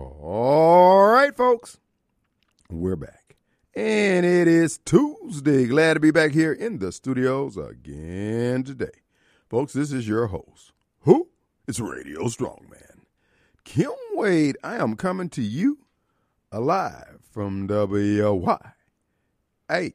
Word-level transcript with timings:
All 0.00 1.08
right, 1.08 1.36
folks, 1.36 1.78
we're 2.70 2.96
back. 2.96 3.36
And 3.74 4.24
it 4.24 4.48
is 4.48 4.78
Tuesday. 4.78 5.66
Glad 5.66 5.94
to 5.94 6.00
be 6.00 6.10
back 6.10 6.32
here 6.32 6.54
in 6.54 6.78
the 6.78 6.90
studios 6.90 7.58
again 7.58 8.64
today. 8.64 9.02
Folks, 9.50 9.74
this 9.74 9.92
is 9.92 10.08
your 10.08 10.28
host. 10.28 10.72
Who? 11.00 11.28
It's 11.68 11.80
Radio 11.80 12.24
Strongman. 12.24 13.02
Kim 13.64 13.92
Wade. 14.14 14.56
I 14.64 14.76
am 14.76 14.96
coming 14.96 15.28
to 15.30 15.42
you 15.42 15.80
alive 16.50 17.18
from 17.30 17.66
WY. 17.66 18.72
But 19.68 19.92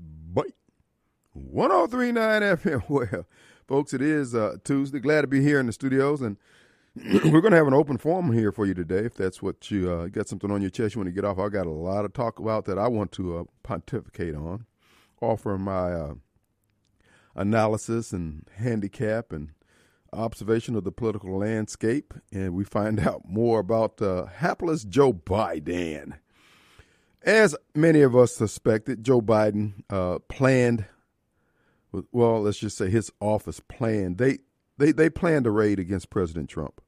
boy. 0.00 0.42
1039 1.34 2.42
FM. 2.42 2.82
Well, 2.88 3.26
folks, 3.66 3.92
it 3.92 4.00
is 4.00 4.34
uh, 4.34 4.56
Tuesday. 4.64 5.00
Glad 5.00 5.20
to 5.20 5.26
be 5.26 5.42
here 5.42 5.60
in 5.60 5.66
the 5.66 5.72
studios. 5.72 6.22
And 6.22 6.38
we're 6.96 7.40
going 7.40 7.52
to 7.52 7.56
have 7.56 7.66
an 7.66 7.74
open 7.74 7.98
forum 7.98 8.32
here 8.32 8.50
for 8.50 8.66
you 8.66 8.74
today. 8.74 9.00
If 9.00 9.14
that's 9.14 9.42
what 9.42 9.70
you 9.70 9.90
uh, 9.90 10.06
got 10.06 10.28
something 10.28 10.50
on 10.50 10.60
your 10.60 10.70
chest 10.70 10.94
you 10.94 11.00
want 11.00 11.08
to 11.08 11.12
get 11.12 11.24
off, 11.24 11.38
I 11.38 11.48
got 11.48 11.66
a 11.66 11.70
lot 11.70 12.02
to 12.02 12.08
talk 12.08 12.38
about 12.38 12.64
that 12.64 12.78
I 12.78 12.88
want 12.88 13.12
to 13.12 13.38
uh, 13.38 13.44
pontificate 13.62 14.34
on, 14.34 14.66
offer 15.20 15.58
my 15.58 15.92
uh, 15.92 16.14
analysis 17.34 18.12
and 18.12 18.48
handicap 18.56 19.32
and 19.32 19.50
observation 20.12 20.74
of 20.74 20.84
the 20.84 20.92
political 20.92 21.38
landscape, 21.38 22.14
and 22.32 22.54
we 22.54 22.64
find 22.64 23.00
out 23.06 23.22
more 23.28 23.60
about 23.60 24.00
uh, 24.02 24.26
hapless 24.26 24.84
Joe 24.84 25.12
Biden. 25.12 26.18
As 27.22 27.54
many 27.74 28.00
of 28.00 28.16
us 28.16 28.34
suspected, 28.34 29.04
Joe 29.04 29.20
Biden 29.20 29.82
uh, 29.90 30.18
planned. 30.28 30.86
Well, 32.12 32.42
let's 32.42 32.58
just 32.58 32.76
say 32.76 32.90
his 32.90 33.10
office 33.20 33.60
planned. 33.60 34.18
They 34.18 34.38
they 34.78 34.92
they 34.92 35.10
planned 35.10 35.46
a 35.46 35.50
raid 35.50 35.78
against 35.78 36.10
President 36.10 36.48
Trump. 36.48 36.80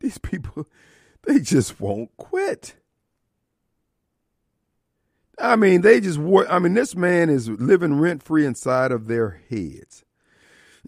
These 0.00 0.18
people, 0.18 0.66
they 1.22 1.40
just 1.40 1.80
won't 1.80 2.16
quit. 2.16 2.74
I 5.38 5.54
mean, 5.56 5.82
they 5.82 6.00
just 6.00 6.18
I 6.18 6.58
mean, 6.58 6.74
this 6.74 6.96
man 6.96 7.30
is 7.30 7.48
living 7.48 8.00
rent 8.00 8.22
free 8.22 8.44
inside 8.44 8.90
of 8.90 9.06
their 9.06 9.40
heads. 9.48 10.04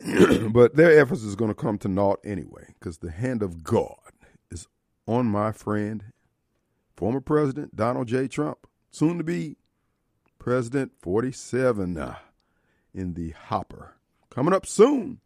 but 0.50 0.76
their 0.76 0.98
efforts 0.98 1.22
is 1.22 1.36
going 1.36 1.50
to 1.50 1.54
come 1.54 1.78
to 1.78 1.88
naught 1.88 2.20
anyway, 2.24 2.74
because 2.74 2.98
the 2.98 3.10
hand 3.10 3.42
of 3.42 3.62
God 3.62 3.94
is 4.50 4.66
on 5.06 5.26
my 5.26 5.52
friend, 5.52 6.04
former 6.96 7.20
President 7.20 7.76
Donald 7.76 8.08
J. 8.08 8.26
Trump, 8.26 8.66
soon 8.90 9.18
to 9.18 9.24
be 9.24 9.56
President 10.38 10.92
47 11.00 11.98
uh, 11.98 12.16
in 12.94 13.14
the 13.14 13.30
hopper. 13.30 13.94
Coming 14.30 14.54
up 14.54 14.64
soon, 14.64 15.20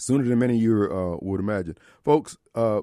sooner 0.00 0.24
than 0.24 0.38
many 0.38 0.56
of 0.56 0.62
you 0.62 0.88
uh, 0.90 1.16
would 1.20 1.40
imagine. 1.40 1.76
Folks, 2.04 2.36
uh, 2.54 2.80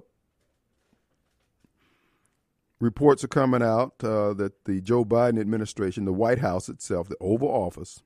reports 2.80 3.24
are 3.24 3.30
coming 3.30 3.62
out 3.62 3.94
uh, 4.04 4.34
that 4.34 4.66
the 4.66 4.82
Joe 4.82 5.04
Biden 5.04 5.40
administration, 5.40 6.06
the 6.06 6.14
White 6.14 6.40
House 6.40 6.70
itself, 6.70 7.10
the 7.10 7.18
Oval 7.20 7.50
Office, 7.50 8.04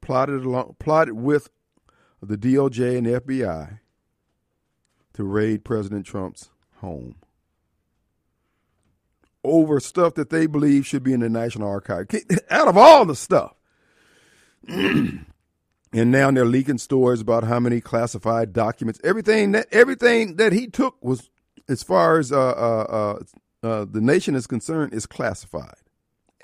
plotted 0.00 0.44
along, 0.44 0.76
plotted 0.78 1.14
with 1.14 1.50
the 2.22 2.36
DOJ 2.36 2.98
and 2.98 3.06
the 3.06 3.20
FBI 3.20 3.80
to 5.14 5.24
raid 5.24 5.64
President 5.64 6.06
Trump's 6.06 6.50
home 6.76 7.16
over 9.44 9.78
stuff 9.78 10.14
that 10.14 10.30
they 10.30 10.46
believe 10.46 10.86
should 10.86 11.02
be 11.02 11.12
in 11.12 11.20
the 11.20 11.28
National 11.28 11.68
Archive. 11.68 12.06
Out 12.50 12.68
of 12.68 12.76
all 12.76 13.04
the 13.04 13.14
stuff. 13.14 13.54
and 15.94 16.10
now 16.10 16.28
they're 16.30 16.44
leaking 16.44 16.78
stories 16.78 17.20
about 17.20 17.44
how 17.44 17.60
many 17.60 17.80
classified 17.80 18.52
documents. 18.52 19.00
Everything 19.04 19.52
that 19.52 19.68
everything 19.70 20.36
that 20.36 20.52
he 20.52 20.66
took 20.66 21.02
was, 21.02 21.30
as 21.68 21.84
far 21.84 22.18
as 22.18 22.32
uh, 22.32 22.36
uh, 22.38 23.18
uh, 23.62 23.66
uh 23.66 23.86
the 23.88 24.00
nation 24.00 24.34
is 24.34 24.48
concerned, 24.48 24.92
is 24.92 25.06
classified. 25.06 25.76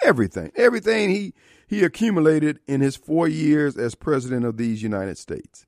Everything, 0.03 0.53
everything 0.55 1.11
he 1.11 1.35
he 1.67 1.83
accumulated 1.83 2.61
in 2.69 2.81
his 2.81 2.97
four 2.97 3.27
years 3.27 3.77
as 3.77 3.95
president 3.97 4.47
of 4.47 4.57
these 4.57 4.83
United 4.83 5.19
States. 5.19 5.67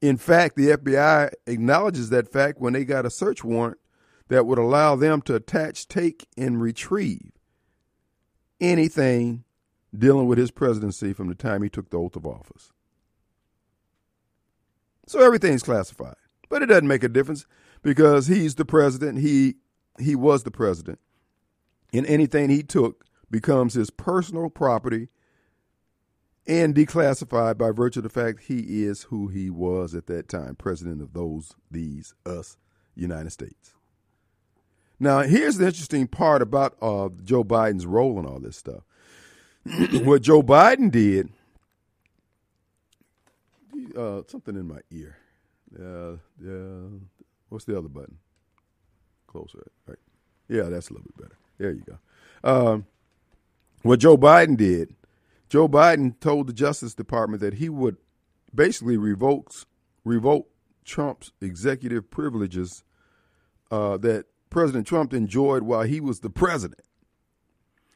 In 0.00 0.16
fact, 0.16 0.56
the 0.56 0.68
FBI 0.70 1.30
acknowledges 1.46 2.10
that 2.10 2.32
fact 2.32 2.60
when 2.60 2.72
they 2.72 2.84
got 2.84 3.04
a 3.04 3.10
search 3.10 3.44
warrant 3.44 3.78
that 4.28 4.46
would 4.46 4.58
allow 4.58 4.96
them 4.96 5.20
to 5.22 5.34
attach, 5.34 5.88
take, 5.88 6.26
and 6.36 6.60
retrieve 6.60 7.32
anything 8.60 9.44
dealing 9.96 10.26
with 10.26 10.38
his 10.38 10.50
presidency 10.50 11.12
from 11.12 11.28
the 11.28 11.34
time 11.34 11.62
he 11.62 11.68
took 11.68 11.90
the 11.90 11.98
oath 11.98 12.16
of 12.16 12.26
office. 12.26 12.72
So 15.08 15.20
everything's 15.20 15.62
classified. 15.62 16.16
But 16.48 16.62
it 16.62 16.66
doesn't 16.66 16.86
make 16.86 17.02
a 17.02 17.08
difference 17.08 17.46
because 17.82 18.26
he's 18.26 18.54
the 18.54 18.64
president. 18.64 19.18
He 19.18 19.56
he 19.98 20.14
was 20.14 20.44
the 20.44 20.50
president. 20.50 21.00
And 21.92 22.06
anything 22.06 22.50
he 22.50 22.62
took 22.62 23.04
becomes 23.30 23.74
his 23.74 23.90
personal 23.90 24.50
property 24.50 25.08
and 26.46 26.74
declassified 26.74 27.58
by 27.58 27.70
virtue 27.72 28.00
of 28.00 28.04
the 28.04 28.08
fact 28.08 28.44
he 28.44 28.84
is 28.84 29.04
who 29.04 29.28
he 29.28 29.50
was 29.50 29.94
at 29.94 30.06
that 30.06 30.28
time, 30.28 30.54
president 30.54 31.02
of 31.02 31.12
those, 31.12 31.54
these, 31.70 32.14
us, 32.24 32.56
United 32.94 33.30
States. 33.30 33.74
Now, 35.00 35.20
here's 35.20 35.58
the 35.58 35.66
interesting 35.66 36.06
part 36.06 36.42
about 36.42 36.76
uh, 36.82 37.08
Joe 37.22 37.44
Biden's 37.44 37.86
role 37.86 38.18
in 38.18 38.26
all 38.26 38.40
this 38.40 38.56
stuff. 38.56 38.82
what 40.04 40.22
Joe 40.22 40.42
Biden 40.42 40.90
did, 40.90 41.30
uh, 43.96 44.22
something 44.26 44.56
in 44.56 44.66
my 44.66 44.80
ear. 44.90 45.16
Uh, 45.78 46.16
yeah, 46.42 46.98
what's 47.48 47.64
the 47.64 47.76
other 47.76 47.88
button? 47.88 48.18
Closer, 49.26 49.70
right? 49.86 49.98
Yeah, 50.48 50.64
that's 50.64 50.88
a 50.88 50.94
little 50.94 51.06
bit 51.06 51.16
better. 51.16 51.38
There 51.58 51.72
you 51.72 51.84
go. 51.84 51.98
Um, 52.44 52.86
what 53.82 54.00
Joe 54.00 54.16
Biden 54.16 54.56
did 54.56 54.94
Joe 55.48 55.68
Biden 55.68 56.18
told 56.20 56.46
the 56.46 56.52
Justice 56.52 56.94
Department 56.94 57.40
that 57.40 57.54
he 57.54 57.68
would 57.68 57.96
basically 58.54 58.96
revoke 58.96 59.52
revoke 60.04 60.48
Trump's 60.84 61.32
executive 61.40 62.10
privileges 62.10 62.84
uh, 63.70 63.96
that 63.98 64.26
President 64.50 64.86
Trump 64.86 65.12
enjoyed 65.12 65.62
while 65.62 65.82
he 65.82 66.00
was 66.00 66.20
the 66.20 66.30
president. 66.30 66.80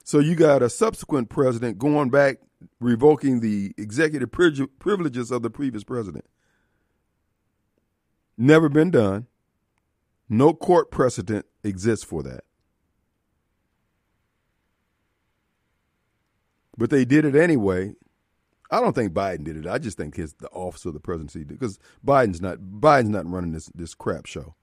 So 0.04 0.18
you 0.18 0.34
got 0.34 0.62
a 0.62 0.68
subsequent 0.68 1.30
president 1.30 1.78
going 1.78 2.10
back 2.10 2.38
revoking 2.80 3.40
the 3.40 3.74
executive 3.78 4.30
privileges 4.32 5.30
of 5.30 5.42
the 5.42 5.50
previous 5.50 5.84
president. 5.84 6.24
Never 8.36 8.68
been 8.68 8.90
done. 8.90 9.26
No 10.28 10.54
court 10.54 10.90
precedent 10.90 11.46
exists 11.62 12.04
for 12.04 12.22
that. 12.22 12.44
but 16.76 16.90
they 16.90 17.04
did 17.04 17.24
it 17.24 17.34
anyway. 17.34 17.94
I 18.70 18.80
don't 18.80 18.94
think 18.94 19.12
Biden 19.12 19.44
did 19.44 19.56
it. 19.56 19.66
I 19.66 19.78
just 19.78 19.96
think 19.96 20.16
his 20.16 20.34
the 20.34 20.48
office 20.48 20.86
of 20.86 20.94
the 20.94 21.00
presidency 21.00 21.44
because 21.44 21.78
Biden's 22.04 22.40
not 22.40 22.58
Biden's 22.58 23.10
not 23.10 23.30
running 23.30 23.52
this 23.52 23.66
this 23.74 23.94
crap 23.94 24.26
show. 24.26 24.54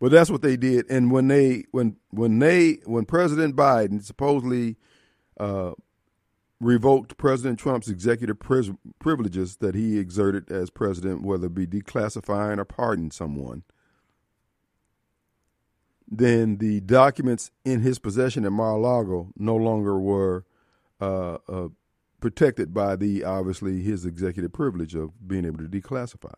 But 0.00 0.12
that's 0.12 0.30
what 0.30 0.42
they 0.42 0.56
did, 0.56 0.90
and 0.90 1.10
when 1.10 1.28
they 1.28 1.64
when 1.72 1.96
when 2.10 2.38
they 2.38 2.80
when 2.84 3.06
President 3.06 3.56
Biden 3.56 4.02
supposedly 4.02 4.76
uh, 5.40 5.72
revoked 6.60 7.16
President 7.16 7.58
Trump's 7.58 7.88
executive 7.88 8.38
privileges 8.98 9.56
that 9.56 9.74
he 9.74 9.98
exerted 9.98 10.52
as 10.52 10.68
president, 10.70 11.22
whether 11.22 11.46
it 11.46 11.54
be 11.54 11.66
declassifying 11.66 12.58
or 12.58 12.66
pardoning 12.66 13.10
someone, 13.10 13.64
then 16.06 16.58
the 16.58 16.80
documents 16.80 17.50
in 17.64 17.80
his 17.80 17.98
possession 17.98 18.44
at 18.44 18.52
Mar-a-Lago 18.52 19.30
no 19.36 19.56
longer 19.56 19.98
were 19.98 20.44
uh, 21.00 21.38
uh, 21.48 21.68
protected 22.20 22.74
by 22.74 22.94
the 22.94 23.24
obviously 23.24 23.80
his 23.80 24.04
executive 24.04 24.52
privilege 24.52 24.94
of 24.94 25.26
being 25.26 25.46
able 25.46 25.58
to 25.58 25.68
declassify. 25.68 26.34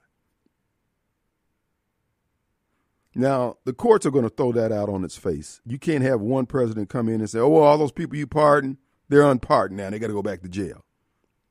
Now, 3.14 3.56
the 3.64 3.72
courts 3.72 4.06
are 4.06 4.10
going 4.10 4.24
to 4.24 4.30
throw 4.30 4.52
that 4.52 4.72
out 4.72 4.88
on 4.88 5.04
its 5.04 5.16
face. 5.16 5.60
You 5.66 5.78
can't 5.78 6.02
have 6.04 6.20
one 6.20 6.46
president 6.46 6.88
come 6.88 7.08
in 7.08 7.20
and 7.20 7.28
say, 7.28 7.40
oh, 7.40 7.48
well, 7.48 7.64
all 7.64 7.76
those 7.76 7.92
people 7.92 8.16
you 8.16 8.26
pardoned, 8.26 8.78
they're 9.08 9.22
unpardoned 9.22 9.78
now. 9.78 9.90
They 9.90 9.98
got 9.98 10.08
to 10.08 10.12
go 10.12 10.22
back 10.22 10.42
to 10.42 10.48
jail. 10.48 10.84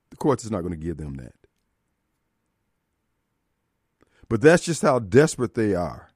The 0.09 0.18
courts 0.18 0.44
is 0.44 0.51
not 0.51 0.62
going 0.62 0.74
to 0.74 0.77
give 0.77 0.98
them 0.98 1.15
that. 1.15 1.33
But 4.30 4.42
that's 4.42 4.63
just 4.63 4.81
how 4.81 5.00
desperate 5.00 5.56
they 5.56 5.75
are. 5.75 6.09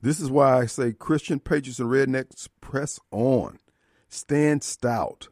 This 0.00 0.20
is 0.20 0.30
why 0.30 0.58
I 0.58 0.66
say 0.66 0.92
Christian 0.92 1.40
patriots 1.40 1.80
and 1.80 1.90
rednecks 1.90 2.48
press 2.60 3.00
on. 3.10 3.58
Stand 4.08 4.62
stout. 4.62 5.28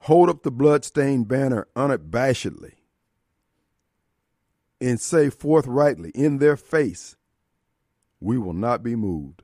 Hold 0.00 0.30
up 0.30 0.42
the 0.42 0.50
bloodstained 0.50 1.28
banner 1.28 1.68
unabashedly. 1.76 2.72
And 4.80 5.00
say 5.00 5.28
forthrightly 5.28 6.10
in 6.14 6.38
their 6.38 6.56
face, 6.56 7.16
we 8.20 8.38
will 8.38 8.54
not 8.54 8.82
be 8.82 8.96
moved. 8.96 9.42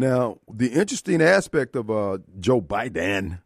Now, 0.00 0.38
the 0.50 0.68
interesting 0.68 1.20
aspect 1.20 1.76
of 1.76 1.90
uh, 1.90 2.20
Joe 2.38 2.62
Biden, 2.62 3.42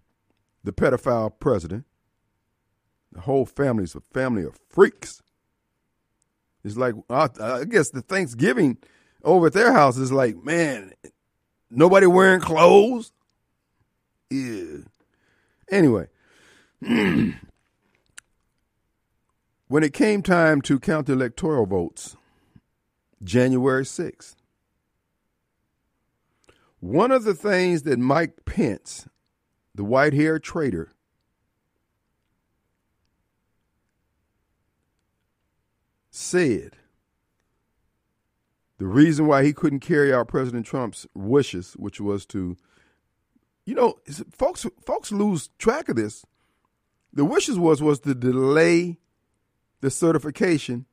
the 0.62 0.72
pedophile 0.72 1.32
president, 1.40 1.84
the 3.10 3.22
whole 3.22 3.44
family 3.44 3.82
is 3.82 3.96
a 3.96 4.00
family 4.00 4.44
of 4.44 4.56
freaks 4.68 5.20
It's 6.62 6.76
like 6.76 6.94
I, 7.10 7.28
I 7.40 7.64
guess 7.64 7.90
the 7.90 8.02
Thanksgiving 8.02 8.78
over 9.24 9.48
at 9.48 9.52
their 9.52 9.72
house 9.72 9.96
is 9.96 10.12
like, 10.12 10.44
man, 10.44 10.92
nobody 11.70 12.06
wearing 12.06 12.40
clothes. 12.40 13.10
Yeah. 14.30 14.76
Anyway, 15.72 16.06
when 16.80 17.34
it 19.72 19.92
came 19.92 20.22
time 20.22 20.62
to 20.62 20.78
count 20.78 21.08
the 21.08 21.14
electoral 21.14 21.66
votes, 21.66 22.16
January 23.24 23.82
6th, 23.82 24.36
one 26.84 27.10
of 27.10 27.24
the 27.24 27.32
things 27.32 27.84
that 27.84 27.98
Mike 27.98 28.44
Pence, 28.44 29.08
the 29.74 29.82
white 29.82 30.12
haired 30.12 30.42
traitor, 30.42 30.90
said 36.10 36.76
the 38.76 38.86
reason 38.86 39.26
why 39.26 39.44
he 39.44 39.54
couldn't 39.54 39.80
carry 39.80 40.12
out 40.12 40.28
President 40.28 40.66
Trump's 40.66 41.06
wishes, 41.14 41.72
which 41.78 42.02
was 42.02 42.26
to, 42.26 42.54
you 43.64 43.74
know, 43.74 43.94
folks 44.30 44.66
folks 44.84 45.10
lose 45.10 45.48
track 45.58 45.88
of 45.88 45.96
this. 45.96 46.26
The 47.14 47.24
wishes 47.24 47.58
was 47.58 47.80
was 47.80 48.00
to 48.00 48.14
delay 48.14 48.98
the 49.80 49.90
certification 49.90 50.84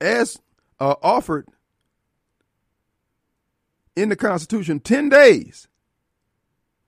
as 0.00 0.40
uh, 0.80 0.94
offered 1.02 1.48
in 4.00 4.08
the 4.08 4.16
Constitution 4.16 4.80
10 4.80 5.08
days 5.08 5.68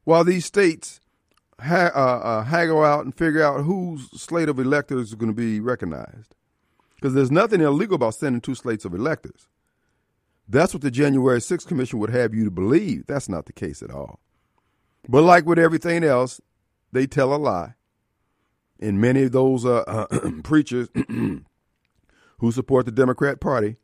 while 0.05 0.25
these 0.25 0.47
states 0.47 1.01
ha- 1.61 1.93
uh, 1.95 2.21
uh, 2.25 2.45
haggle 2.45 2.85
out 2.85 3.05
and 3.05 3.15
figure 3.15 3.43
out 3.43 3.65
whose 3.65 4.11
slate 4.21 4.49
of 4.49 4.59
electors 4.59 5.09
is 5.09 5.15
going 5.15 5.31
to 5.31 5.37
be 5.37 5.61
recognized. 5.61 6.35
Because 6.95 7.15
there's 7.15 7.31
nothing 7.31 7.61
illegal 7.61 7.97
about 7.97 8.15
sending 8.15 8.41
two 8.41 8.55
slates 8.55 8.85
of 8.85 8.95
electors. 8.95 9.49
That's 10.49 10.75
what 10.75 10.83
the 10.83 10.91
January 10.91 11.39
6th 11.39 11.67
Commission 11.67 11.99
would 11.99 12.11
have 12.11 12.35
you 12.35 12.45
to 12.45 12.51
believe. 12.51 13.07
That's 13.07 13.29
not 13.29 13.47
the 13.47 13.53
case 13.53 13.83
at 13.83 13.91
all. 13.91 14.21
But 15.09 15.23
like 15.23 15.47
with 15.47 15.59
everything 15.59 16.05
else, 16.05 16.41
they 16.93 17.07
tell 17.07 17.35
a 17.35 17.37
lie. 17.37 17.75
And 18.81 19.01
many 19.01 19.25
of 19.25 19.33
those 19.33 19.65
uh, 19.65 20.07
preachers 20.43 20.89
who 22.39 22.53
support 22.53 22.87
the 22.87 22.93
Democrat 22.93 23.41
Party 23.41 23.77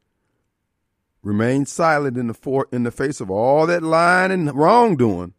remain 1.27 1.67
silent 1.67 2.17
in 2.17 2.29
the 2.29 2.35
for, 2.35 2.69
in 2.71 2.85
the 2.85 2.91
face 2.93 3.21
of 3.21 3.33
all 3.33 3.67
that 3.67 3.83
lying 3.83 4.31
and 4.31 4.55
wrongdoing 4.55 5.35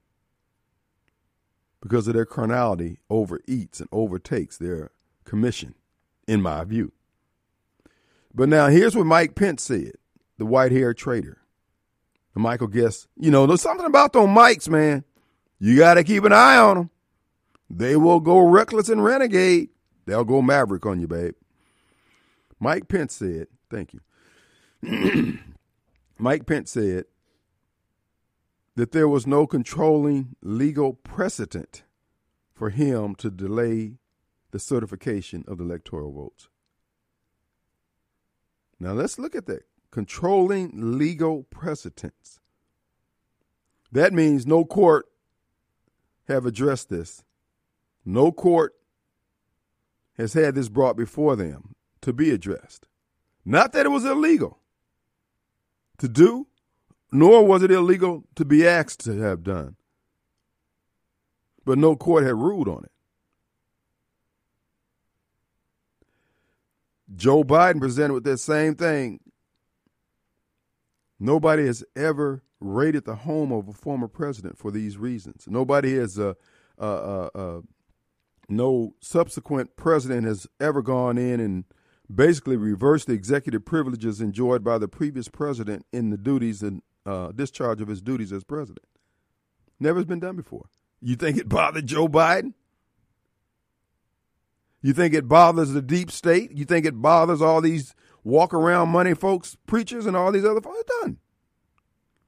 because 1.81 2.09
of 2.09 2.13
their 2.13 2.25
carnality 2.25 2.99
overeats 3.09 3.79
and 3.79 3.87
overtakes 3.93 4.57
their 4.57 4.91
commission, 5.23 5.73
in 6.27 6.41
my 6.41 6.61
view. 6.65 6.91
But 8.35 8.49
now 8.49 8.67
here's 8.67 8.97
what 8.97 9.05
Mike 9.05 9.33
Pence 9.35 9.63
said, 9.63 9.93
the 10.37 10.45
white 10.45 10.73
haired 10.73 10.97
traitor. 10.97 11.37
And 12.35 12.43
Michael 12.43 12.67
guess, 12.67 13.07
you 13.17 13.31
know, 13.31 13.45
there's 13.45 13.61
something 13.61 13.85
about 13.85 14.11
those 14.11 14.27
mics, 14.27 14.67
man. 14.67 15.05
You 15.57 15.77
got 15.77 15.93
to 15.93 16.03
keep 16.03 16.25
an 16.25 16.33
eye 16.33 16.57
on 16.57 16.75
them. 16.75 16.89
They 17.69 17.95
will 17.95 18.19
go 18.19 18.39
reckless 18.39 18.89
and 18.89 19.01
renegade. 19.01 19.69
They'll 20.05 20.25
go 20.25 20.41
maverick 20.41 20.85
on 20.85 20.99
you, 20.99 21.07
babe. 21.07 21.35
Mike 22.59 22.89
Pence 22.89 23.13
said, 23.15 23.47
thank 23.69 23.93
you. 23.93 25.39
Mike 26.19 26.45
Pence 26.45 26.71
said 26.71 27.05
that 28.75 28.91
there 28.91 29.07
was 29.07 29.27
no 29.27 29.45
controlling 29.45 30.35
legal 30.41 30.93
precedent 30.93 31.83
for 32.53 32.69
him 32.69 33.15
to 33.15 33.29
delay 33.29 33.93
the 34.51 34.59
certification 34.59 35.43
of 35.47 35.57
the 35.57 35.63
electoral 35.63 36.11
votes. 36.11 36.49
Now 38.79 38.93
let's 38.93 39.19
look 39.19 39.35
at 39.35 39.45
that. 39.47 39.63
Controlling 39.91 40.71
legal 40.97 41.43
precedents. 41.43 42.39
That 43.91 44.13
means 44.13 44.45
no 44.45 44.65
court 44.65 45.07
have 46.27 46.45
addressed 46.45 46.89
this. 46.89 47.23
No 48.05 48.31
court 48.31 48.73
has 50.17 50.33
had 50.33 50.55
this 50.55 50.69
brought 50.69 50.97
before 50.97 51.35
them 51.35 51.73
to 52.01 52.11
be 52.11 52.31
addressed. 52.31 52.87
Not 53.45 53.71
that 53.73 53.85
it 53.85 53.89
was 53.89 54.03
illegal 54.03 54.59
to 55.99 56.07
do, 56.07 56.47
nor 57.11 57.45
was 57.45 57.63
it 57.63 57.71
illegal 57.71 58.23
to 58.35 58.45
be 58.45 58.67
asked 58.67 59.01
to 59.01 59.17
have 59.19 59.43
done. 59.43 59.75
But 61.65 61.77
no 61.77 61.95
court 61.95 62.23
had 62.23 62.35
ruled 62.35 62.67
on 62.67 62.83
it. 62.83 62.91
Joe 67.15 67.43
Biden 67.43 67.79
presented 67.79 68.13
with 68.13 68.25
that 68.25 68.37
same 68.37 68.75
thing. 68.75 69.19
Nobody 71.19 71.65
has 71.65 71.83
ever 71.95 72.43
raided 72.59 73.05
the 73.05 73.15
home 73.15 73.51
of 73.51 73.67
a 73.67 73.73
former 73.73 74.07
president 74.07 74.57
for 74.57 74.71
these 74.71 74.97
reasons. 74.97 75.45
Nobody 75.47 75.95
has, 75.95 76.19
uh, 76.19 76.33
uh, 76.79 76.83
uh, 76.83 77.29
uh 77.33 77.61
no 78.49 78.95
subsequent 79.01 79.75
president 79.75 80.25
has 80.25 80.47
ever 80.59 80.81
gone 80.81 81.17
in 81.17 81.39
and 81.39 81.65
basically 82.13 82.55
reversed 82.55 83.07
the 83.07 83.13
executive 83.13 83.65
privileges 83.65 84.21
enjoyed 84.21 84.63
by 84.63 84.77
the 84.77 84.87
previous 84.87 85.27
president 85.27 85.85
in 85.91 86.09
the 86.09 86.17
duties 86.17 86.61
and 86.61 86.81
uh, 87.05 87.31
discharge 87.31 87.81
of 87.81 87.87
his 87.87 88.01
duties 88.01 88.31
as 88.31 88.43
president. 88.43 88.85
Never 89.79 89.99
has 89.99 90.05
been 90.05 90.19
done 90.19 90.35
before. 90.35 90.69
You 91.01 91.15
think 91.15 91.37
it 91.37 91.49
bothered 91.49 91.85
Joe 91.87 92.07
Biden? 92.07 92.53
You 94.81 94.93
think 94.93 95.13
it 95.13 95.27
bothers 95.27 95.71
the 95.71 95.81
deep 95.81 96.11
state? 96.11 96.51
You 96.51 96.65
think 96.65 96.85
it 96.85 97.01
bothers 97.01 97.41
all 97.41 97.61
these 97.61 97.93
walk 98.23 98.53
around 98.53 98.89
money 98.89 99.13
folks, 99.13 99.57
preachers, 99.67 100.05
and 100.05 100.15
all 100.15 100.31
these 100.31 100.45
other 100.45 100.61
folks? 100.61 100.79
It's 100.79 101.01
done 101.01 101.17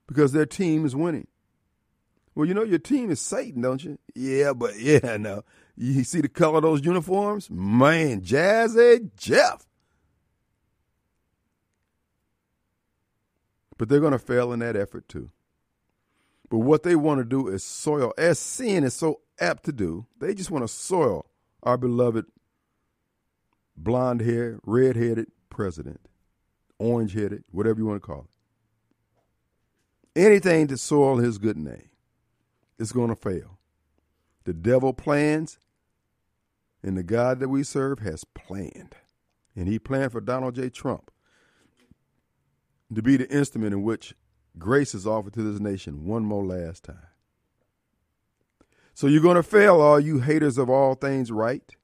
because 0.08 0.32
their 0.32 0.46
team 0.46 0.86
is 0.86 0.96
winning. 0.96 1.28
Well, 2.36 2.48
you 2.48 2.54
know 2.54 2.64
your 2.64 2.80
team 2.80 3.12
is 3.12 3.20
Satan, 3.22 3.62
don't 3.62 3.84
you? 3.84 3.98
Yeah, 4.16 4.54
but 4.54 4.80
yeah, 4.80 5.18
no. 5.18 5.44
You 5.76 6.04
see 6.04 6.22
the 6.22 6.30
color 6.30 6.58
of 6.58 6.64
those 6.64 6.84
uniforms? 6.84 7.50
Man, 7.50 8.22
Jazzy 8.22 9.10
Jeff. 9.16 9.66
But 13.80 13.88
they're 13.90 14.02
going 14.02 14.12
to 14.12 14.20
fail 14.20 14.54
in 14.54 14.60
that 14.60 14.76
effort 14.76 15.08
too. 15.10 15.32
But 16.50 16.60
what 16.60 16.84
they 16.84 16.96
want 16.96 17.20
to 17.20 17.26
do 17.26 17.48
is 17.48 17.64
soil, 17.64 18.14
as 18.18 18.38
sin 18.38 18.84
is 18.84 18.94
so 18.94 19.22
apt 19.40 19.64
to 19.64 19.72
do, 19.72 20.06
they 20.20 20.36
just 20.36 20.52
want 20.52 20.64
to 20.64 20.68
soil 20.68 21.26
our 21.64 21.78
beloved 21.78 22.26
blonde 23.78 24.22
haired, 24.22 24.60
red 24.64 24.96
headed 24.98 25.32
president, 25.50 26.02
orange 26.78 27.14
headed, 27.14 27.46
whatever 27.52 27.80
you 27.80 27.86
want 27.86 28.02
to 28.02 28.06
call 28.06 28.28
it. 30.16 30.20
Anything 30.20 30.68
to 30.68 30.78
soil 30.78 31.18
his 31.18 31.38
good 31.38 31.58
name 31.58 31.90
is 32.78 32.92
going 32.92 33.10
to 33.10 33.16
fail. 33.16 33.60
The 34.44 34.54
devil 34.54 34.92
plans, 34.92 35.58
and 36.84 36.98
the 36.98 37.04
God 37.04 37.40
that 37.40 37.50
we 37.50 37.64
serve 37.64 38.00
has 38.00 38.26
planned. 38.26 38.96
And 39.56 39.68
he 39.68 39.80
planned 39.80 40.12
for 40.12 40.22
Donald 40.22 40.56
J. 40.56 40.70
Trump 40.70 41.12
to 42.94 43.02
be 43.02 43.18
the 43.18 43.30
instrument 43.30 43.74
in 43.74 43.84
which 43.84 44.14
grace 44.58 44.94
is 44.96 45.06
offered 45.06 45.34
to 45.34 45.44
this 45.44 45.60
nation 45.60 46.06
one 46.06 46.24
more 46.24 46.46
last 46.46 46.84
time. 46.84 47.08
So 48.94 49.08
you're 49.08 49.22
going 49.22 49.36
to 49.36 49.44
fail, 49.44 49.80
all 49.80 50.00
you 50.00 50.20
haters 50.20 50.58
of 50.58 50.70
all 50.70 50.96
things 50.96 51.32
right. 51.32 51.76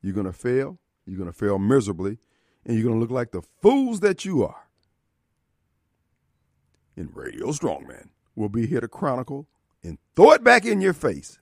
You're 0.00 0.14
going 0.14 0.26
to 0.26 0.32
fail. 0.32 0.78
You're 1.06 1.18
going 1.18 1.30
to 1.30 1.36
fail 1.36 1.58
miserably, 1.58 2.18
and 2.64 2.76
you're 2.76 2.84
going 2.84 2.96
to 2.96 3.00
look 3.00 3.10
like 3.10 3.32
the 3.32 3.42
fools 3.60 4.00
that 4.00 4.24
you 4.24 4.44
are. 4.44 4.68
And 6.96 7.14
Radio 7.14 7.48
Strongman 7.48 8.08
will 8.34 8.48
be 8.48 8.66
here 8.66 8.80
to 8.80 8.88
chronicle 8.88 9.48
and 9.82 9.98
throw 10.14 10.32
it 10.32 10.44
back 10.44 10.64
in 10.64 10.80
your 10.80 10.92
face 10.92 11.38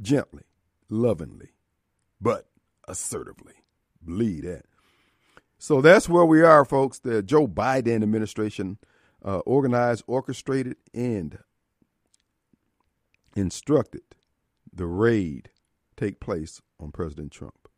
gently, 0.00 0.44
lovingly, 0.88 1.50
but 2.20 2.46
assertively. 2.86 3.54
Believe 4.04 4.42
that. 4.42 4.66
So 5.58 5.80
that's 5.80 6.08
where 6.08 6.24
we 6.24 6.42
are, 6.42 6.64
folks. 6.64 7.00
The 7.00 7.22
Joe 7.22 7.48
Biden 7.48 8.02
administration 8.02 8.78
uh, 9.24 9.38
organized, 9.38 10.04
orchestrated, 10.06 10.76
and 10.94 11.38
instructed 13.34 14.02
the 14.72 14.86
raid 14.86 15.50
take 15.96 16.20
place 16.20 16.62
on 16.78 16.92
President 16.92 17.32
Trump. 17.32 17.68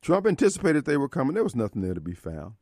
Trump 0.00 0.26
anticipated 0.26 0.84
they 0.84 0.96
were 0.96 1.08
coming. 1.08 1.34
There 1.34 1.44
was 1.44 1.56
nothing 1.56 1.82
there 1.82 1.94
to 1.94 2.00
be 2.00 2.14
found. 2.14 2.54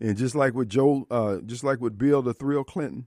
And 0.00 0.16
just 0.16 0.34
like 0.34 0.54
with 0.54 0.68
Joe, 0.68 1.06
uh, 1.10 1.38
just 1.44 1.62
like 1.62 1.80
with 1.80 1.98
Bill 1.98 2.22
the 2.22 2.32
Thrill 2.32 2.64
Clinton, 2.64 3.06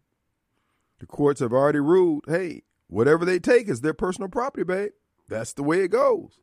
the 1.00 1.06
courts 1.08 1.40
have 1.40 1.54
already 1.54 1.80
ruled, 1.80 2.26
hey, 2.28 2.64
whatever 2.88 3.26
they 3.26 3.40
take 3.40 3.68
is 3.68 3.82
their 3.82 3.94
personal 3.94 4.30
property, 4.30 4.64
babe. 4.64 4.92
That's 5.28 5.54
the 5.54 5.64
way 5.64 5.84
it 5.84 5.90
goes. 5.90 6.40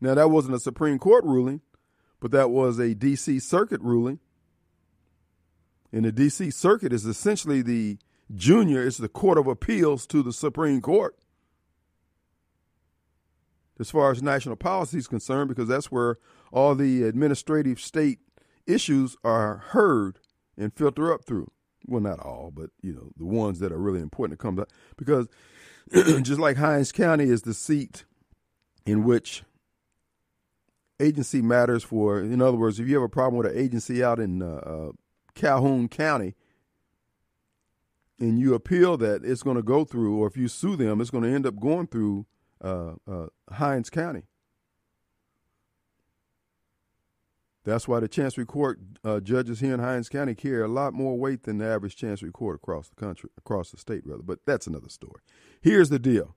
Now, 0.00 0.14
that 0.14 0.30
wasn't 0.30 0.56
a 0.56 0.60
Supreme 0.60 0.98
Court 0.98 1.24
ruling, 1.24 1.62
but 2.20 2.30
that 2.32 2.50
was 2.50 2.78
a 2.78 2.94
D.C. 2.94 3.38
Circuit 3.38 3.80
ruling. 3.80 4.18
And 5.92 6.04
the 6.04 6.12
D.C. 6.12 6.50
Circuit 6.50 6.92
is 6.92 7.06
essentially 7.06 7.62
the 7.62 7.98
junior, 8.34 8.86
it's 8.86 8.98
the 8.98 9.08
Court 9.08 9.38
of 9.38 9.46
Appeals 9.46 10.06
to 10.08 10.22
the 10.22 10.32
Supreme 10.32 10.80
Court. 10.80 11.16
as 13.78 13.90
far 13.90 14.10
as 14.10 14.22
national 14.22 14.56
policy 14.56 14.98
is 14.98 15.06
concerned, 15.06 15.48
because 15.48 15.68
that's 15.68 15.90
where 15.92 16.18
all 16.52 16.74
the 16.74 17.02
administrative 17.04 17.80
state 17.80 18.20
issues 18.66 19.16
are 19.24 19.58
heard 19.58 20.18
and 20.56 20.72
filter 20.74 21.12
up 21.12 21.24
through. 21.24 21.50
Well, 21.86 22.00
not 22.00 22.18
all, 22.18 22.50
but 22.54 22.70
you 22.82 22.92
know 22.92 23.12
the 23.16 23.26
ones 23.26 23.60
that 23.60 23.70
are 23.72 23.78
really 23.78 24.00
important 24.00 24.38
to 24.38 24.42
come 24.42 24.58
up 24.58 24.70
because 24.96 25.28
just 26.22 26.40
like 26.40 26.56
Hinds 26.56 26.90
County 26.90 27.24
is 27.24 27.42
the 27.42 27.54
seat 27.54 28.04
in 28.84 29.04
which 29.04 29.44
agency 31.00 31.42
matters 31.42 31.82
for. 31.82 32.20
In 32.20 32.40
other 32.40 32.56
words, 32.56 32.80
if 32.80 32.88
you 32.88 32.94
have 32.94 33.04
a 33.04 33.08
problem 33.08 33.36
with 33.36 33.52
an 33.52 33.58
agency 33.58 34.02
out 34.02 34.18
in 34.18 34.42
uh, 34.42 34.46
uh, 34.46 34.92
Calhoun 35.34 35.88
County 35.88 36.34
and 38.18 38.38
you 38.38 38.54
appeal 38.54 38.96
that, 38.98 39.24
it's 39.24 39.42
going 39.42 39.56
to 39.56 39.62
go 39.62 39.84
through, 39.84 40.16
or 40.16 40.26
if 40.26 40.36
you 40.36 40.48
sue 40.48 40.76
them, 40.76 41.00
it's 41.00 41.10
going 41.10 41.24
to 41.24 41.30
end 41.30 41.46
up 41.46 41.58
going 41.60 41.86
through 41.86 42.26
uh, 42.62 42.92
uh, 43.06 43.26
Hinds 43.52 43.90
County. 43.90 44.22
That's 47.64 47.88
why 47.88 47.98
the 47.98 48.06
Chancery 48.06 48.46
Court 48.46 48.78
uh, 49.04 49.18
judges 49.18 49.58
here 49.58 49.74
in 49.74 49.80
Hinds 49.80 50.08
County 50.08 50.36
carry 50.36 50.62
a 50.62 50.68
lot 50.68 50.94
more 50.94 51.18
weight 51.18 51.42
than 51.42 51.58
the 51.58 51.66
average 51.66 51.96
Chancery 51.96 52.30
Court 52.30 52.54
across 52.54 52.88
the 52.88 52.94
country, 52.94 53.28
across 53.36 53.72
the 53.72 53.76
state, 53.76 54.06
rather. 54.06 54.22
But 54.22 54.38
that's 54.46 54.68
another 54.68 54.88
story. 54.88 55.20
Here's 55.60 55.90
the 55.90 55.98
deal 55.98 56.36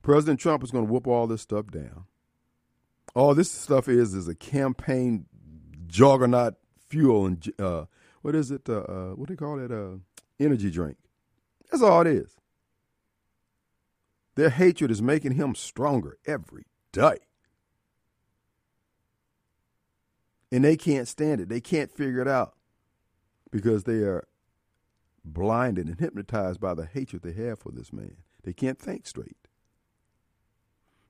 President 0.00 0.38
Trump 0.38 0.62
is 0.62 0.70
going 0.70 0.86
to 0.86 0.92
whoop 0.92 1.08
all 1.08 1.26
this 1.26 1.42
stuff 1.42 1.72
down. 1.72 2.04
All 3.14 3.34
this 3.34 3.50
stuff 3.50 3.88
is 3.88 4.14
is 4.14 4.28
a 4.28 4.34
campaign 4.34 5.26
juggernaut 5.86 6.54
fuel 6.88 7.26
and 7.26 7.52
uh, 7.58 7.84
what 8.22 8.34
is 8.34 8.50
it? 8.50 8.68
Uh, 8.68 8.78
uh, 8.80 9.10
what 9.10 9.28
do 9.28 9.34
you 9.34 9.38
call 9.38 9.58
it? 9.58 9.70
Uh, 9.70 9.98
energy 10.40 10.70
drink. 10.70 10.96
That's 11.70 11.82
all 11.82 12.00
it 12.00 12.06
is. 12.06 12.36
Their 14.34 14.50
hatred 14.50 14.90
is 14.90 15.00
making 15.00 15.32
him 15.32 15.54
stronger 15.54 16.18
every 16.26 16.66
day. 16.92 17.18
And 20.50 20.64
they 20.64 20.76
can't 20.76 21.08
stand 21.08 21.40
it. 21.40 21.48
They 21.48 21.60
can't 21.60 21.92
figure 21.92 22.20
it 22.20 22.28
out 22.28 22.54
because 23.50 23.84
they 23.84 23.98
are 23.98 24.26
blinded 25.24 25.86
and 25.86 25.98
hypnotized 25.98 26.60
by 26.60 26.74
the 26.74 26.86
hatred 26.86 27.22
they 27.22 27.32
have 27.32 27.58
for 27.58 27.70
this 27.70 27.92
man. 27.92 28.16
They 28.42 28.52
can't 28.52 28.78
think 28.78 29.06
straight. 29.06 29.43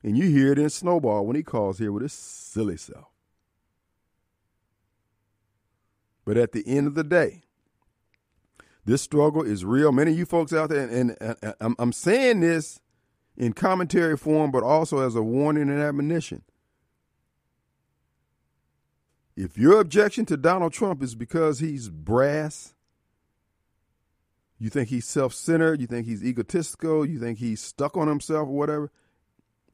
And 0.05 0.19
you 0.19 0.29
hear 0.29 0.53
it 0.53 0.59
in 0.59 0.69
Snowball 0.69 1.25
when 1.25 1.35
he 1.35 1.43
calls 1.43 1.79
here 1.79 1.91
with 1.91 2.03
his 2.03 2.13
silly 2.13 2.77
self. 2.77 3.09
But 6.27 6.37
at 6.37 6.53
the 6.53 6.63
end 6.67 6.87
of 6.87 6.95
the 6.95 7.03
day, 7.03 7.41
this 8.85 9.01
struggle 9.01 9.43
is 9.43 9.65
real. 9.65 9.93
Many 9.93 10.13
of 10.13 10.19
you 10.19 10.27
folks 10.27 10.53
out 10.53 10.69
there, 10.69 10.87
and, 10.87 11.17
and, 11.19 11.37
and 11.43 11.55
I'm, 11.59 11.75
I'm 11.79 11.93
saying 11.93 12.41
this 12.41 12.81
in 13.35 13.55
commentary 13.55 14.19
form, 14.19 14.51
but 14.51 14.63
also 14.63 14.99
as 14.99 15.17
a 15.17 15.23
warning 15.23 15.71
and 15.71 15.81
admonition. 15.81 16.43
If 19.37 19.57
your 19.57 19.81
objection 19.81 20.27
to 20.27 20.37
Donald 20.37 20.75
Trump 20.75 21.03
is 21.03 21.15
because 21.15 21.61
he's 21.61 21.89
brass, 21.89 22.75
you 24.59 24.69
think 24.69 24.91
he's 24.91 25.07
self 25.07 25.33
centered, 25.33 25.81
you 25.81 25.87
think 25.87 26.07
he's 26.07 26.23
egotistical, 26.23 27.07
you 27.07 27.19
think 27.19 27.39
he's 27.39 27.61
stuck 27.61 27.97
on 27.97 28.07
himself 28.07 28.49
or 28.49 28.55
whatever, 28.55 28.93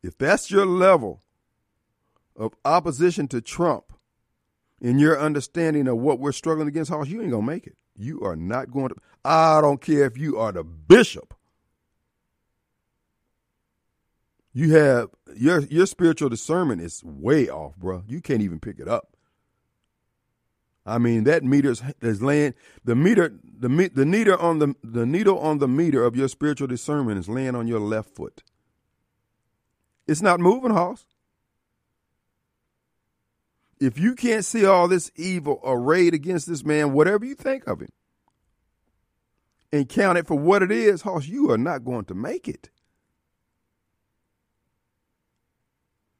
if 0.03 0.17
that's 0.19 0.51
your 0.51 0.67
level 0.67 1.23
of 2.37 2.55
opposition 2.65 3.29
to 3.29 3.41
Trump 3.41 3.93
in 4.81 4.99
your 4.99 5.19
understanding 5.21 5.87
of 5.89 5.99
what 5.99 6.19
we're 6.19 6.33
struggling 6.33 6.69
against, 6.69 6.91
Hoss, 6.91 7.09
you 7.09 7.21
ain't 7.21 7.31
going 7.31 7.45
to 7.45 7.53
make 7.53 7.67
it. 7.67 7.77
You 7.97 8.21
are 8.23 8.37
not 8.37 8.71
going 8.71 8.89
to. 8.89 8.97
I 9.25 9.61
don't 9.61 9.81
care 9.81 10.05
if 10.05 10.17
you 10.17 10.39
are 10.39 10.53
the 10.53 10.65
bishop. 10.65 11.35
You 14.53 14.75
have 14.75 15.11
your 15.37 15.61
your 15.61 15.87
spiritual 15.87 16.29
discernment 16.29 16.81
is 16.81 17.03
way 17.05 17.49
off, 17.49 17.77
bro. 17.77 18.03
You 18.09 18.21
can't 18.21 18.43
even 18.43 18.59
pick 18.59 18.81
it 18.81 18.89
up. 18.89 19.17
I 20.85 20.99
mean, 20.99 21.25
that 21.25 21.45
meter 21.45 21.75
is 22.01 22.23
laying 22.23 22.55
the 22.85 22.97
meter 22.97 23.39
the 23.45 23.91
the 23.95 24.05
needle 24.05 24.39
on 24.39 24.59
the 24.59 24.75
the 24.83 25.07
needle 25.07 25.39
on 25.39 25.59
the 25.59 25.69
meter 25.69 26.05
of 26.05 26.17
your 26.17 26.27
spiritual 26.27 26.67
discernment 26.67 27.19
is 27.19 27.29
laying 27.29 27.55
on 27.55 27.69
your 27.69 27.79
left 27.79 28.17
foot. 28.17 28.43
It's 30.07 30.23
not 30.23 30.41
moving, 30.41 30.73
Hoss. 30.73 31.05
If 33.79 33.99
you 33.99 34.15
can't 34.15 34.45
see 34.45 34.67
all 34.67 34.89
this 34.89 35.11
evil 35.17 35.61
arrayed 35.65 36.13
against 36.13 36.47
this 36.47 36.65
man, 36.65 36.93
whatever 36.93 37.25
you 37.25 37.35
think 37.35 37.67
of 37.67 37.81
him, 37.81 37.89
and 39.73 39.89
count 39.89 40.19
it 40.19 40.27
for 40.27 40.39
what 40.39 40.63
it 40.63 40.71
is, 40.71 41.03
Hoss, 41.03 41.27
you 41.27 41.51
are 41.51 41.59
not 41.59 41.85
going 41.85 42.05
to 42.07 42.15
make 42.15 42.49
it. 42.49 42.71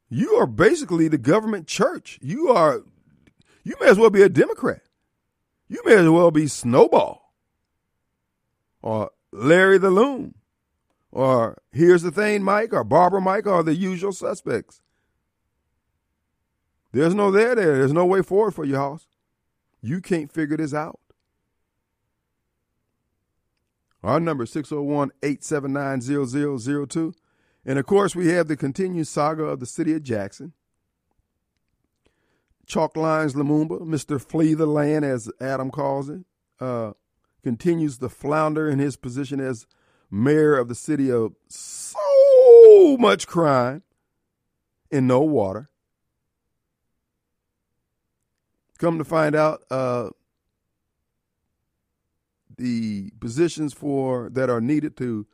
You 0.09 0.35
are 0.35 0.47
basically 0.47 1.09
the 1.09 1.19
government 1.19 1.67
church. 1.67 2.19
You 2.21 2.49
are 2.49 2.83
you 3.63 3.77
may 3.81 3.89
as 3.89 3.99
well 3.99 4.11
be 4.11 4.23
a 4.23 4.29
Democrat. 4.29 4.83
You 5.69 5.83
may 5.85 5.95
as 5.95 6.09
well 6.09 6.31
be 6.31 6.49
Snowball 6.49 7.33
or 8.83 9.11
Larry 9.33 9.79
the 9.79 9.91
Loon 9.91 10.35
or 11.13 11.61
Here's 11.73 12.03
the 12.03 12.11
Thing 12.11 12.43
Mike 12.43 12.73
or 12.73 12.85
Barbara 12.85 13.21
Mike 13.21 13.47
or 13.47 13.63
the 13.63 13.75
usual 13.75 14.13
suspects. 14.13 14.81
There's 16.93 17.15
no 17.15 17.31
there 17.31 17.55
there. 17.55 17.79
There's 17.79 17.93
no 17.93 18.05
way 18.05 18.23
forward 18.23 18.53
for 18.53 18.65
you, 18.65 18.77
Hoss. 18.77 19.07
You 19.81 20.01
can't 20.01 20.33
figure 20.33 20.57
this 20.57 20.75
out. 20.75 21.01
Our 24.03 24.19
number 24.19 24.45
is 24.45 24.53
601 24.53 25.11
879 25.23 26.01
0002. 26.01 27.15
And 27.65 27.79
of 27.79 27.87
course, 27.87 28.17
we 28.17 28.29
have 28.29 28.49
the 28.49 28.57
continued 28.57 29.07
saga 29.07 29.45
of 29.45 29.61
the 29.61 29.67
city 29.67 29.93
of 29.95 30.03
Jackson. 30.03 30.53
Chalk 32.67 32.97
Lines 32.97 33.35
Lumumba, 33.35 33.81
Mr. 33.81 34.21
Flee 34.21 34.55
the 34.55 34.67
Land, 34.67 35.05
as 35.05 35.31
Adam 35.41 35.71
calls 35.71 36.09
it, 36.09 36.21
uh, 36.61 36.93
continues 37.43 37.99
to 37.99 38.09
flounder 38.09 38.69
in 38.71 38.79
his 38.79 38.97
position 38.97 39.41
as 39.41 39.67
mayor 40.11 40.57
of 40.57 40.69
the 40.69 40.75
city 40.75 41.11
of 41.11 41.35
so 41.49 42.97
much 42.99 43.27
crime 43.27 43.83
and 44.91 45.07
no 45.07 45.21
water. 45.21 45.69
Come 48.79 48.99
to 48.99 49.05
find 49.05 49.35
out, 49.35 49.63
uh, 49.71 50.11
the 52.57 53.11
positions 53.21 53.73
for 53.73 54.29
that 54.31 54.51
are 54.51 54.61
needed 54.61 54.97
to 54.99 55.27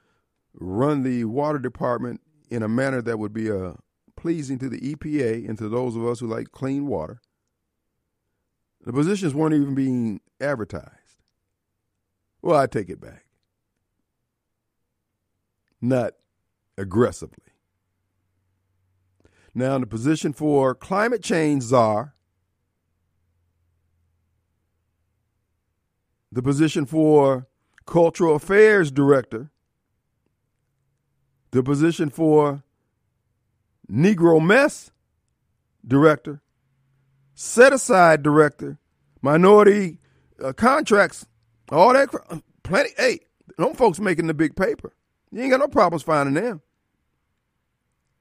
run 0.55 1.03
the 1.03 1.25
water 1.25 1.59
department 1.59 2.21
in 2.51 2.63
a 2.63 2.69
manner 2.69 3.03
that 3.03 3.19
would 3.19 3.33
be 3.33 3.51
uh, 3.51 3.73
pleasing 4.17 4.59
to 4.59 4.69
the 4.69 4.95
EPA 4.95 5.49
and 5.49 5.59
to 5.59 5.69
those 5.69 5.97
of 5.97 6.07
us 6.07 6.21
who 6.21 6.27
like 6.27 6.53
clean 6.53 6.87
water 6.87 7.21
the 8.87 8.93
positions 8.93 9.35
weren't 9.35 9.55
even 9.55 9.75
being 9.75 10.21
advertised. 10.41 11.21
Well, 12.41 12.59
I 12.59 12.69
take 12.69 12.89
it 12.89 13.01
back. 13.01 13.26
Not 15.81 16.15
aggressively. 16.79 17.37
Now, 19.55 19.77
in 19.77 19.81
the 19.81 19.87
position 19.87 20.33
for 20.33 20.75
climate 20.75 21.23
change 21.23 21.63
czar, 21.63 22.15
the 26.31 26.43
position 26.43 26.85
for 26.85 27.47
cultural 27.87 28.37
affairs 28.37 28.91
director, 28.91 29.51
the 31.53 31.63
position 31.63 32.11
for 32.11 32.63
Negro 33.91 34.45
mess 34.45 34.91
director, 35.87 36.43
set 37.35 37.73
aside 37.73 38.23
director, 38.23 38.79
minority 39.23 39.99
uh, 40.45 40.53
contracts, 40.53 41.27
all 41.71 41.93
that. 41.95 42.11
Plenty. 42.63 42.91
Hey, 42.99 43.21
them 43.57 43.75
folks 43.75 44.01
making 44.01 44.27
the 44.27 44.35
big 44.35 44.57
paper. 44.57 44.93
You 45.31 45.43
ain't 45.43 45.51
got 45.51 45.61
no 45.61 45.69
problems 45.69 46.03
finding 46.03 46.35
them. 46.35 46.63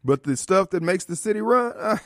But 0.04 0.24
the 0.24 0.38
stuff 0.38 0.70
that 0.72 0.84
makes 0.84 1.06
the 1.06 1.16
city 1.16 1.42
run, 1.42 1.74
uh, 1.78 1.98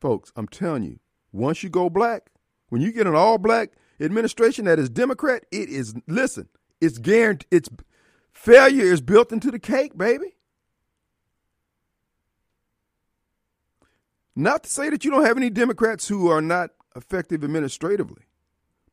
folks, 0.00 0.32
I'm 0.36 0.48
telling 0.48 0.84
you, 0.84 0.98
once 1.32 1.62
you 1.62 1.68
go 1.68 1.90
black, 1.90 2.30
when 2.68 2.80
you 2.80 2.92
get 2.92 3.06
an 3.06 3.14
all 3.14 3.38
black 3.38 3.72
administration 4.00 4.64
that 4.64 4.78
is 4.78 4.88
Democrat, 4.88 5.44
it 5.50 5.68
is 5.68 5.94
listen, 6.06 6.48
it's 6.80 6.98
guaranteed. 6.98 7.48
It's 7.50 7.68
failure 8.32 8.84
is 8.84 9.00
built 9.00 9.32
into 9.32 9.50
the 9.50 9.58
cake, 9.58 9.96
baby. 9.96 10.36
Not 14.36 14.64
to 14.64 14.70
say 14.70 14.90
that 14.90 15.04
you 15.04 15.10
don't 15.10 15.24
have 15.24 15.36
any 15.36 15.50
Democrats 15.50 16.08
who 16.08 16.28
are 16.28 16.42
not 16.42 16.70
effective 16.96 17.44
administratively, 17.44 18.24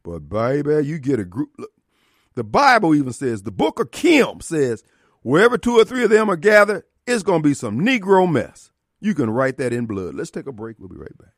but 0.03 0.29
baby, 0.29 0.86
you 0.86 1.00
get 1.00 1.19
a 1.19 1.25
group. 1.25 1.51
Look, 1.57 1.71
the 2.35 2.43
Bible 2.43 2.95
even 2.95 3.13
says, 3.13 3.43
the 3.43 3.51
book 3.51 3.79
of 3.79 3.91
Kim 3.91 4.41
says, 4.41 4.83
wherever 5.21 5.57
two 5.57 5.77
or 5.77 5.85
three 5.85 6.03
of 6.03 6.09
them 6.09 6.29
are 6.29 6.38
gathered, 6.38 6.83
it's 7.05 7.23
going 7.23 7.41
to 7.41 7.47
be 7.47 7.53
some 7.53 7.79
Negro 7.79 8.29
mess. 8.29 8.71
You 9.00 9.13
can 9.15 9.29
write 9.29 9.57
that 9.57 9.73
in 9.73 9.85
blood. 9.85 10.15
Let's 10.15 10.31
take 10.31 10.47
a 10.47 10.51
break. 10.51 10.79
We'll 10.79 10.89
be 10.89 10.95
right 10.95 11.17
back. 11.17 11.33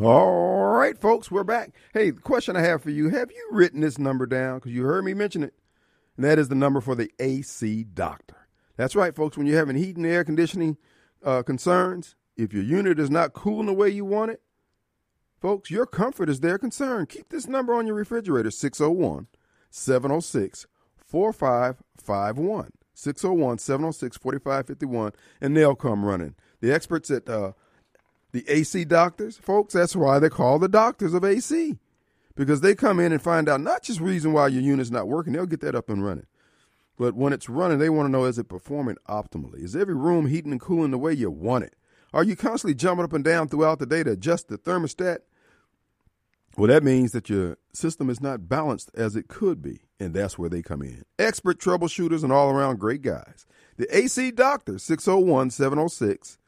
All 0.00 0.70
right, 0.78 0.98
folks, 0.98 1.30
we're 1.30 1.44
back. 1.44 1.72
Hey, 1.92 2.10
the 2.10 2.22
question 2.22 2.56
I 2.56 2.62
have 2.62 2.82
for 2.82 2.88
you 2.88 3.10
have 3.10 3.30
you 3.30 3.48
written 3.50 3.80
this 3.80 3.98
number 3.98 4.24
down? 4.24 4.58
Because 4.58 4.72
you 4.72 4.84
heard 4.84 5.04
me 5.04 5.12
mention 5.12 5.42
it. 5.42 5.52
And 6.16 6.24
that 6.24 6.38
is 6.38 6.48
the 6.48 6.54
number 6.54 6.80
for 6.80 6.94
the 6.94 7.10
AC 7.18 7.84
doctor. 7.84 8.36
That's 8.76 8.96
right, 8.96 9.14
folks. 9.14 9.36
When 9.36 9.46
you're 9.46 9.58
having 9.58 9.76
heat 9.76 9.96
and 9.98 10.06
air 10.06 10.24
conditioning 10.24 10.78
uh, 11.22 11.42
concerns, 11.42 12.16
if 12.40 12.52
your 12.52 12.62
unit 12.62 12.98
is 12.98 13.10
not 13.10 13.32
cooling 13.32 13.66
the 13.66 13.72
way 13.72 13.88
you 13.88 14.04
want 14.04 14.30
it, 14.30 14.40
folks, 15.40 15.70
your 15.70 15.86
comfort 15.86 16.28
is 16.28 16.40
their 16.40 16.58
concern. 16.58 17.06
Keep 17.06 17.28
this 17.28 17.46
number 17.46 17.74
on 17.74 17.86
your 17.86 17.96
refrigerator 17.96 18.50
601 18.50 19.26
706 19.70 20.66
4551. 20.96 22.70
601 22.94 23.58
706 23.58 24.16
4551, 24.16 25.12
and 25.40 25.56
they'll 25.56 25.74
come 25.74 26.04
running. 26.04 26.34
The 26.60 26.72
experts 26.72 27.10
at 27.10 27.28
uh, 27.28 27.52
the 28.32 28.44
AC 28.48 28.84
doctors, 28.84 29.38
folks, 29.38 29.74
that's 29.74 29.96
why 29.96 30.18
they're 30.18 30.30
called 30.30 30.62
the 30.62 30.68
doctors 30.68 31.14
of 31.14 31.24
AC 31.24 31.78
because 32.36 32.60
they 32.60 32.74
come 32.74 33.00
in 33.00 33.12
and 33.12 33.20
find 33.20 33.48
out 33.48 33.60
not 33.60 33.82
just 33.82 34.00
reason 34.00 34.32
why 34.32 34.48
your 34.48 34.62
unit's 34.62 34.90
not 34.90 35.08
working, 35.08 35.32
they'll 35.32 35.46
get 35.46 35.60
that 35.60 35.74
up 35.74 35.88
and 35.90 36.04
running. 36.04 36.26
But 36.96 37.14
when 37.14 37.32
it's 37.32 37.48
running, 37.48 37.78
they 37.78 37.88
want 37.88 38.06
to 38.06 38.10
know 38.10 38.24
is 38.24 38.38
it 38.38 38.48
performing 38.48 38.96
optimally? 39.08 39.62
Is 39.62 39.74
every 39.74 39.94
room 39.94 40.26
heating 40.26 40.52
and 40.52 40.60
cooling 40.60 40.90
the 40.90 40.98
way 40.98 41.12
you 41.12 41.30
want 41.30 41.64
it? 41.64 41.74
Are 42.12 42.24
you 42.24 42.36
constantly 42.36 42.74
jumping 42.74 43.04
up 43.04 43.12
and 43.12 43.24
down 43.24 43.48
throughout 43.48 43.78
the 43.78 43.86
day 43.86 44.02
to 44.02 44.12
adjust 44.12 44.48
the 44.48 44.58
thermostat? 44.58 45.18
Well, 46.56 46.68
that 46.68 46.82
means 46.82 47.12
that 47.12 47.30
your 47.30 47.58
system 47.72 48.10
is 48.10 48.20
not 48.20 48.48
balanced 48.48 48.90
as 48.94 49.14
it 49.14 49.28
could 49.28 49.62
be, 49.62 49.82
and 50.00 50.12
that's 50.12 50.36
where 50.36 50.50
they 50.50 50.62
come 50.62 50.82
in. 50.82 51.04
Expert 51.18 51.60
troubleshooters 51.60 52.24
and 52.24 52.32
all 52.32 52.50
around 52.50 52.80
great 52.80 53.02
guys. 53.02 53.46
The 53.76 53.96
AC 53.96 54.32
Doctor, 54.32 54.78
601 54.78 55.50
706 55.50 56.38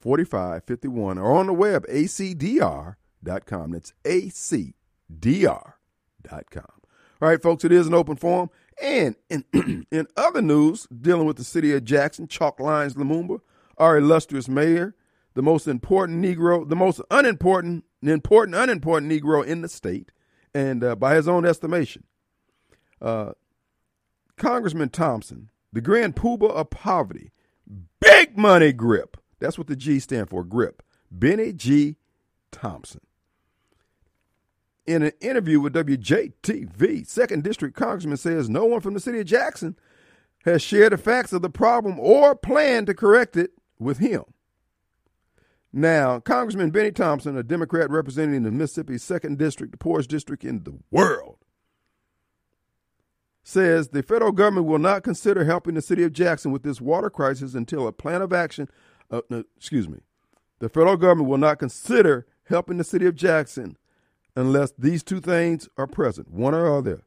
4551, 0.00 1.18
or 1.18 1.32
on 1.36 1.46
the 1.46 1.52
web, 1.52 1.86
acdr.com. 1.86 3.70
That's 3.70 3.92
acdr.com. 4.04 4.74
All 7.22 7.28
right, 7.28 7.42
folks, 7.42 7.64
it 7.64 7.72
is 7.72 7.86
an 7.86 7.94
open 7.94 8.16
forum. 8.16 8.50
And 8.82 9.16
in, 9.30 9.44
in 9.90 10.06
other 10.16 10.42
news 10.42 10.86
dealing 10.86 11.26
with 11.26 11.36
the 11.36 11.44
city 11.44 11.72
of 11.72 11.84
Jackson, 11.84 12.28
Chalk 12.28 12.60
Lines 12.60 12.94
Lumumba, 12.94 13.40
our 13.78 13.98
illustrious 13.98 14.48
mayor, 14.48 14.94
the 15.34 15.42
most 15.42 15.66
important 15.68 16.24
Negro, 16.24 16.68
the 16.68 16.76
most 16.76 17.00
unimportant, 17.10 17.84
important, 18.02 18.56
unimportant 18.56 19.10
Negro 19.10 19.44
in 19.44 19.62
the 19.62 19.68
state, 19.68 20.10
and 20.54 20.82
uh, 20.82 20.96
by 20.96 21.14
his 21.14 21.28
own 21.28 21.44
estimation, 21.44 22.04
uh, 23.00 23.32
Congressman 24.36 24.88
Thompson, 24.88 25.50
the 25.72 25.80
grand 25.80 26.16
poobah 26.16 26.50
of 26.50 26.70
poverty, 26.70 27.32
big 28.00 28.36
money 28.36 28.72
grip. 28.72 29.16
That's 29.38 29.58
what 29.58 29.66
the 29.66 29.76
G 29.76 30.00
stand 30.00 30.30
for, 30.30 30.44
grip. 30.44 30.82
Benny 31.10 31.52
G. 31.52 31.96
Thompson 32.50 33.02
in 34.86 35.02
an 35.02 35.12
interview 35.20 35.60
with 35.60 35.74
WJTV, 35.74 37.06
Second 37.06 37.42
District 37.42 37.76
Congressman 37.76 38.16
says 38.16 38.48
no 38.48 38.64
one 38.64 38.80
from 38.80 38.94
the 38.94 39.00
city 39.00 39.20
of 39.20 39.26
Jackson 39.26 39.76
has 40.44 40.62
shared 40.62 40.92
the 40.92 40.98
facts 40.98 41.32
of 41.32 41.42
the 41.42 41.50
problem 41.50 41.98
or 41.98 42.36
planned 42.36 42.86
to 42.86 42.94
correct 42.94 43.36
it 43.36 43.50
with 43.78 43.98
him. 43.98 44.24
Now, 45.72 46.20
Congressman 46.20 46.70
Benny 46.70 46.90
Thompson, 46.90 47.36
a 47.36 47.42
Democrat 47.42 47.90
representing 47.90 48.42
the 48.42 48.50
Mississippi 48.50 48.98
Second 48.98 49.38
District, 49.38 49.72
the 49.72 49.78
poorest 49.78 50.08
district 50.08 50.44
in 50.44 50.64
the 50.64 50.78
world, 50.90 51.36
says 53.42 53.88
the 53.88 54.02
federal 54.02 54.32
government 54.32 54.66
will 54.66 54.78
not 54.78 55.02
consider 55.02 55.44
helping 55.44 55.74
the 55.74 55.82
city 55.82 56.02
of 56.02 56.12
Jackson 56.12 56.50
with 56.50 56.62
this 56.62 56.80
water 56.80 57.10
crisis 57.10 57.54
until 57.54 57.86
a 57.86 57.92
plan 57.92 58.22
of 58.22 58.32
action. 58.32 58.68
Uh, 59.10 59.20
no, 59.28 59.44
excuse 59.56 59.88
me. 59.88 59.98
The 60.58 60.68
federal 60.68 60.96
government 60.96 61.28
will 61.28 61.38
not 61.38 61.58
consider 61.58 62.26
helping 62.44 62.78
the 62.78 62.84
city 62.84 63.06
of 63.06 63.14
Jackson 63.14 63.76
unless 64.34 64.72
these 64.78 65.02
two 65.02 65.20
things 65.20 65.68
are 65.76 65.86
present, 65.86 66.30
one 66.30 66.54
or 66.54 66.76
other. 66.76 67.02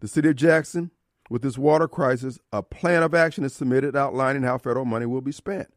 The 0.00 0.08
city 0.08 0.28
of 0.28 0.36
Jackson, 0.36 0.90
with 1.30 1.42
this 1.42 1.56
water 1.56 1.88
crisis, 1.88 2.38
a 2.52 2.62
plan 2.62 3.02
of 3.02 3.14
action 3.14 3.42
is 3.42 3.54
submitted 3.54 3.96
outlining 3.96 4.42
how 4.42 4.58
federal 4.58 4.84
money 4.84 5.06
will 5.06 5.20
be 5.20 5.32
spent. 5.32 5.72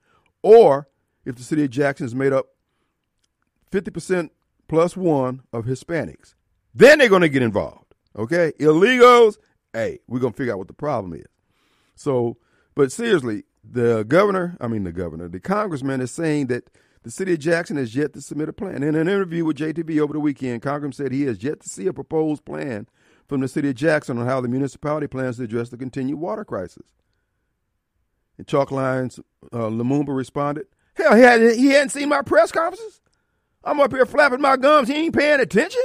Or 0.45 0.87
if 1.25 1.35
the 1.35 1.41
city 1.41 1.63
of 1.63 1.71
Jackson 1.71 2.05
is 2.05 2.13
made 2.13 2.31
up 2.31 2.49
50% 3.71 4.29
plus 4.67 4.95
one 4.95 5.41
of 5.51 5.65
Hispanics, 5.65 6.35
then 6.71 6.99
they're 6.99 7.09
going 7.09 7.23
to 7.23 7.29
get 7.29 7.41
involved. 7.41 7.95
Okay? 8.15 8.53
Illegals, 8.59 9.37
hey, 9.73 9.97
we're 10.07 10.19
going 10.19 10.33
to 10.33 10.37
figure 10.37 10.53
out 10.53 10.59
what 10.59 10.67
the 10.67 10.73
problem 10.73 11.13
is. 11.15 11.25
So, 11.95 12.37
but 12.75 12.91
seriously, 12.91 13.45
the 13.63 14.03
governor, 14.03 14.55
I 14.61 14.67
mean, 14.67 14.83
the 14.83 14.91
governor, 14.91 15.27
the 15.27 15.39
congressman 15.39 15.99
is 15.99 16.11
saying 16.11 16.45
that 16.47 16.69
the 17.01 17.09
city 17.09 17.33
of 17.33 17.39
Jackson 17.39 17.77
has 17.77 17.95
yet 17.95 18.13
to 18.13 18.21
submit 18.21 18.47
a 18.47 18.53
plan. 18.53 18.83
In 18.83 18.93
an 18.93 19.07
interview 19.07 19.45
with 19.45 19.57
JTV 19.57 19.99
over 19.99 20.13
the 20.13 20.19
weekend, 20.19 20.61
Congressman 20.61 20.91
said 20.91 21.11
he 21.11 21.23
has 21.23 21.43
yet 21.43 21.59
to 21.61 21.69
see 21.69 21.87
a 21.87 21.93
proposed 21.93 22.45
plan 22.45 22.87
from 23.27 23.41
the 23.41 23.47
city 23.47 23.69
of 23.69 23.75
Jackson 23.75 24.19
on 24.19 24.27
how 24.27 24.41
the 24.41 24.47
municipality 24.47 25.07
plans 25.07 25.37
to 25.37 25.43
address 25.43 25.69
the 25.69 25.77
continued 25.77 26.19
water 26.19 26.45
crisis. 26.45 26.93
And 28.37 28.47
Chalk 28.47 28.71
Lines 28.71 29.19
uh, 29.51 29.69
Lumumba 29.69 30.15
responded, 30.15 30.67
Hell, 30.95 31.15
he 31.15 31.21
hadn't, 31.21 31.57
he 31.57 31.67
hadn't 31.67 31.89
seen 31.89 32.09
my 32.09 32.21
press 32.21 32.51
conferences. 32.51 33.01
I'm 33.63 33.79
up 33.79 33.91
here 33.91 34.05
flapping 34.05 34.41
my 34.41 34.57
gums. 34.57 34.87
He 34.87 34.95
ain't 34.95 35.15
paying 35.15 35.39
attention. 35.39 35.81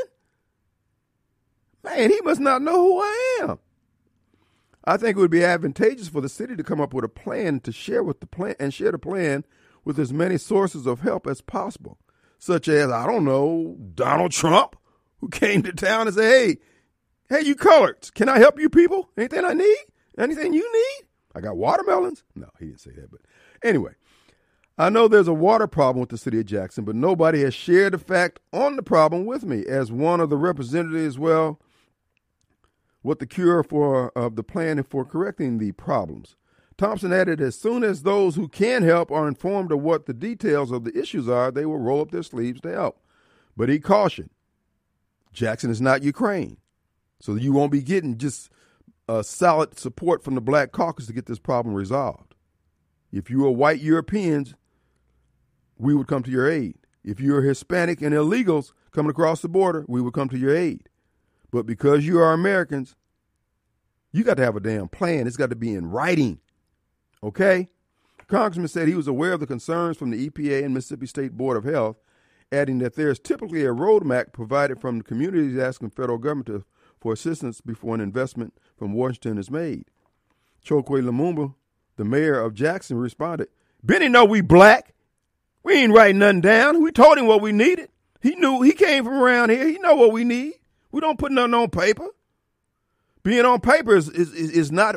Man, 1.82 2.10
he 2.10 2.20
must 2.22 2.40
not 2.40 2.62
know 2.62 2.76
who 2.76 3.00
I 3.00 3.38
am. 3.42 3.58
I 4.84 4.96
think 4.96 5.16
it 5.16 5.20
would 5.20 5.30
be 5.30 5.44
advantageous 5.44 6.08
for 6.08 6.20
the 6.20 6.28
city 6.28 6.56
to 6.56 6.62
come 6.64 6.80
up 6.80 6.92
with 6.92 7.04
a 7.04 7.08
plan 7.08 7.60
to 7.60 7.72
share 7.72 8.02
with 8.02 8.20
the 8.20 8.26
plan 8.26 8.54
and 8.58 8.72
share 8.72 8.92
the 8.92 8.98
plan 8.98 9.44
with 9.84 9.98
as 9.98 10.12
many 10.12 10.36
sources 10.36 10.86
of 10.86 11.00
help 11.00 11.26
as 11.26 11.40
possible, 11.40 11.98
such 12.38 12.68
as, 12.68 12.90
I 12.90 13.06
don't 13.06 13.24
know, 13.24 13.76
Donald 13.94 14.32
Trump, 14.32 14.76
who 15.20 15.28
came 15.28 15.62
to 15.62 15.72
town 15.72 16.06
and 16.06 16.16
said, 16.16 16.30
Hey, 16.30 16.58
hey, 17.28 17.46
you 17.46 17.54
coloreds, 17.54 18.12
can 18.12 18.28
I 18.28 18.38
help 18.38 18.58
you 18.58 18.68
people? 18.68 19.10
Anything 19.16 19.44
I 19.44 19.54
need? 19.54 19.78
Anything 20.18 20.52
you 20.52 20.70
need? 20.72 21.08
I 21.34 21.40
got 21.40 21.56
watermelons. 21.56 22.24
No, 22.34 22.48
he 22.58 22.66
didn't 22.66 22.80
say 22.80 22.92
that. 22.92 23.10
But 23.10 23.20
anyway, 23.62 23.92
I 24.78 24.88
know 24.88 25.08
there's 25.08 25.28
a 25.28 25.34
water 25.34 25.66
problem 25.66 26.00
with 26.00 26.08
the 26.08 26.18
city 26.18 26.40
of 26.40 26.46
Jackson, 26.46 26.84
but 26.84 26.96
nobody 26.96 27.42
has 27.42 27.54
shared 27.54 27.92
the 27.92 27.98
fact 27.98 28.40
on 28.52 28.76
the 28.76 28.82
problem 28.82 29.26
with 29.26 29.44
me. 29.44 29.64
As 29.66 29.92
one 29.92 30.20
of 30.20 30.30
the 30.30 30.36
representatives, 30.36 31.18
well, 31.18 31.60
what 33.02 33.18
the 33.18 33.26
cure 33.26 33.62
for 33.62 34.10
of 34.16 34.36
the 34.36 34.42
plan 34.42 34.82
for 34.82 35.04
correcting 35.04 35.58
the 35.58 35.72
problems. 35.72 36.36
Thompson 36.76 37.12
added, 37.12 37.42
as 37.42 37.58
soon 37.58 37.84
as 37.84 38.02
those 38.02 38.36
who 38.36 38.48
can 38.48 38.82
help 38.82 39.10
are 39.10 39.28
informed 39.28 39.70
of 39.70 39.82
what 39.82 40.06
the 40.06 40.14
details 40.14 40.70
of 40.70 40.84
the 40.84 40.98
issues 40.98 41.28
are, 41.28 41.50
they 41.50 41.66
will 41.66 41.78
roll 41.78 42.00
up 42.00 42.10
their 42.10 42.22
sleeves 42.22 42.60
to 42.62 42.72
help. 42.72 43.02
But 43.54 43.68
he 43.68 43.78
cautioned, 43.78 44.30
Jackson 45.30 45.70
is 45.70 45.82
not 45.82 46.02
Ukraine. 46.02 46.56
So 47.20 47.34
you 47.34 47.52
won't 47.52 47.70
be 47.70 47.82
getting 47.82 48.16
just 48.16 48.48
a 49.18 49.24
solid 49.24 49.76
support 49.76 50.22
from 50.22 50.36
the 50.36 50.40
Black 50.40 50.70
Caucus 50.70 51.06
to 51.06 51.12
get 51.12 51.26
this 51.26 51.40
problem 51.40 51.74
resolved. 51.74 52.34
If 53.10 53.28
you 53.28 53.44
are 53.44 53.50
white 53.50 53.80
Europeans, 53.80 54.54
we 55.78 55.94
would 55.94 56.06
come 56.06 56.22
to 56.22 56.30
your 56.30 56.48
aid. 56.48 56.76
If 57.02 57.18
you're 57.18 57.42
Hispanic 57.42 58.02
and 58.02 58.14
illegals 58.14 58.72
coming 58.92 59.10
across 59.10 59.42
the 59.42 59.48
border, 59.48 59.84
we 59.88 60.00
would 60.00 60.14
come 60.14 60.28
to 60.28 60.38
your 60.38 60.54
aid. 60.54 60.88
But 61.50 61.66
because 61.66 62.06
you 62.06 62.20
are 62.20 62.32
Americans, 62.32 62.94
you 64.12 64.22
got 64.22 64.36
to 64.36 64.44
have 64.44 64.54
a 64.54 64.60
damn 64.60 64.88
plan. 64.88 65.26
It's 65.26 65.36
got 65.36 65.50
to 65.50 65.56
be 65.56 65.74
in 65.74 65.90
writing. 65.90 66.38
Okay? 67.22 67.68
Congressman 68.28 68.68
said 68.68 68.86
he 68.86 68.94
was 68.94 69.08
aware 69.08 69.32
of 69.32 69.40
the 69.40 69.46
concerns 69.46 69.96
from 69.96 70.10
the 70.10 70.30
EPA 70.30 70.64
and 70.64 70.72
Mississippi 70.72 71.06
State 71.06 71.32
Board 71.32 71.56
of 71.56 71.64
Health, 71.64 71.96
adding 72.52 72.78
that 72.78 72.94
there 72.94 73.10
is 73.10 73.18
typically 73.18 73.64
a 73.64 73.74
roadmap 73.74 74.32
provided 74.32 74.80
from 74.80 74.98
the 74.98 75.04
communities 75.04 75.58
asking 75.58 75.90
federal 75.90 76.18
government 76.18 76.46
to, 76.46 76.64
for 77.00 77.12
assistance 77.12 77.60
before 77.60 77.94
an 77.94 78.00
investment 78.00 78.54
from 78.76 78.92
Washington 78.92 79.38
is 79.38 79.50
made. 79.50 79.84
Chokwe 80.64 81.02
Lumumba, 81.02 81.54
the 81.96 82.04
mayor 82.04 82.40
of 82.40 82.54
Jackson, 82.54 82.98
responded, 82.98 83.48
Benny 83.82 84.08
know 84.08 84.24
we 84.24 84.40
black. 84.40 84.94
We 85.62 85.74
ain't 85.74 85.92
writing 85.92 86.18
nothing 86.18 86.40
down. 86.42 86.82
We 86.82 86.92
told 86.92 87.18
him 87.18 87.26
what 87.26 87.40
we 87.40 87.52
needed. 87.52 87.88
He 88.22 88.34
knew 88.34 88.62
he 88.62 88.72
came 88.72 89.04
from 89.04 89.14
around 89.14 89.50
here. 89.50 89.66
He 89.66 89.78
know 89.78 89.94
what 89.94 90.12
we 90.12 90.24
need. 90.24 90.54
We 90.92 91.00
don't 91.00 91.18
put 91.18 91.32
nothing 91.32 91.54
on 91.54 91.70
paper. 91.70 92.08
Being 93.22 93.44
on 93.44 93.60
paper 93.60 93.96
is, 93.96 94.08
is, 94.08 94.32
is 94.32 94.72
not 94.72 94.96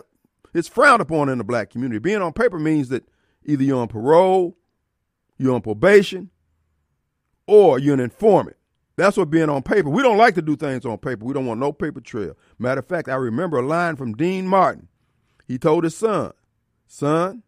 it's 0.54 0.68
frowned 0.68 1.02
upon 1.02 1.30
in 1.30 1.38
the 1.38 1.44
black 1.44 1.72
community. 1.72 2.00
Being 2.00 2.22
on 2.22 2.34
paper 2.34 2.60
means 2.60 2.90
that 2.90 3.08
either 3.46 3.64
you're 3.64 3.80
on 3.80 3.88
parole, 3.88 4.56
you're 5.38 5.56
on 5.56 5.62
probation, 5.62 6.30
or 7.48 7.80
you're 7.80 7.96
an 7.96 8.00
informant. 8.00 8.56
That's 8.96 9.18
what 9.18 9.30
being 9.32 9.50
on 9.50 9.64
paper. 9.64 9.90
We 9.90 10.04
don't 10.04 10.18
like 10.18 10.36
to 10.36 10.42
do 10.42 10.56
things 10.56 10.86
on 10.86 10.98
paper. 11.00 11.26
We 11.26 11.34
don't 11.34 11.46
want 11.46 11.60
no 11.60 11.74
paper 11.74 12.00
trail. 12.00 12.38
Matter 12.60 12.80
of 12.80 12.86
fact, 12.88 13.10
I 13.10 13.16
remember 13.16 13.58
a 13.58 13.66
line 13.66 13.96
from 13.96 14.14
Dean 14.14 14.48
Martin. 14.48 14.88
He 15.48 15.58
told 15.58 15.84
his 15.84 15.96
son, 15.96 16.34
Son, 16.88 17.44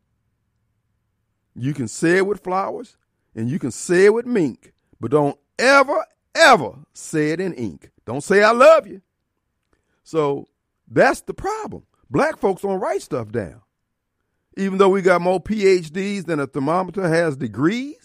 you 1.56 1.74
can 1.74 1.88
say 1.88 2.18
it 2.18 2.28
with 2.28 2.44
flowers 2.44 2.98
and 3.36 3.50
you 3.50 3.60
can 3.60 3.72
say 3.72 4.06
it 4.06 4.14
with 4.14 4.26
mink, 4.26 4.74
but 5.00 5.12
don't 5.12 5.38
ever, 5.60 6.06
ever 6.34 6.80
say 6.94 7.32
it 7.32 7.40
in 7.40 7.54
ink. 7.54 7.92
Don't 8.06 8.24
say 8.24 8.44
I 8.44 8.52
love 8.52 8.88
you. 8.88 9.02
So 10.04 10.48
that's 10.88 11.22
the 11.22 11.34
problem. 11.34 11.84
Black 12.10 12.38
folks 12.38 12.62
don't 12.62 12.80
write 12.80 13.02
stuff 13.02 13.32
down. 13.32 13.62
Even 14.58 14.78
though 14.78 14.90
we 14.90 15.02
got 15.02 15.22
more 15.22 15.42
PhDs 15.42 16.26
than 16.26 16.40
a 16.40 16.48
thermometer 16.48 17.08
has 17.08 17.36
degrees. 17.36 18.05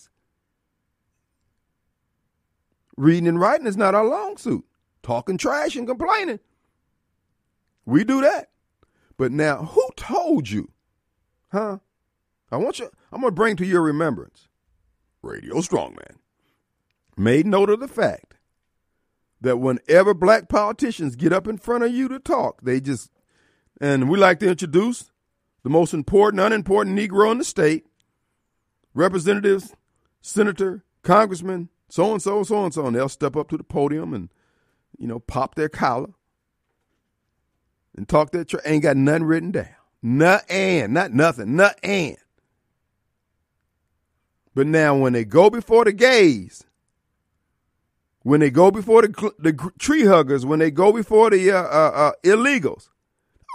Reading 3.00 3.28
and 3.28 3.40
writing 3.40 3.66
is 3.66 3.78
not 3.78 3.94
our 3.94 4.04
long 4.04 4.36
suit. 4.36 4.62
Talking 5.02 5.38
trash 5.38 5.74
and 5.74 5.88
complaining. 5.88 6.38
We 7.86 8.04
do 8.04 8.20
that. 8.20 8.50
But 9.16 9.32
now, 9.32 9.64
who 9.64 9.88
told 9.96 10.50
you? 10.50 10.70
Huh? 11.50 11.78
I 12.52 12.58
want 12.58 12.78
you, 12.78 12.90
I'm 13.10 13.22
going 13.22 13.32
to 13.32 13.34
bring 13.34 13.56
to 13.56 13.64
your 13.64 13.80
remembrance 13.80 14.48
Radio 15.22 15.56
Strongman 15.62 16.16
made 17.16 17.46
note 17.46 17.70
of 17.70 17.80
the 17.80 17.88
fact 17.88 18.34
that 19.40 19.56
whenever 19.56 20.12
black 20.12 20.50
politicians 20.50 21.16
get 21.16 21.32
up 21.32 21.48
in 21.48 21.56
front 21.56 21.84
of 21.84 21.92
you 21.92 22.06
to 22.08 22.18
talk, 22.18 22.60
they 22.60 22.82
just, 22.82 23.10
and 23.80 24.10
we 24.10 24.18
like 24.18 24.40
to 24.40 24.48
introduce 24.48 25.10
the 25.62 25.70
most 25.70 25.94
important, 25.94 26.42
unimportant 26.42 26.98
Negro 26.98 27.32
in 27.32 27.38
the 27.38 27.44
state, 27.44 27.86
representatives, 28.92 29.74
senator, 30.20 30.84
congressman, 31.02 31.70
so 31.90 32.12
and 32.12 32.22
so, 32.22 32.42
so 32.42 32.64
and 32.64 32.72
so, 32.72 32.86
and 32.86 32.96
they'll 32.96 33.08
step 33.08 33.36
up 33.36 33.48
to 33.50 33.56
the 33.56 33.64
podium 33.64 34.14
and, 34.14 34.30
you 34.98 35.06
know, 35.06 35.18
pop 35.18 35.56
their 35.56 35.68
collar 35.68 36.10
and 37.96 38.08
talk 38.08 38.30
that 38.30 38.48
tra- 38.48 38.60
ain't 38.64 38.82
got 38.82 38.96
nothing 38.96 39.24
written 39.24 39.50
down. 39.50 39.68
Nothing, 40.02 40.92
not 40.92 41.12
nothing, 41.12 41.56
nothing. 41.56 42.16
But 44.54 44.66
now 44.66 44.96
when 44.96 45.12
they 45.12 45.24
go 45.24 45.50
before 45.50 45.84
the 45.84 45.92
gays, 45.92 46.64
when 48.22 48.40
they 48.40 48.50
go 48.50 48.70
before 48.70 49.02
the, 49.02 49.32
the 49.38 49.72
tree 49.78 50.04
huggers, 50.04 50.46
when 50.46 50.58
they 50.58 50.70
go 50.70 50.92
before 50.92 51.30
the 51.30 51.50
uh, 51.50 51.62
uh, 51.62 51.92
uh, 51.94 52.12
illegals, 52.24 52.88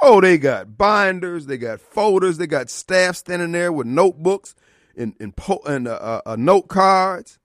oh, 0.03 0.21
they 0.21 0.37
got 0.37 0.77
binders, 0.77 1.45
they 1.45 1.57
got 1.57 1.79
folders, 1.79 2.37
they 2.37 2.47
got 2.47 2.69
staff 2.69 3.15
standing 3.15 3.51
there 3.51 3.71
with 3.71 3.87
notebooks 3.87 4.55
and 4.97 5.15
and, 5.19 5.35
po- 5.35 5.61
and 5.65 5.87
uh, 5.87 5.93
uh, 5.93 6.21
uh, 6.25 6.35
note 6.37 6.67
cards. 6.67 7.39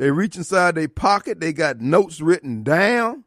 They 0.00 0.10
reach 0.10 0.34
inside 0.34 0.76
their 0.76 0.88
pocket, 0.88 1.40
they 1.40 1.52
got 1.52 1.82
notes 1.82 2.22
written 2.22 2.62
down 2.62 3.24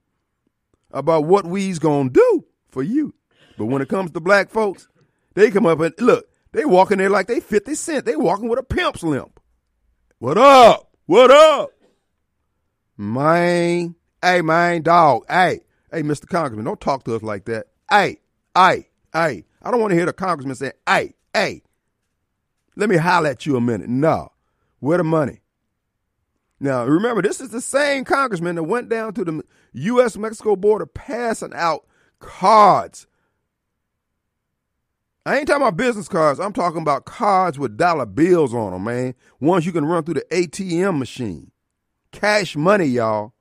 about 0.90 1.26
what 1.26 1.46
we's 1.46 1.78
gonna 1.78 2.10
do 2.10 2.46
for 2.68 2.82
you. 2.82 3.14
But 3.60 3.66
when 3.68 3.84
it 3.84 3.90
comes 3.90 4.10
to 4.10 4.20
black 4.20 4.50
folks, 4.50 4.88
they 5.36 5.52
come 5.52 5.68
up 5.68 5.80
and 5.82 5.94
look, 6.00 6.26
they 6.52 6.66
walking 6.66 6.98
there 6.98 7.12
like 7.12 7.28
they 7.28 7.42
50 7.42 7.76
cent. 7.76 8.06
They 8.06 8.16
walking 8.16 8.50
with 8.50 8.58
a 8.58 8.64
pimp's 8.64 9.04
limp. 9.04 9.40
What 10.18 10.40
up? 10.40 10.90
What 11.06 11.30
up? 11.30 11.70
Man, 12.98 13.94
hey, 14.24 14.42
man, 14.42 14.82
dog, 14.82 15.26
hey, 15.30 15.60
hey, 15.92 16.02
Mr. 16.02 16.28
Congressman, 16.28 16.66
don't 16.66 16.82
talk 16.82 17.04
to 17.04 17.16
us 17.16 17.22
like 17.22 17.46
that. 17.46 17.68
Hey, 17.88 18.18
hey, 18.56 18.90
hey, 19.14 19.46
I 19.62 19.70
don't 19.70 19.80
want 19.80 19.92
to 19.92 19.96
hear 19.96 20.08
the 20.08 20.14
congressman 20.14 20.56
say, 20.56 20.72
hey, 20.88 21.14
hey, 21.36 21.62
let 22.76 22.90
me 22.90 22.98
holler 22.98 23.30
at 23.30 23.46
you 23.46 23.58
a 23.58 23.62
minute. 23.62 23.90
No, 23.90 24.32
where 24.80 24.98
the 24.98 25.04
money? 25.04 25.43
Now, 26.64 26.86
remember, 26.86 27.22
this 27.22 27.42
is 27.42 27.50
the 27.50 27.60
same 27.60 28.06
congressman 28.06 28.56
that 28.56 28.64
went 28.64 28.88
down 28.88 29.14
to 29.16 29.26
the 29.26 29.44
U.S. 29.74 30.16
Mexico 30.16 30.56
border 30.56 30.86
passing 30.86 31.52
out 31.54 31.86
cards. 32.20 33.06
I 35.26 35.38
ain't 35.38 35.48
talking 35.48 35.62
about 35.62 35.76
business 35.76 36.08
cards. 36.08 36.40
I'm 36.40 36.54
talking 36.54 36.82
about 36.82 37.04
cards 37.04 37.60
with 37.60 37.76
dollar 37.76 38.06
bills 38.06 38.54
on 38.54 38.72
them, 38.72 38.86
man. 38.86 39.14
Ones 39.42 39.66
you 39.66 39.74
can 39.74 39.84
run 39.84 40.06
through 40.06 40.14
the 40.14 40.26
ATM 40.32 41.00
machine 41.00 41.52
cash 42.14 42.56
money, 42.56 42.86
y'all. 42.86 43.34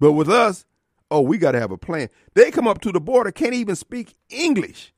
But 0.00 0.14
with 0.14 0.28
us, 0.28 0.64
oh, 1.12 1.20
we 1.20 1.38
got 1.38 1.52
to 1.52 1.60
have 1.60 1.70
a 1.70 1.78
plan. 1.78 2.08
They 2.34 2.50
come 2.50 2.66
up 2.66 2.80
to 2.80 2.90
the 2.90 3.00
border, 3.00 3.30
can't 3.30 3.54
even 3.54 3.76
speak 3.76 4.16
English. 4.30 4.92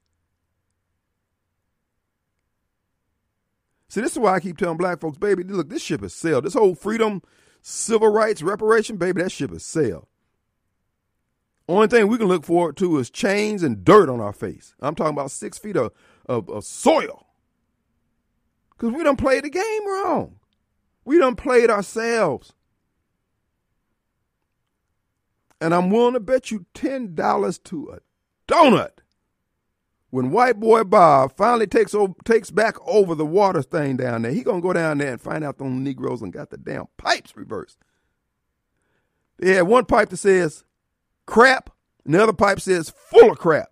See, 3.93 4.01
this 4.01 4.13
is 4.13 4.19
why 4.19 4.33
I 4.33 4.41
keep 4.41 4.57
telling 4.57 4.79
black 4.79 5.01
folks, 5.01 5.19
baby, 5.19 5.45
look, 5.45 5.69
this 5.69 5.83
ship 5.83 6.03
is 6.03 6.15
sailed. 6.15 6.47
This 6.47 6.55
whole 6.55 6.75
freedom, 6.75 7.21
civil 7.61 8.09
rights, 8.09 8.41
reparation, 8.41 8.97
baby, 8.97 9.23
that 9.23 9.31
ship 9.31 9.53
is 9.53 9.67
sailed. 9.67 10.07
Only 11.69 11.89
thing 11.89 12.09
we 12.09 12.17
can 12.17 12.27
look 12.27 12.43
forward 12.43 12.79
to 12.79 12.97
is 12.97 13.11
chains 13.11 13.63
and 13.63 13.85
dirt 13.85 14.09
on 14.09 14.19
our 14.19 14.33
face. 14.33 14.75
I'm 14.81 14.95
talking 14.95 15.13
about 15.13 15.31
six 15.31 15.59
feet 15.59 15.77
of, 15.77 15.93
of, 16.25 16.49
of 16.49 16.65
soil. 16.65 17.27
Because 18.71 18.95
we 18.95 19.03
don't 19.03 19.19
play 19.19 19.43
the 19.43 19.51
game 19.51 19.87
wrong. 19.87 20.37
We 21.05 21.19
don't 21.19 21.37
play 21.37 21.63
it 21.63 21.69
ourselves. 21.69 22.55
And 25.61 25.75
I'm 25.75 25.91
willing 25.91 26.15
to 26.15 26.21
bet 26.21 26.51
you 26.51 26.65
$10 26.73 27.65
to 27.65 27.91
a 27.91 27.99
donut. 28.51 29.02
When 30.13 30.31
white 30.31 30.61
boy 30.61 30.85
Bob 30.85 31.35
finally 31.39 31.67
takes 31.67 31.95
over, 31.95 32.13
takes 32.27 32.51
back 32.51 32.77
over 32.87 33.15
the 33.15 33.25
water 33.25 33.63
thing 33.63 33.97
down 33.97 34.21
there, 34.21 34.31
he 34.31 34.43
gonna 34.43 34.61
go 34.61 34.75
down 34.75 34.99
there 34.99 35.13
and 35.13 35.19
find 35.19 35.43
out 35.43 35.57
them 35.57 35.83
Negroes 35.83 36.21
and 36.21 36.31
got 36.31 36.51
the 36.51 36.59
damn 36.59 36.85
pipes 36.99 37.35
reversed. 37.35 37.79
They 39.39 39.55
had 39.55 39.63
one 39.63 39.87
pipe 39.87 40.11
that 40.11 40.19
says 40.19 40.65
crap, 41.25 41.71
and 42.05 42.13
the 42.13 42.23
other 42.23 42.35
pipe 42.35 42.61
says 42.61 42.91
full 42.91 43.33
of 43.33 43.39
crap. 43.39 43.71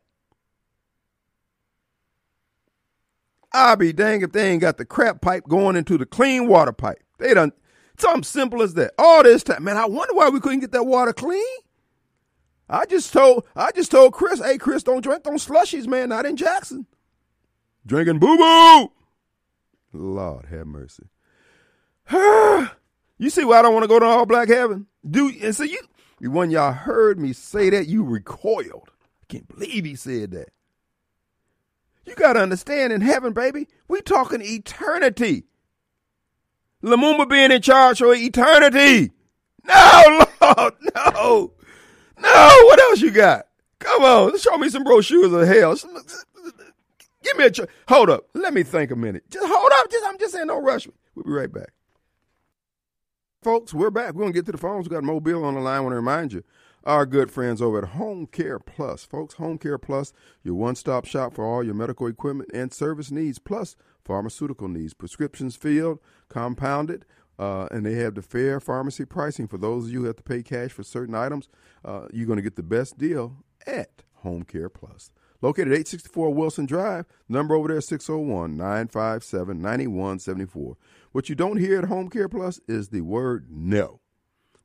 I'll 3.52 3.76
be 3.76 3.92
dang 3.92 4.22
if 4.22 4.32
they 4.32 4.48
ain't 4.48 4.62
got 4.62 4.78
the 4.78 4.86
crap 4.86 5.20
pipe 5.20 5.46
going 5.46 5.76
into 5.76 5.98
the 5.98 6.06
clean 6.06 6.48
water 6.48 6.72
pipe. 6.72 7.02
They 7.18 7.34
done 7.34 7.52
something 7.98 8.22
simple 8.22 8.62
as 8.62 8.72
that. 8.74 8.94
All 8.98 9.22
this 9.24 9.42
time, 9.42 9.64
man. 9.64 9.76
I 9.76 9.84
wonder 9.84 10.14
why 10.14 10.30
we 10.30 10.40
couldn't 10.40 10.60
get 10.60 10.72
that 10.72 10.86
water 10.86 11.12
clean. 11.12 11.44
I 12.70 12.86
just 12.86 13.12
told 13.12 13.44
I 13.56 13.72
just 13.72 13.90
told 13.90 14.12
Chris, 14.12 14.40
hey 14.40 14.56
Chris, 14.56 14.84
don't 14.84 15.02
drink 15.02 15.24
those 15.24 15.44
slushies, 15.46 15.88
man. 15.88 16.10
Not 16.10 16.24
in 16.24 16.36
Jackson. 16.36 16.86
Drinking 17.84 18.20
boo 18.20 18.36
boo. 18.36 18.92
Lord 19.92 20.46
have 20.46 20.68
mercy. 20.68 21.02
you 23.18 23.28
see 23.28 23.44
why 23.44 23.58
I 23.58 23.62
don't 23.62 23.74
want 23.74 23.82
to 23.84 23.88
go 23.88 23.98
to 23.98 24.06
all 24.06 24.24
black 24.24 24.48
heaven? 24.48 24.86
Do 25.08 25.32
and 25.42 25.54
so 25.54 25.64
you 25.64 25.80
when 26.20 26.50
y'all 26.50 26.72
heard 26.72 27.18
me 27.18 27.32
say 27.32 27.70
that, 27.70 27.88
you 27.88 28.04
recoiled. 28.04 28.90
I 29.22 29.26
can't 29.28 29.48
believe 29.48 29.84
he 29.84 29.96
said 29.96 30.30
that. 30.30 30.50
You 32.06 32.14
gotta 32.14 32.40
understand 32.40 32.92
in 32.92 33.00
heaven, 33.00 33.32
baby, 33.32 33.66
we 33.88 34.00
talking 34.00 34.42
eternity. 34.42 35.44
Lumumba 36.84 37.28
being 37.28 37.50
in 37.50 37.62
charge 37.62 37.98
for 37.98 38.14
eternity. 38.14 39.10
No, 39.66 40.24
Lord, 40.40 40.74
no. 40.94 41.52
No, 42.20 42.28
what 42.66 42.80
else 42.80 43.00
you 43.00 43.10
got? 43.10 43.46
Come 43.78 44.02
on, 44.04 44.38
show 44.38 44.56
me 44.58 44.68
some 44.68 44.84
brochures 44.84 45.32
of 45.32 45.46
hell. 45.48 45.74
Give 47.22 47.36
me 47.36 47.44
a 47.44 47.50
ch- 47.50 47.60
hold 47.88 48.10
up. 48.10 48.26
Let 48.34 48.54
me 48.54 48.62
think 48.62 48.90
a 48.90 48.96
minute. 48.96 49.24
Just 49.30 49.46
hold 49.46 49.70
up. 49.72 49.90
Just 49.90 50.04
I'm 50.06 50.18
just 50.18 50.32
saying, 50.34 50.46
don't 50.46 50.64
rush 50.64 50.86
me. 50.86 50.94
We'll 51.14 51.24
be 51.24 51.32
right 51.32 51.52
back. 51.52 51.72
Folks, 53.42 53.72
we're 53.72 53.90
back. 53.90 54.14
We're 54.14 54.22
gonna 54.22 54.32
get 54.32 54.46
to 54.46 54.52
the 54.52 54.58
phones. 54.58 54.88
We 54.88 54.94
got 54.94 55.04
Mobile 55.04 55.44
on 55.44 55.54
the 55.54 55.60
line. 55.60 55.78
I 55.78 55.80
want 55.80 55.92
to 55.92 55.96
remind 55.96 56.32
you, 56.32 56.44
our 56.84 57.06
good 57.06 57.30
friends 57.30 57.62
over 57.62 57.78
at 57.78 57.90
Home 57.90 58.26
Care 58.26 58.58
Plus. 58.58 59.04
Folks, 59.04 59.34
Home 59.34 59.56
Care 59.58 59.78
Plus, 59.78 60.12
your 60.42 60.54
one-stop 60.54 61.06
shop 61.06 61.34
for 61.34 61.44
all 61.44 61.62
your 61.62 61.74
medical 61.74 62.06
equipment 62.06 62.50
and 62.52 62.72
service 62.72 63.10
needs, 63.10 63.38
plus 63.38 63.76
pharmaceutical 64.04 64.68
needs, 64.68 64.92
prescriptions 64.92 65.56
filled, 65.56 66.00
compounded, 66.28 67.04
uh, 67.40 67.66
and 67.70 67.86
they 67.86 67.94
have 67.94 68.14
the 68.14 68.22
fair 68.22 68.60
pharmacy 68.60 69.06
pricing 69.06 69.48
for 69.48 69.56
those 69.56 69.86
of 69.86 69.92
you 69.92 70.00
who 70.00 70.06
have 70.06 70.16
to 70.16 70.22
pay 70.22 70.42
cash 70.42 70.72
for 70.72 70.82
certain 70.82 71.14
items. 71.14 71.48
Uh, 71.82 72.02
you're 72.12 72.26
going 72.26 72.36
to 72.36 72.42
get 72.42 72.56
the 72.56 72.62
best 72.62 72.98
deal 72.98 73.38
at 73.66 74.02
Home 74.16 74.42
Care 74.42 74.68
Plus. 74.68 75.10
Located 75.40 75.68
at 75.68 75.78
864 75.78 76.34
Wilson 76.34 76.66
Drive, 76.66 77.06
number 77.30 77.54
over 77.54 77.68
there 77.68 77.80
601 77.80 78.58
957 78.58 79.56
9174. 79.56 80.76
What 81.12 81.30
you 81.30 81.34
don't 81.34 81.56
hear 81.56 81.78
at 81.78 81.86
Home 81.86 82.10
Care 82.10 82.28
Plus 82.28 82.60
is 82.68 82.90
the 82.90 83.00
word 83.00 83.46
no. 83.48 84.00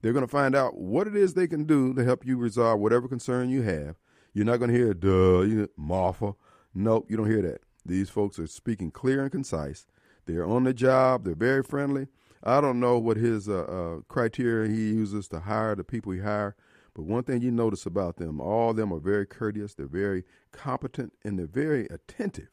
They're 0.02 0.12
going 0.12 0.26
to 0.26 0.32
find 0.32 0.54
out 0.54 0.78
what 0.78 1.08
it 1.08 1.16
is 1.16 1.34
they 1.34 1.48
can 1.48 1.64
do 1.64 1.94
to 1.94 2.04
help 2.04 2.26
you 2.26 2.38
resolve 2.38 2.82
whatever 2.82 3.08
concern 3.08 3.50
you 3.50 3.62
have. 3.62 3.96
You're 4.34 4.44
not 4.44 4.58
going 4.58 4.70
to 4.70 4.78
hear, 4.78 4.94
duh, 4.94 5.44
you 5.44 5.70
Martha. 5.78 6.34
Nope, 6.74 7.06
you 7.10 7.16
don't 7.16 7.32
hear 7.32 7.42
that. 7.44 7.62
These 7.86 8.10
folks 8.10 8.38
are 8.38 8.48
speaking 8.48 8.92
clear 8.92 9.22
and 9.22 9.32
concise. 9.32 9.88
They're 10.26 10.46
on 10.46 10.66
the 10.66 10.74
job. 10.74 11.24
They're 11.24 11.36
very 11.36 11.64
friendly. 11.64 12.08
I 12.46 12.62
don't 12.62 12.80
know 12.80 13.00
what 13.00 13.18
his 13.18 13.50
uh, 13.50 13.64
uh, 13.64 14.02
criteria 14.08 14.70
he 14.70 14.90
uses 14.90 15.28
to 15.30 15.40
hire 15.40 15.76
the 15.76 15.84
people 15.84 16.12
he 16.12 16.20
hire, 16.20 16.56
but 16.94 17.04
one 17.04 17.24
thing 17.24 17.42
you 17.42 17.52
notice 17.52 17.86
about 17.86 18.18
them, 18.18 18.40
all 18.40 18.72
of 18.72 18.76
them 18.76 18.94
are 18.94 19.00
very 19.00 19.26
courteous. 19.26 19.74
They're 19.74 19.88
very 19.88 20.24
competent 20.52 21.14
and 21.24 21.40
they're 21.40 21.48
very 21.48 21.88
attentive. 21.88 22.50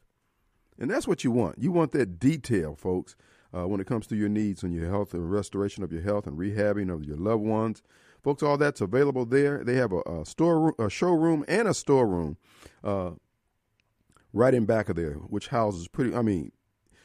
And 0.78 0.90
that's 0.90 1.06
what 1.06 1.24
you 1.24 1.30
want. 1.30 1.58
You 1.58 1.70
want 1.70 1.92
that 1.92 2.18
detail, 2.18 2.74
folks, 2.74 3.14
uh, 3.54 3.68
when 3.68 3.80
it 3.80 3.86
comes 3.86 4.06
to 4.08 4.16
your 4.16 4.30
needs 4.30 4.62
and 4.62 4.74
your 4.74 4.88
health 4.88 5.12
and 5.12 5.30
restoration 5.30 5.84
of 5.84 5.92
your 5.92 6.02
health 6.02 6.26
and 6.26 6.38
rehabbing 6.38 6.92
of 6.92 7.04
your 7.04 7.18
loved 7.18 7.44
ones. 7.44 7.82
Folks, 8.24 8.42
all 8.42 8.56
that's 8.56 8.80
available 8.80 9.26
there. 9.26 9.62
They 9.62 9.74
have 9.74 9.92
a, 9.92 10.00
a 10.00 10.24
store, 10.24 10.74
a 10.78 10.88
showroom, 10.88 11.44
and 11.46 11.68
a 11.68 11.74
storeroom. 11.74 12.38
Uh, 12.82 13.12
right 14.32 14.54
in 14.54 14.64
back 14.64 14.88
of 14.88 14.96
there, 14.96 15.14
which 15.14 15.48
houses 15.48 15.88
pretty. 15.88 16.14
I 16.14 16.22
mean, 16.22 16.52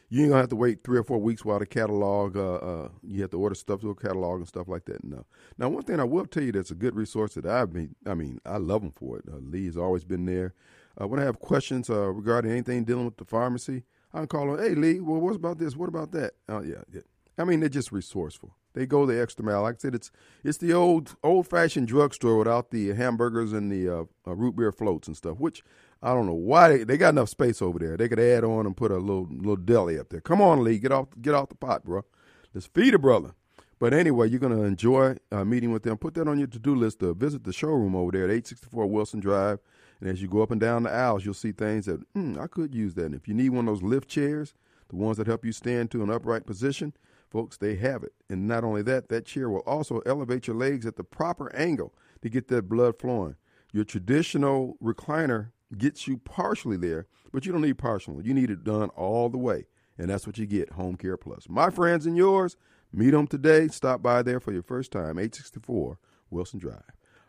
you 0.10 0.22
ain't 0.22 0.30
gonna 0.30 0.41
have 0.41 0.50
to 0.50 0.56
wait 0.56 0.84
three 0.84 0.98
or 0.98 1.04
four 1.04 1.20
weeks 1.20 1.43
while 1.43 1.60
the 1.60 1.65
catalog. 1.65 2.38
Uh, 2.38 2.56
uh, 2.56 2.89
you 3.04 3.22
have 3.22 3.32
to 3.32 3.39
order 3.39 3.56
stuff 3.56 3.82
to 3.82 3.89
a 3.89 3.96
catalog 3.96 4.39
and 4.39 4.48
stuff 4.48 4.67
like 4.67 4.86
that. 4.86 5.04
No. 5.04 5.26
Now, 5.58 5.70
one 5.70 5.84
thing 5.84 6.00
I 6.00 6.06
will 6.06 6.26
tell 6.26 6.43
you 6.43 6.52
that's 6.52 6.72
a 6.72 6.76
good 6.76 6.96
resource 6.96 7.34
that 7.34 7.46
I've 7.46 7.74
been. 7.74 7.96
I 8.06 8.13
mean, 8.13 8.39
I 8.46 8.58
love 8.58 8.82
them 8.82 8.91
for 8.91 9.17
it. 9.17 9.26
Uh, 9.32 9.38
Lee's 9.38 9.78
always 9.78 10.06
been 10.06 10.26
there. 10.26 10.54
Uh, 11.00 11.08
when 11.08 11.20
I 11.20 11.24
have 11.24 11.39
questions 11.39 11.89
uh, 11.89 12.08
regarding 12.08 12.52
anything 12.52 12.86
dealing 12.86 13.06
with 13.06 13.17
the 13.17 13.26
pharmacy, 13.26 13.84
I 14.13 14.20
can 14.20 14.28
call 14.28 14.56
them. 14.56 14.60
Hey, 14.60 14.76
Lee, 14.76 15.00
well, 15.00 15.20
what 15.20 15.36
about 15.36 15.60
this? 15.60 15.76
What 15.76 15.89
about 15.89 16.12
that? 16.13 16.34
Oh, 16.48 16.62
yeah, 16.62 16.82
yeah. 16.91 17.02
I 17.38 17.43
mean, 17.43 17.60
they're 17.60 17.70
just 17.70 17.91
resourceful. 17.91 18.56
They 18.78 18.86
go 18.86 19.08
the 19.08 19.20
extra 19.20 19.44
mile. 19.44 19.63
Like 19.63 19.76
I 19.76 19.78
said, 19.80 19.96
it's 19.96 20.12
it's 20.44 20.60
the 20.60 20.72
old 20.72 21.16
old 21.24 21.48
fashioned 21.48 21.88
drugstore 21.88 22.38
without 22.38 22.70
the 22.70 22.90
hamburgers 22.94 23.52
and 23.52 23.72
the 23.72 23.90
uh, 23.90 24.04
uh, 24.28 24.36
root 24.36 24.56
beer 24.56 24.72
floats 24.72 25.08
and 25.08 25.18
stuff. 25.18 25.40
Which 25.40 25.63
I 26.04 26.13
don't 26.13 26.28
know 26.28 26.34
why 26.34 26.70
they, 26.70 26.84
they 26.84 26.98
got 26.98 27.10
enough 27.10 27.30
space 27.30 27.60
over 27.60 27.80
there. 27.80 27.98
They 27.98 28.08
could 28.08 28.20
add 28.20 28.44
on 28.44 28.68
and 28.68 28.78
put 28.78 28.92
a 28.92 28.98
little 28.98 29.28
little 29.32 29.56
deli 29.56 29.98
up 29.98 30.10
there. 30.10 30.22
Come 30.22 30.42
on, 30.42 30.63
Lee, 30.63 30.78
get 30.78 30.92
off 30.92 31.08
get 31.20 31.34
off 31.34 31.50
the 31.50 31.56
pot, 31.56 31.86
bro. 31.86 32.06
Let's 32.54 32.68
feed 32.68 32.94
a 32.94 33.00
brother. 33.00 33.34
But 33.80 33.94
anyway, 33.94 34.30
you're 34.30 34.40
to 34.40 34.63
enjoy 34.63 35.18
uh, 35.32 35.44
meeting 35.44 35.72
with 35.72 35.84
them. 35.84 35.98
Put 35.98 36.13
that 36.16 36.28
on 36.28 36.38
your 36.38 36.48
to 36.48 36.60
do 36.60 36.76
list 36.76 37.00
to 37.00 37.13
visit 37.13 37.44
the 37.44 37.54
showroom 37.54 37.96
over 37.96 38.12
there 38.12 38.24
at 38.24 38.32
864 38.32 38.88
Wilson 38.88 39.20
Drive. 39.20 39.60
And 40.00 40.10
as 40.10 40.22
you 40.22 40.28
go 40.28 40.42
up 40.42 40.52
and 40.52 40.62
down 40.62 40.84
the 40.84 40.92
aisles, 40.92 41.26
you'll 41.26 41.34
see 41.34 41.52
things 41.52 41.86
that, 41.86 42.02
hmm, 42.13 42.38
I 42.40 42.48
could 42.48 42.74
use 42.74 42.94
that. 42.96 43.06
And 43.06 43.16
if 43.16 43.28
you 43.28 43.34
need 43.34 43.50
one 43.50 43.68
of 43.68 43.76
those 43.76 43.84
lift 43.84 44.08
chairs, 44.08 44.54
the 44.90 44.96
ones 44.96 45.18
that 45.18 45.28
help 45.28 45.46
you 45.46 45.52
stand 45.52 45.92
to 45.92 46.04
an 46.04 46.10
upright 46.10 46.46
position, 46.46 46.94
folks, 47.30 47.58
they 47.58 47.76
have 47.76 48.04
it. 48.04 48.13
And 48.30 48.48
not 48.48 48.63
only 48.63 48.82
that, 48.84 49.10
that 49.10 49.26
chair 49.26 49.50
will 49.50 49.62
also 49.62 50.00
elevate 50.06 50.48
your 50.48 50.56
legs 50.56 50.86
at 50.86 50.96
the 50.96 51.04
proper 51.04 51.54
angle 51.56 51.94
to 52.22 52.30
get 52.30 52.48
that 52.48 52.70
blood 52.70 53.00
flowing. 53.00 53.36
Your 53.74 53.84
traditional 53.84 54.78
recliner 54.84 55.52
gets 55.78 56.08
you 56.08 56.18
partially 56.18 56.78
there, 56.78 57.08
but 57.32 57.46
you 57.46 57.52
don't 57.52 57.62
need 57.62 57.78
partial. 57.78 58.22
You 58.22 58.34
need 58.34 58.50
it 58.50 58.63
done 58.63 58.90
all 58.90 59.30
the 59.30 59.38
way. 59.38 59.66
And 59.98 60.10
that's 60.10 60.28
what 60.28 60.38
you 60.38 60.46
get, 60.46 60.72
Home 60.72 60.96
Care 60.96 61.18
Plus. 61.18 61.50
My 61.50 61.70
friends 61.70 62.06
and 62.06 62.16
yours, 62.16 62.56
meet 62.94 63.12
them 63.12 63.28
today. 63.28 63.68
Stop 63.68 64.02
by 64.02 64.22
there 64.22 64.40
for 64.40 64.54
your 64.54 64.63
first 64.63 64.92
time, 64.92 65.18
864 65.18 65.98
Wilson 66.30 66.60
Drive. 66.60 66.84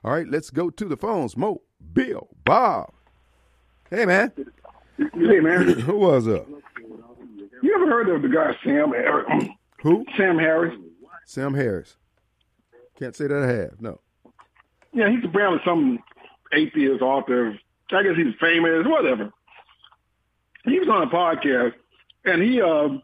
All 0.04 0.12
right, 0.12 0.28
let's 0.28 0.50
go 0.50 0.70
to 0.70 0.84
the 0.84 0.96
phones. 0.96 1.36
Mo, 1.36 1.62
Bill, 1.92 2.28
Bob. 2.44 2.92
Hey, 3.90 4.04
man. 4.04 4.32
Hey, 4.96 5.40
man. 5.40 5.66
Who 5.80 5.96
was 5.96 6.28
up? 6.28 6.46
You 7.62 7.74
ever 7.74 7.86
heard 7.86 8.08
of 8.08 8.22
the 8.22 8.28
guy 8.28 8.54
Sam 8.64 8.90
Harris? 8.90 9.48
Who? 9.82 10.04
Sam 10.16 10.38
Harris. 10.38 10.74
Sam 11.24 11.54
Harris. 11.54 11.96
Can't 12.98 13.14
say 13.14 13.26
that 13.28 13.42
I 13.42 13.46
have. 13.46 13.80
No. 13.80 14.00
Yeah, 14.92 15.10
he's 15.10 15.24
apparently 15.24 15.60
some 15.64 15.98
atheist 16.52 17.02
author. 17.02 17.58
I 17.92 18.02
guess 18.02 18.16
he's 18.16 18.34
famous, 18.40 18.86
whatever. 18.86 19.30
He 20.64 20.78
was 20.78 20.88
on 20.88 21.02
a 21.02 21.06
podcast, 21.06 21.74
and 22.24 22.42
he 22.42 22.60
uh, 22.60 22.98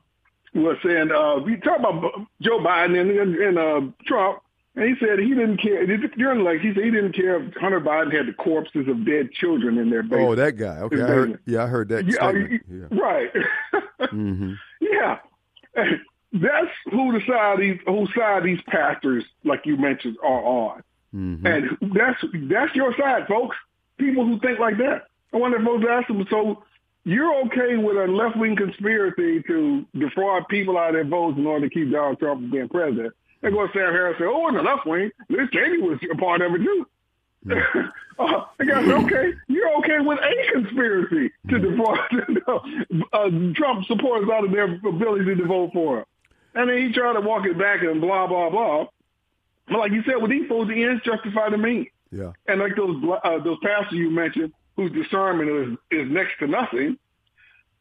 was 0.54 0.76
saying, 0.84 1.10
uh, 1.10 1.38
we 1.38 1.56
talk 1.56 1.78
about 1.78 2.26
Joe 2.40 2.58
Biden 2.58 3.00
and, 3.00 3.10
and, 3.10 3.36
and 3.36 3.58
uh, 3.58 3.80
Trump, 4.06 4.40
and 4.76 4.84
he 4.84 4.94
said 4.98 5.18
he 5.18 5.28
didn't 5.28 5.58
care 5.58 5.86
during 5.86 6.38
the 6.38 6.44
election. 6.44 6.68
He 6.68 6.74
said 6.74 6.84
he 6.84 6.90
didn't 6.90 7.14
care 7.14 7.42
if 7.42 7.54
Hunter 7.54 7.80
Biden 7.80 8.12
had 8.12 8.26
the 8.26 8.32
corpses 8.32 8.88
of 8.88 9.06
dead 9.06 9.30
children 9.32 9.78
in 9.78 9.88
their 9.88 10.02
basement. 10.02 10.28
Oh, 10.28 10.34
that 10.34 10.56
guy. 10.56 10.78
Okay, 10.80 11.00
I 11.00 11.06
heard, 11.06 11.38
yeah, 11.46 11.64
I 11.64 11.66
heard 11.66 11.88
that. 11.90 12.06
Yeah, 12.06 12.32
yeah. 12.68 13.00
right. 13.00 13.30
mm-hmm. 14.00 14.54
Yeah, 14.80 15.18
that's 16.34 16.70
who 16.90 17.12
the 17.12 17.24
side 17.26 17.60
these 17.60 17.78
whose 17.86 18.10
side 18.14 18.42
these 18.42 18.60
pastors, 18.66 19.24
like 19.44 19.66
you 19.66 19.76
mentioned, 19.76 20.16
are 20.22 20.44
on, 20.44 20.82
mm-hmm. 21.14 21.46
and 21.46 21.78
that's 21.94 22.20
that's 22.48 22.74
your 22.74 22.94
side, 22.96 23.26
folks. 23.28 23.56
People 23.98 24.26
who 24.26 24.40
think 24.40 24.58
like 24.58 24.76
that. 24.78 25.06
I 25.32 25.36
wonder 25.36 25.58
if 25.58 25.64
folks 25.64 25.84
ask 25.88 26.08
them. 26.08 26.26
So 26.28 26.64
you're 27.04 27.46
okay 27.46 27.76
with 27.76 27.96
a 27.96 28.10
left 28.10 28.36
wing 28.36 28.56
conspiracy 28.56 29.42
to 29.42 29.86
defraud 29.96 30.48
people 30.48 30.76
out 30.76 30.88
of 30.88 30.94
their 30.94 31.04
votes 31.04 31.38
in 31.38 31.46
order 31.46 31.68
to 31.68 31.74
keep 31.74 31.92
Donald 31.92 32.18
Trump 32.18 32.40
from 32.40 32.50
being 32.50 32.68
president? 32.68 33.14
They 33.42 33.50
go 33.50 33.66
to 33.66 33.72
Sam 33.72 33.92
Harris 33.92 34.16
and 34.18 34.24
say, 34.24 34.32
oh, 34.34 34.48
in 34.48 34.54
the 34.54 34.62
left 34.62 34.86
wing, 34.86 35.10
Liz 35.28 35.48
Cheney 35.52 35.78
was 35.78 35.98
a 36.10 36.16
part 36.16 36.40
of 36.40 36.54
it 36.54 36.58
too. 36.58 36.86
Mm. 37.46 37.92
uh, 38.18 38.44
I 38.58 38.64
guess, 38.64 38.88
okay, 38.88 39.34
you're 39.48 39.76
okay 39.78 40.00
with 40.00 40.18
a 40.18 40.52
conspiracy 40.52 41.30
to 41.50 41.58
defraud 41.58 41.98
uh, 43.12 43.30
Trump 43.54 43.84
supporters 43.86 44.30
out 44.32 44.44
of 44.44 44.50
their 44.50 44.74
ability 44.74 45.36
to 45.36 45.44
vote 45.46 45.70
for 45.74 45.98
him. 45.98 46.04
And 46.54 46.70
then 46.70 46.78
he 46.78 46.92
tried 46.92 47.14
to 47.14 47.20
walk 47.20 47.46
it 47.46 47.58
back 47.58 47.82
and 47.82 48.00
blah, 48.00 48.26
blah, 48.26 48.50
blah. 48.50 48.86
But 49.68 49.78
like 49.78 49.92
you 49.92 50.02
said, 50.04 50.16
with 50.16 50.30
these 50.30 50.48
folks, 50.48 50.68
the 50.68 50.84
ends 50.84 51.02
justify 51.04 51.50
the 51.50 51.58
means. 51.58 51.88
Yeah. 52.10 52.32
And 52.46 52.60
like 52.60 52.76
those 52.76 53.02
uh, 53.24 53.38
those 53.42 53.58
pastors 53.62 53.98
you 53.98 54.10
mentioned, 54.10 54.52
whose 54.76 54.92
discernment 54.92 55.78
is, 55.90 55.98
is 55.98 56.10
next 56.10 56.38
to 56.38 56.46
nothing, 56.46 56.98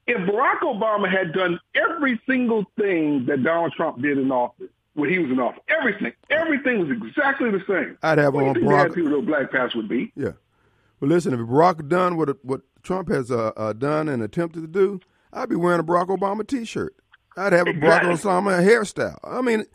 if 0.07 0.17
Barack 0.17 0.59
Obama 0.61 1.09
had 1.09 1.33
done 1.33 1.59
every 1.75 2.19
single 2.27 2.65
thing 2.77 3.25
that 3.27 3.43
Donald 3.43 3.73
Trump 3.73 4.01
did 4.01 4.17
in 4.17 4.31
office, 4.31 4.69
when 4.95 5.09
he 5.09 5.19
was 5.19 5.31
in 5.31 5.39
office. 5.39 5.61
Everything, 5.67 6.13
everything 6.29 6.79
was 6.79 6.89
exactly 6.89 7.51
the 7.51 7.63
same. 7.67 7.97
I'd 8.03 8.17
have 8.17 8.33
what 8.33 8.45
on 8.45 8.55
Barack. 8.55 8.93
think 8.93 9.09
the 9.09 9.21
Black 9.21 9.51
Past 9.51 9.75
would 9.75 9.89
be? 9.89 10.11
Yeah. 10.15 10.33
Well, 10.99 11.09
listen, 11.09 11.33
if 11.33 11.39
Barack 11.39 11.87
done 11.87 12.15
what 12.15 12.43
what 12.45 12.61
Trump 12.81 13.09
has 13.09 13.31
uh, 13.31 13.51
uh, 13.57 13.73
done 13.73 14.07
and 14.07 14.21
attempted 14.21 14.61
to 14.61 14.67
do, 14.67 14.99
I'd 15.31 15.49
be 15.49 15.55
wearing 15.55 15.79
a 15.79 15.83
Barack 15.83 16.07
Obama 16.07 16.47
T-shirt. 16.47 16.95
I'd 17.37 17.53
have 17.53 17.67
a 17.67 17.71
Barack 17.73 18.09
Exactly. 18.11 18.31
Obama 18.31 18.63
hairstyle. 18.63 19.17
I 19.23 19.41
mean, 19.41 19.65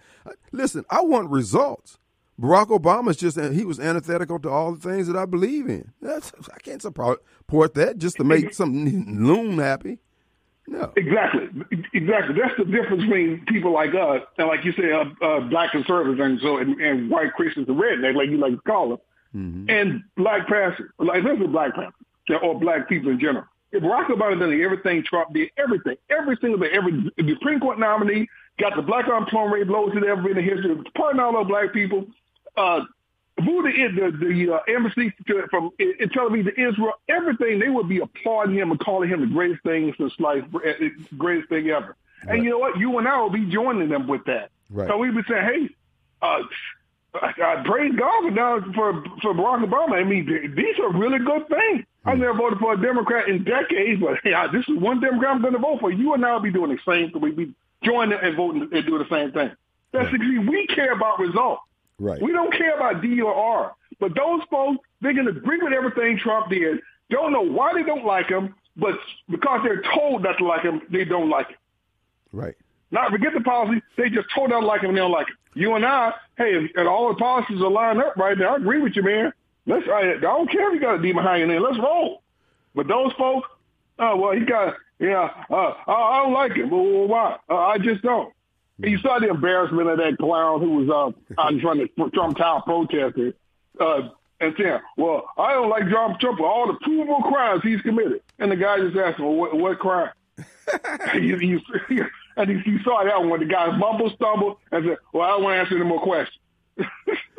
listen, 0.53 0.85
I 0.91 1.03
want 1.03 1.31
results. 1.31 1.99
Barack 2.41 2.69
Obama's 2.69 3.17
just 3.17 3.39
he 3.53 3.65
was 3.65 3.81
antithetical 3.81 4.39
to 4.41 4.49
all 4.49 4.73
the 4.73 4.81
things 4.89 5.09
that 5.09 5.17
I 5.17 5.25
believe 5.27 5.69
in. 5.69 5.93
That's 6.01 6.33
I 6.55 6.59
can't 6.59 6.81
support 6.81 7.21
that 7.75 7.99
just 7.99 8.17
to 8.17 8.25
make 8.25 8.55
some 8.55 8.85
loon 9.25 9.59
happy. 9.59 9.99
No. 10.71 10.93
Exactly, 10.97 11.49
exactly. 11.95 12.35
That's 12.39 12.55
the 12.59 12.67
difference 12.67 13.03
between 13.03 13.43
people 13.49 13.73
like 13.73 13.95
us 13.95 14.21
and, 14.37 14.49
like 14.49 14.65
you 14.67 14.73
say, 14.73 14.93
uh, 14.93 15.05
uh, 15.25 15.41
black 15.49 15.73
conservatives 15.73 16.21
and 16.21 16.39
so 16.43 16.59
and, 16.59 16.79
and 16.79 17.11
white 17.11 17.33
Christians 17.33 17.67
and 17.69 17.79
redneck, 17.81 18.15
like 18.15 18.29
you 18.29 18.37
like 18.37 18.53
to 18.53 18.61
call 18.61 18.91
them, 18.91 18.99
Mm-hmm. 19.37 19.69
and 19.69 20.03
black 20.17 20.47
pastors, 20.49 20.91
like 20.99 21.19
is 21.23 21.47
black 21.51 21.75
pastors 21.75 21.93
or 22.43 22.59
black 22.59 22.89
people 22.89 23.11
in 23.11 23.19
general. 23.21 23.45
If 23.71 23.83
Barack 23.83 24.07
Obama 24.07 24.39
done 24.39 24.61
everything 24.61 25.05
Trump 25.05 25.35
did, 25.35 25.51
everything, 25.59 25.97
every 26.11 26.37
single 26.41 26.59
thing, 26.59 26.71
every 26.73 26.93
the 27.17 27.35
Supreme 27.35 27.61
Court 27.61 27.79
nominee 27.79 28.29
got 28.59 28.75
the 28.77 28.83
black 28.83 29.07
unemployment 29.07 29.53
rate 29.53 29.67
lowest 29.67 29.97
it 29.97 30.05
ever 30.05 30.23
been 30.23 30.39
in 30.39 30.45
history, 30.45 30.77
pardon 30.97 31.21
all 31.21 31.33
those 31.33 31.47
black 31.47 31.73
people. 31.73 32.07
Uh, 32.57 32.81
moved 33.43 33.67
the 33.67 34.11
the, 34.11 34.27
the 34.27 34.55
uh, 34.55 34.59
embassy 34.69 35.13
to, 35.27 35.47
from 35.51 35.71
in, 35.79 35.95
Tel 36.11 36.31
Aviv 36.31 36.45
to 36.45 36.69
Israel, 36.69 36.95
everything 37.09 37.59
they 37.59 37.69
would 37.69 37.89
be 37.89 38.01
applauding 38.01 38.55
him 38.55 38.71
and 38.71 38.81
calling 38.81 39.09
him 39.09 39.21
the 39.21 39.27
greatest 39.27 39.63
thing 39.63 39.95
since 39.99 40.13
sliced 40.17 40.51
bread, 40.51 40.77
eh, 40.81 40.89
greatest 41.17 41.49
thing 41.49 41.69
ever. 41.71 41.97
Right. 42.27 42.37
And 42.37 42.45
you 42.45 42.51
know 42.51 42.59
what? 42.59 42.79
You 42.79 42.99
and 42.99 43.07
I 43.07 43.21
will 43.21 43.31
be 43.31 43.47
joining 43.51 43.89
them 43.89 44.09
with 44.09 44.25
that. 44.25 44.51
Right. 44.71 44.89
So 44.89 44.99
we 44.99 45.11
would 45.11 45.25
say, 45.27 45.41
hey, 45.41 45.69
uh, 46.21 46.41
uh, 47.15 47.63
praise 47.65 47.93
God 47.97 48.23
for, 48.23 48.31
now 48.31 48.61
for 48.75 49.05
for 49.23 49.35
Barack 49.35 49.65
Obama. 49.65 49.95
I 49.95 50.05
mean, 50.05 50.27
these 50.57 50.79
are 50.81 50.93
really 50.93 51.19
good 51.19 51.49
things. 51.49 51.85
I 52.09 52.15
never 52.15 52.35
voted 52.35 52.59
for 52.59 52.73
a 52.75 52.81
Democrat 52.81 53.29
in 53.29 53.45
decades, 53.45 54.01
but 54.01 54.19
hey, 54.23 54.35
I- 54.35 54.49
this 54.49 54.65
is 54.69 54.77
one 54.79 55.01
Democrat 55.01 55.31
I'm 55.35 55.41
going 55.43 55.53
to 55.55 55.59
vote 55.59 55.81
for. 55.81 55.91
You 55.91 56.15
and 56.15 56.25
I 56.25 56.33
will 56.33 56.41
be 56.41 56.51
doing 56.51 56.71
the 56.71 56.79
same 56.91 57.11
thing. 57.11 57.21
We 57.21 57.31
be 57.33 57.55
joining 57.85 58.19
and 58.21 58.37
voting 58.37 58.63
and 58.73 58.87
doing 58.87 59.03
the 59.03 59.09
same 59.09 59.33
thing. 59.33 59.51
That's 59.93 60.11
see, 60.11 60.39
we 60.39 60.67
care 60.67 60.93
about 60.93 61.19
results. 61.19 61.63
Right. 61.99 62.21
We 62.21 62.33
don't 62.33 62.53
care 62.53 62.77
about 62.77 63.01
D 63.03 63.21
or 63.21 63.35
R. 63.35 63.75
But 64.01 64.15
those 64.15 64.41
folks, 64.51 64.79
they're 65.01 65.15
going 65.15 65.27
to 65.27 65.33
agree 65.33 65.59
with 65.59 65.73
everything 65.73 66.19
Trump 66.19 66.51
did. 66.51 66.79
Don't 67.11 67.33
know 67.33 67.41
why 67.43 67.73
they 67.75 67.83
don't 67.83 68.05
like 68.05 68.29
him, 68.29 68.55
but 68.77 68.95
because 69.29 69.61
they're 69.65 69.83
told 69.95 70.23
not 70.23 70.39
to 70.39 70.45
like 70.45 70.63
him, 70.63 70.83
they 70.91 71.05
don't 71.05 71.31
like 71.31 71.49
him. 71.49 71.57
Right. 72.33 72.55
Not 72.91 73.11
forget 73.11 73.33
the 73.35 73.41
policy. 73.41 73.83
They 73.97 74.11
just 74.11 74.29
told 74.35 74.51
them 74.51 74.65
like 74.65 74.83
him 74.83 74.91
and 74.91 74.97
they 74.97 75.01
don't 75.01 75.11
like 75.11 75.29
him. 75.29 75.37
You 75.55 75.75
and 75.75 75.85
I, 75.85 76.13
hey, 76.37 76.69
and 76.77 76.87
all 76.89 77.09
the 77.09 77.15
policies 77.19 77.61
are 77.61 77.71
lined 77.71 78.01
up 78.01 78.17
right 78.17 78.37
now. 78.39 78.55
I 78.55 78.57
agree 78.57 78.81
with 78.81 78.95
you, 78.95 79.03
man. 79.03 79.33
Let's. 79.69 79.87
I, 79.87 80.15
I 80.15 80.17
don't 80.17 80.51
care 80.51 80.69
if 80.69 80.75
you 80.75 80.81
got 80.81 80.99
a 80.99 81.03
D 81.03 81.13
behind 81.13 81.41
your 81.41 81.49
name. 81.49 81.63
Let's 81.63 81.79
roll. 81.79 82.23
But 82.75 82.89
those 82.89 83.13
folks, 83.13 83.49
oh 83.99 84.17
well, 84.17 84.33
he 84.33 84.45
got. 84.45 84.75
Yeah, 84.99 85.31
uh, 85.49 85.75
I, 85.87 85.93
I 85.93 86.23
don't 86.25 86.33
like 86.33 86.55
him. 86.55 86.71
Well, 86.71 87.07
why? 87.07 87.37
Uh, 87.49 87.57
I 87.57 87.79
just 87.79 88.03
don't. 88.03 88.33
And 88.83 88.91
you 88.91 88.99
saw 88.99 89.19
the 89.21 89.29
embarrassment 89.29 89.89
of 89.89 89.99
that 89.99 90.17
clown 90.19 90.61
who 90.61 90.71
was 90.71 90.89
uh, 90.89 91.41
out 91.41 91.53
in 91.53 91.61
front 91.61 91.81
of 91.83 92.13
Trump 92.13 92.39
Tower 92.39 92.63
protesting, 92.63 93.35
uh, 93.79 94.09
and 94.41 94.55
saying, 94.59 94.79
"Well, 94.97 95.29
I 95.37 95.53
don't 95.53 95.69
like 95.69 95.89
Donald 95.91 96.19
Trump 96.19 96.39
for 96.39 96.47
all 96.47 96.67
the 96.67 96.79
provable 96.81 97.23
crimes 97.23 97.63
he's 97.63 97.83
committed." 97.83 98.23
And 98.39 98.51
the 98.51 98.57
guy 98.57 98.79
just 98.79 98.97
asked 98.97 99.19
him, 99.19 99.27
well, 99.27 99.35
"What, 99.35 99.57
what 99.57 99.79
crime?" 99.79 100.11
and 101.13 101.25
you, 101.25 101.37
you, 101.39 101.61
and 102.37 102.65
you, 102.65 102.83
saw 102.83 103.05
that 103.05 103.21
one 103.21 103.29
when 103.29 103.41
the 103.41 103.47
guy 103.47 103.77
mumble 103.77 104.11
stumble 104.11 104.61
and 104.73 104.85
said, 104.87 104.97
"Well, 105.13 105.25
I 105.25 105.31
don't 105.33 105.43
want 105.43 105.57
to 105.57 105.61
answer 105.61 105.77
any 105.77 105.85
more 105.85 106.01
questions." 106.01 106.39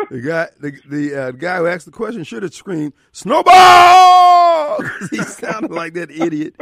The 0.10 0.21
guy, 0.21 0.47
the 0.60 0.71
the 0.88 1.15
uh, 1.15 1.32
guy 1.32 1.58
who 1.58 1.67
asked 1.67 1.86
the 1.86 1.91
question 1.91 2.23
should 2.23 2.41
have 2.43 2.54
screamed 2.54 2.93
"Snowball!" 3.12 4.82
he 5.12 5.17
sounded 5.23 5.71
like 5.71 5.93
that 5.93 6.10
idiot. 6.10 6.56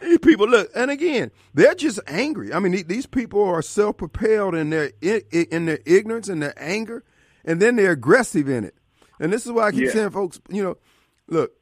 These 0.00 0.18
people 0.18 0.48
look, 0.48 0.70
and 0.74 0.90
again, 0.90 1.30
they're 1.54 1.74
just 1.74 1.98
angry. 2.06 2.52
I 2.52 2.58
mean, 2.60 2.86
these 2.86 3.06
people 3.06 3.42
are 3.44 3.62
self-propelled 3.62 4.54
in 4.54 4.70
their 4.70 4.92
in 5.00 5.66
their 5.66 5.80
ignorance 5.84 6.28
and 6.28 6.42
their 6.42 6.54
anger, 6.56 7.02
and 7.44 7.60
then 7.60 7.76
they're 7.76 7.92
aggressive 7.92 8.48
in 8.48 8.64
it. 8.64 8.74
And 9.18 9.32
this 9.32 9.46
is 9.46 9.52
why 9.52 9.66
I 9.68 9.70
keep 9.72 9.86
Yeah. 9.86 9.92
saying, 9.92 10.10
folks, 10.10 10.40
you 10.48 10.62
know, 10.62 10.76
look, 11.28 11.52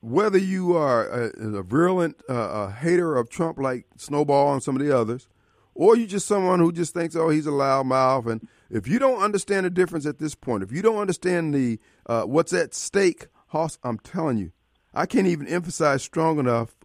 whether 0.00 0.38
you 0.38 0.76
are 0.76 1.08
a, 1.08 1.28
a 1.58 1.62
virulent 1.62 2.20
uh, 2.28 2.34
a 2.68 2.70
hater 2.72 3.16
of 3.16 3.28
Trump 3.30 3.58
like 3.58 3.86
Snowball 3.96 4.52
and 4.54 4.62
some 4.62 4.76
of 4.76 4.82
the 4.82 4.96
others, 4.96 5.28
or 5.74 5.96
you 5.96 6.06
just 6.06 6.26
someone 6.26 6.58
who 6.58 6.72
just 6.72 6.92
thinks, 6.94 7.16
oh, 7.16 7.28
he's 7.30 7.46
a 7.46 7.50
loudmouth, 7.50 8.30
and 8.30 8.46
if 8.70 8.86
you 8.86 8.98
don't 8.98 9.22
understand 9.22 9.66
the 9.66 9.70
difference 9.70 10.06
at 10.06 10.18
this 10.18 10.34
point, 10.34 10.62
if 10.62 10.72
you 10.72 10.82
don't 10.82 10.98
understand 10.98 11.54
the 11.54 11.78
uh, 12.06 12.22
what's 12.22 12.52
at 12.52 12.74
stake, 12.74 13.26
Hoss, 13.48 13.78
I'm 13.82 13.98
telling 13.98 14.38
you, 14.38 14.52
I 14.94 15.06
can't 15.06 15.26
even 15.26 15.48
emphasize 15.48 16.02
strong 16.02 16.38
enough 16.38 16.76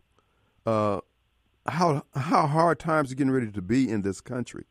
uh, 0.65 1.02
how 1.67 2.04
how 2.15 2.48
hard 2.48 2.80
times 2.80 3.12
are 3.12 3.15
getting 3.15 3.32
ready 3.32 3.52
to 3.52 3.62
be 3.62 3.89
in 3.89 4.02
this 4.02 4.21
country. 4.21 4.65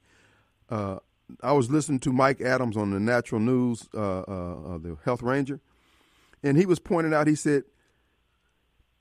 Uh, 0.68 0.98
I 1.42 1.52
was 1.52 1.70
listening 1.70 2.00
to 2.00 2.12
Mike 2.12 2.40
Adams 2.40 2.76
on 2.76 2.90
the 2.90 3.00
Natural 3.00 3.40
News, 3.40 3.88
uh, 3.94 4.20
uh, 4.20 4.78
the 4.78 4.96
Health 5.04 5.22
Ranger, 5.22 5.60
and 6.42 6.56
he 6.56 6.66
was 6.66 6.78
pointing 6.78 7.14
out. 7.14 7.26
He 7.26 7.34
said 7.34 7.64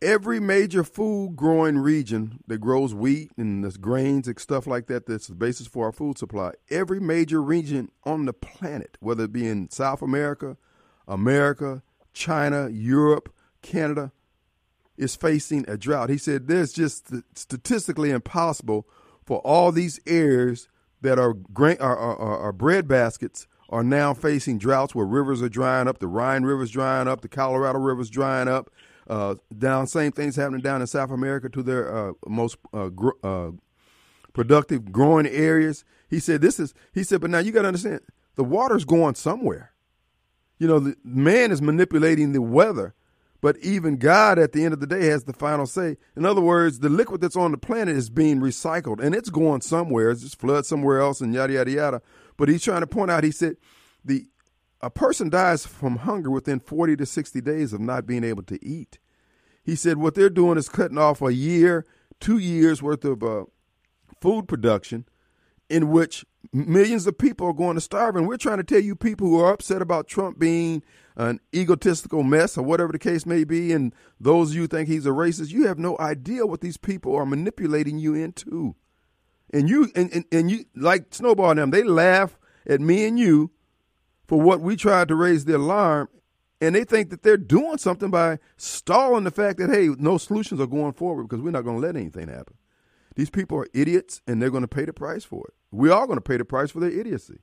every 0.04 0.40
major 0.40 0.84
food 0.84 1.36
growing 1.36 1.78
region 1.78 2.40
that 2.48 2.60
grows 2.60 2.94
wheat 2.94 3.32
and 3.38 3.64
the 3.64 3.72
grains 3.80 4.28
and 4.28 4.40
stuff 4.40 4.68
like 4.68 4.88
that 4.88 5.06
that's 5.06 5.28
the 5.28 5.36
basis 5.36 5.66
for 5.66 5.86
our 5.86 5.92
food 5.92 6.18
supply 6.18 6.52
every 6.70 7.00
major 7.00 7.42
region 7.42 7.90
on 8.04 8.26
the 8.26 8.34
planet 8.34 8.98
whether 9.00 9.24
it 9.24 9.32
be 9.32 9.48
in 9.48 9.70
south 9.70 10.02
america 10.02 10.58
america 11.08 11.82
china 12.14 12.70
europe 12.70 13.34
canada 13.62 14.12
is 14.98 15.16
facing 15.16 15.66
a 15.68 15.78
drought. 15.78 16.10
He 16.10 16.18
said 16.18 16.48
there's 16.48 16.74
just 16.74 17.12
statistically 17.36 18.12
impossible 18.12 18.88
for 19.26 19.40
all 19.40 19.72
these 19.72 20.00
areas 20.06 20.68
that 21.02 21.20
are 21.20 21.34
grain 21.34 21.78
are, 21.80 21.98
are, 21.98 22.38
are 22.40 22.54
bread 22.54 22.88
baskets 22.88 23.48
are 23.70 23.84
now 23.84 24.14
facing 24.14 24.58
droughts 24.58 24.94
where 24.94 25.06
rivers 25.06 25.42
are 25.42 25.50
drying 25.50 25.88
up 25.88 26.00
the 26.00 26.08
rhine 26.08 26.44
river's 26.44 26.70
drying 26.70 27.08
up 27.08 27.22
the 27.22 27.28
colorado 27.28 27.80
river's 27.80 28.10
drying 28.10 28.48
up 28.48 28.70
uh, 29.08 29.36
down, 29.58 29.88
same 29.88 30.12
things 30.12 30.36
happening 30.36 30.62
down 30.62 30.82
in 30.82 30.88
South 30.88 31.12
America 31.12 31.50
to 31.50 31.64
their 31.64 32.10
uh, 32.10 32.14
most 32.28 32.58
uh, 32.74 32.90
gr- 32.90 33.10
uh, 33.24 33.52
productive 34.34 34.92
growing 34.92 35.28
areas. 35.28 35.84
He 36.10 36.20
said, 36.20 36.42
"This 36.42 36.60
is." 36.60 36.74
He 36.94 37.04
said, 37.04 37.22
"But 37.22 37.30
now 37.30 37.40
you 37.40 37.52
got 37.52 37.64
to 37.64 37.68
understand, 37.70 38.02
the 38.36 38.44
water's 38.44 38.86
going 38.86 39.16
somewhere. 39.16 39.72
You 40.60 40.68
know, 40.68 40.80
the 40.80 40.96
man 41.04 41.52
is 41.52 41.62
manipulating 41.62 42.32
the 42.32 42.42
weather, 42.42 42.94
but 43.42 43.58
even 43.58 43.98
God, 43.98 44.40
at 44.40 44.54
the 44.54 44.64
end 44.64 44.74
of 44.74 44.80
the 44.80 44.88
day, 44.88 45.08
has 45.08 45.26
the 45.26 45.34
final 45.34 45.66
say. 45.66 45.98
In 46.16 46.26
other 46.26 46.42
words, 46.42 46.80
the 46.80 46.90
liquid 46.90 47.22
that's 47.22 47.36
on 47.36 47.52
the 47.52 47.58
planet 47.58 47.96
is 47.96 48.10
being 48.10 48.40
recycled, 48.40 49.04
and 49.04 49.14
it's 49.14 49.30
going 49.30 49.62
somewhere. 49.62 50.12
It's 50.12 50.22
just 50.22 50.40
flood 50.40 50.66
somewhere 50.66 51.00
else, 51.00 51.20
and 51.20 51.34
yada 51.34 51.54
yada 51.54 51.72
yada. 51.72 52.02
But 52.38 52.50
he's 52.50 52.64
trying 52.64 52.82
to 52.82 52.88
point 52.88 53.12
out. 53.12 53.24
He 53.24 53.32
said, 53.32 53.58
the 54.06 54.26
a 54.84 54.90
person 54.90 55.30
dies 55.30 55.66
from 55.66 55.96
hunger 55.98 56.30
within 56.30 56.60
40 56.60 56.98
to 56.98 57.06
60 57.06 57.40
days 57.40 57.72
of 57.72 57.80
not 57.80 58.06
being 58.06 58.24
able 58.24 58.44
to 58.44 58.64
eat. 58.64 59.00
He 59.64 59.76
said 59.76 59.98
what 59.98 60.14
they're 60.14 60.30
doing 60.30 60.58
is 60.58 60.68
cutting 60.68 60.98
off 60.98 61.22
a 61.22 61.34
year, 61.34 61.86
two 62.20 62.38
years 62.38 62.84
worth 62.84 63.06
of 63.06 63.24
uh, 63.24 63.46
food 64.20 64.48
production 64.48 65.06
in 65.70 65.90
which 65.90 66.26
millions 66.52 67.08
of 67.08 67.18
people 67.18 67.48
are 67.48 67.54
going 67.54 67.76
to 67.76 67.82
starve. 67.82 68.18
And 68.18 68.28
we're 68.28 68.36
trying 68.36 68.58
to 68.58 68.64
tell 68.64 68.82
you 68.82 68.94
people 68.94 69.28
who 69.28 69.40
are 69.40 69.54
upset 69.54 69.82
about 69.82 70.10
Trump 70.10 70.38
being 70.38 70.84
an 71.16 71.40
egotistical 71.56 72.22
mess 72.22 72.58
or 72.58 72.64
whatever 72.64 72.92
the 72.92 73.00
case 73.00 73.26
may 73.26 73.46
be, 73.46 73.72
and 73.72 73.96
those 74.20 74.50
of 74.50 74.58
you 74.58 74.68
think 74.68 74.90
he's 74.90 75.06
a 75.06 75.12
racist, 75.12 75.52
you 75.52 75.66
have 75.68 75.80
no 75.80 75.96
idea 76.00 76.46
what 76.46 76.60
these 76.60 76.76
people 76.76 77.16
are 77.16 77.26
manipulating 77.26 78.00
you 78.00 78.16
into. 78.16 78.76
And 79.54 79.70
you 79.70 79.92
and, 79.96 80.12
and, 80.12 80.26
and 80.32 80.52
you 80.52 80.66
like 80.76 81.14
Snowball 81.14 81.52
and 81.52 81.60
them, 81.60 81.70
they 81.70 81.84
laugh 81.84 82.38
at 82.68 82.82
me 82.82 83.06
and 83.06 83.18
you 83.18 83.52
for 84.28 84.40
what 84.40 84.62
we 84.62 84.76
tried 84.76 85.08
to 85.10 85.16
raise 85.16 85.46
the 85.46 85.58
alarm, 85.58 86.10
and 86.62 86.76
they 86.76 86.84
think 86.84 87.10
that 87.10 87.24
they're 87.24 87.38
doing 87.38 87.78
something 87.78 88.10
by 88.10 88.40
stalling 88.58 89.24
the 89.24 89.32
fact 89.32 89.60
that 89.60 89.70
hey, 89.70 89.90
no 89.98 90.18
solutions 90.18 90.62
are 90.62 90.68
going 90.68 90.94
forward 90.94 91.24
because 91.24 91.42
we're 91.42 91.52
not 91.52 91.64
going 91.64 91.80
to 91.80 91.86
let 91.86 91.96
anything 91.96 92.28
happen. 92.30 92.56
These 93.16 93.30
people 93.30 93.58
are 93.58 93.68
idiots, 93.74 94.22
and 94.28 94.42
they're 94.42 94.50
going 94.50 94.64
to 94.64 94.68
pay 94.68 94.86
the 94.86 94.94
price 94.94 95.24
for 95.24 95.46
it. 95.48 95.54
We 95.72 95.90
are 95.90 96.08
going 96.08 96.18
to 96.18 96.22
pay 96.22 96.38
the 96.38 96.46
price 96.46 96.72
for 96.72 96.80
their 96.80 96.90
idiocy. 96.90 97.40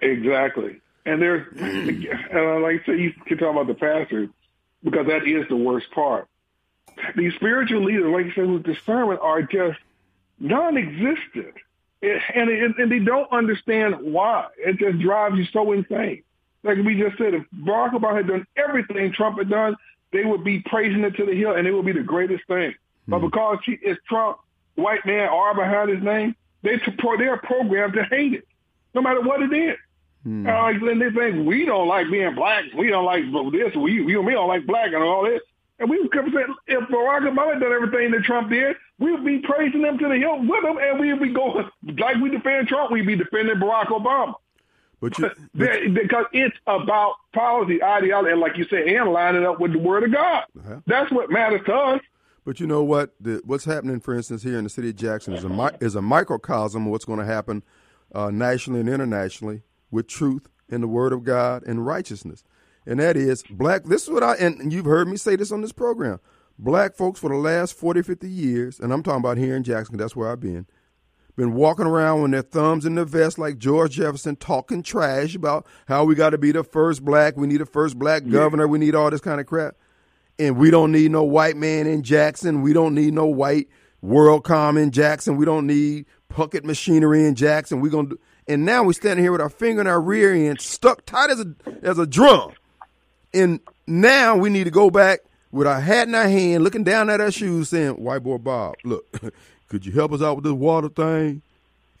Exactly, 0.00 0.80
and 1.04 1.20
there's 1.20 1.46
uh, 1.56 2.60
like 2.60 2.82
I 2.82 2.86
say, 2.86 2.98
you 2.98 3.12
can 3.26 3.38
talk 3.38 3.52
about 3.52 3.66
the 3.66 3.74
pastor 3.74 4.28
because 4.82 5.06
that 5.06 5.26
is 5.26 5.46
the 5.48 5.56
worst 5.56 5.90
part. 5.90 6.28
These 7.16 7.34
spiritual 7.34 7.84
leaders, 7.84 8.12
like 8.12 8.26
you 8.26 8.32
said, 8.32 8.46
who 8.46 8.58
discernment 8.58 9.20
are 9.22 9.42
just 9.42 9.78
non-existent. 10.38 11.54
It, 12.00 12.22
and, 12.34 12.48
and 12.78 12.92
they 12.92 13.00
don't 13.00 13.30
understand 13.32 13.96
why. 14.00 14.46
It 14.56 14.78
just 14.78 15.00
drives 15.00 15.36
you 15.36 15.44
so 15.52 15.72
insane. 15.72 16.22
Like 16.62 16.78
we 16.78 17.00
just 17.00 17.18
said, 17.18 17.34
if 17.34 17.44
Barack 17.54 17.92
Obama 17.92 18.16
had 18.16 18.28
done 18.28 18.46
everything 18.56 19.12
Trump 19.12 19.38
had 19.38 19.48
done, 19.48 19.76
they 20.12 20.24
would 20.24 20.44
be 20.44 20.60
praising 20.60 21.02
it 21.04 21.16
to 21.16 21.26
the 21.26 21.34
hill, 21.34 21.54
and 21.54 21.66
it 21.66 21.72
would 21.72 21.86
be 21.86 21.92
the 21.92 22.02
greatest 22.02 22.46
thing. 22.46 22.70
Mm. 22.70 22.74
But 23.08 23.18
hmm. 23.18 23.26
because 23.26 23.58
he, 23.64 23.78
it's 23.82 24.00
Trump, 24.08 24.38
white 24.74 25.04
man 25.06 25.28
R 25.28 25.54
behind 25.54 25.90
his 25.90 26.02
name, 26.02 26.34
they 26.62 26.80
they're 27.18 27.36
programmed 27.38 27.94
to 27.94 28.04
hate 28.04 28.34
it, 28.34 28.48
no 28.94 29.02
matter 29.02 29.20
what 29.20 29.42
it 29.42 29.52
is. 29.52 29.76
Mm. 30.26 30.46
Uh, 30.46 30.86
and 30.90 31.00
they 31.00 31.10
think 31.10 31.46
we 31.46 31.64
don't 31.64 31.88
like 31.88 32.10
being 32.10 32.34
black, 32.34 32.64
we 32.76 32.88
don't 32.88 33.04
like 33.04 33.24
this, 33.52 33.74
we 33.76 33.92
you 33.92 34.18
and 34.18 34.26
me 34.26 34.32
don't 34.32 34.48
like 34.48 34.66
black 34.66 34.92
and 34.92 35.02
all 35.02 35.24
this. 35.24 35.40
And 35.78 35.88
we 35.88 36.00
would 36.00 36.12
kept 36.12 36.28
saying, 36.32 36.54
if 36.66 36.88
Barack 36.88 37.22
Obama 37.22 37.60
done 37.60 37.72
everything 37.72 38.10
that 38.10 38.24
Trump 38.24 38.50
did, 38.50 38.76
we 38.98 39.12
would 39.12 39.24
be 39.24 39.38
praising 39.38 39.82
them 39.82 39.96
to 39.98 40.08
the 40.08 40.16
hill 40.16 40.40
with 40.40 40.64
him, 40.64 40.76
and 40.78 40.98
we 40.98 41.12
would 41.12 41.22
be 41.22 41.32
going 41.32 41.68
like 41.98 42.16
we 42.16 42.30
defend 42.30 42.68
Trump, 42.68 42.90
we'd 42.90 43.06
be 43.06 43.16
defending 43.16 43.56
Barack 43.56 43.86
Obama. 43.86 44.34
But, 45.00 45.16
you, 45.18 45.30
but 45.54 45.94
because 45.94 46.26
it's 46.32 46.56
about 46.66 47.14
policy, 47.32 47.82
ideology, 47.82 48.32
and 48.32 48.40
like 48.40 48.56
you 48.56 48.66
said, 48.68 48.88
and 48.88 49.12
lining 49.12 49.46
up 49.46 49.60
with 49.60 49.72
the 49.72 49.78
Word 49.78 50.02
of 50.02 50.12
God. 50.12 50.44
Uh-huh. 50.58 50.80
That's 50.86 51.12
what 51.12 51.30
matters 51.30 51.60
to 51.66 51.74
us. 51.74 52.00
But 52.44 52.58
you 52.58 52.66
know 52.66 52.82
what? 52.82 53.14
The, 53.20 53.40
what's 53.44 53.66
happening, 53.66 54.00
for 54.00 54.14
instance, 54.16 54.42
here 54.42 54.58
in 54.58 54.64
the 54.64 54.70
city 54.70 54.88
of 54.88 54.96
Jackson 54.96 55.34
is 55.34 55.44
a 55.44 55.78
is 55.80 55.94
a 55.94 56.02
microcosm 56.02 56.86
of 56.86 56.90
what's 56.90 57.04
going 57.04 57.18
to 57.18 57.24
happen 57.24 57.62
uh, 58.14 58.30
nationally 58.30 58.80
and 58.80 58.88
internationally 58.88 59.62
with 59.90 60.08
truth 60.08 60.48
and 60.70 60.82
the 60.82 60.88
Word 60.88 61.12
of 61.12 61.24
God 61.24 61.62
and 61.64 61.86
righteousness 61.86 62.42
and 62.88 62.98
that 62.98 63.16
is 63.16 63.44
black. 63.50 63.84
This 63.84 64.04
is 64.04 64.10
what 64.10 64.22
I, 64.24 64.34
and 64.36 64.72
you've 64.72 64.86
heard 64.86 65.06
me 65.06 65.16
say 65.16 65.36
this 65.36 65.52
on 65.52 65.60
this 65.60 65.72
program. 65.72 66.18
Black 66.58 66.96
folks 66.96 67.20
for 67.20 67.28
the 67.28 67.36
last 67.36 67.74
40, 67.74 68.02
50 68.02 68.28
years, 68.28 68.80
and 68.80 68.92
I'm 68.92 69.02
talking 69.02 69.20
about 69.20 69.36
here 69.36 69.54
in 69.54 69.62
Jackson, 69.62 69.96
that's 69.96 70.16
where 70.16 70.32
I've 70.32 70.40
been, 70.40 70.66
been 71.36 71.52
walking 71.54 71.86
around 71.86 72.22
with 72.22 72.30
their 72.32 72.42
thumbs 72.42 72.84
in 72.84 72.96
their 72.96 73.04
vest 73.04 73.38
like 73.38 73.58
George 73.58 73.92
Jefferson, 73.92 74.34
talking 74.34 74.82
trash 74.82 75.36
about 75.36 75.66
how 75.86 76.04
we 76.04 76.16
got 76.16 76.30
to 76.30 76.38
be 76.38 76.50
the 76.50 76.64
first 76.64 77.04
black, 77.04 77.36
we 77.36 77.46
need 77.46 77.60
a 77.60 77.66
first 77.66 77.98
black 77.98 78.26
governor, 78.26 78.66
we 78.66 78.78
need 78.78 78.94
all 78.94 79.10
this 79.10 79.20
kind 79.20 79.40
of 79.40 79.46
crap. 79.46 79.76
And 80.40 80.56
we 80.56 80.70
don't 80.70 80.92
need 80.92 81.10
no 81.10 81.24
white 81.24 81.56
man 81.56 81.88
in 81.88 82.02
Jackson. 82.04 82.62
We 82.62 82.72
don't 82.72 82.94
need 82.94 83.12
no 83.12 83.26
white 83.26 83.68
WorldCom 84.04 84.80
in 84.80 84.92
Jackson. 84.92 85.36
We 85.36 85.44
don't 85.44 85.66
need 85.66 86.06
Puckett 86.32 86.62
machinery 86.62 87.24
in 87.24 87.34
Jackson. 87.34 87.80
We 87.80 87.90
gonna 87.90 88.10
do, 88.10 88.20
and 88.46 88.64
now 88.64 88.84
we're 88.84 88.92
standing 88.92 89.24
here 89.24 89.32
with 89.32 89.40
our 89.40 89.50
finger 89.50 89.80
in 89.80 89.88
our 89.88 90.00
rear 90.00 90.32
end, 90.32 90.60
stuck 90.60 91.04
tight 91.06 91.30
as 91.30 91.40
a 91.40 91.54
as 91.82 91.98
a 91.98 92.06
drum. 92.06 92.52
And 93.32 93.60
now 93.86 94.36
we 94.36 94.50
need 94.50 94.64
to 94.64 94.70
go 94.70 94.90
back 94.90 95.20
with 95.50 95.66
our 95.66 95.80
hat 95.80 96.08
in 96.08 96.14
our 96.14 96.28
hand, 96.28 96.64
looking 96.64 96.84
down 96.84 97.10
at 97.10 97.20
our 97.20 97.30
shoes, 97.30 97.70
saying, 97.70 98.02
"White 98.02 98.22
boy 98.22 98.38
Bob, 98.38 98.76
look, 98.84 99.06
could 99.68 99.86
you 99.86 99.92
help 99.92 100.12
us 100.12 100.22
out 100.22 100.36
with 100.36 100.44
this 100.44 100.52
water 100.52 100.88
thing?" 100.88 101.42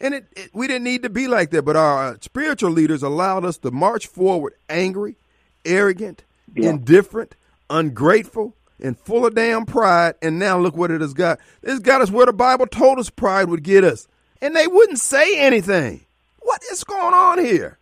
And 0.00 0.14
it, 0.14 0.26
it, 0.36 0.50
we 0.54 0.68
didn't 0.68 0.84
need 0.84 1.02
to 1.02 1.10
be 1.10 1.26
like 1.26 1.50
that, 1.50 1.62
but 1.62 1.76
our 1.76 2.16
spiritual 2.20 2.70
leaders 2.70 3.02
allowed 3.02 3.44
us 3.44 3.58
to 3.58 3.70
march 3.70 4.06
forward 4.06 4.54
angry, 4.68 5.16
arrogant, 5.64 6.22
yeah. 6.54 6.70
indifferent, 6.70 7.34
ungrateful, 7.68 8.54
and 8.80 8.96
full 8.96 9.26
of 9.26 9.34
damn 9.34 9.66
pride. 9.66 10.14
And 10.22 10.38
now 10.38 10.58
look 10.58 10.76
what 10.76 10.90
it 10.90 11.00
has 11.00 11.14
got. 11.14 11.40
It's 11.62 11.80
got 11.80 12.00
us 12.00 12.10
where 12.10 12.26
the 12.26 12.32
Bible 12.32 12.66
told 12.66 12.98
us 12.98 13.10
pride 13.10 13.48
would 13.48 13.64
get 13.64 13.82
us. 13.82 14.06
And 14.40 14.54
they 14.54 14.68
wouldn't 14.68 15.00
say 15.00 15.38
anything. 15.38 16.04
What 16.40 16.62
is 16.70 16.84
going 16.84 17.14
on 17.14 17.44
here? 17.44 17.78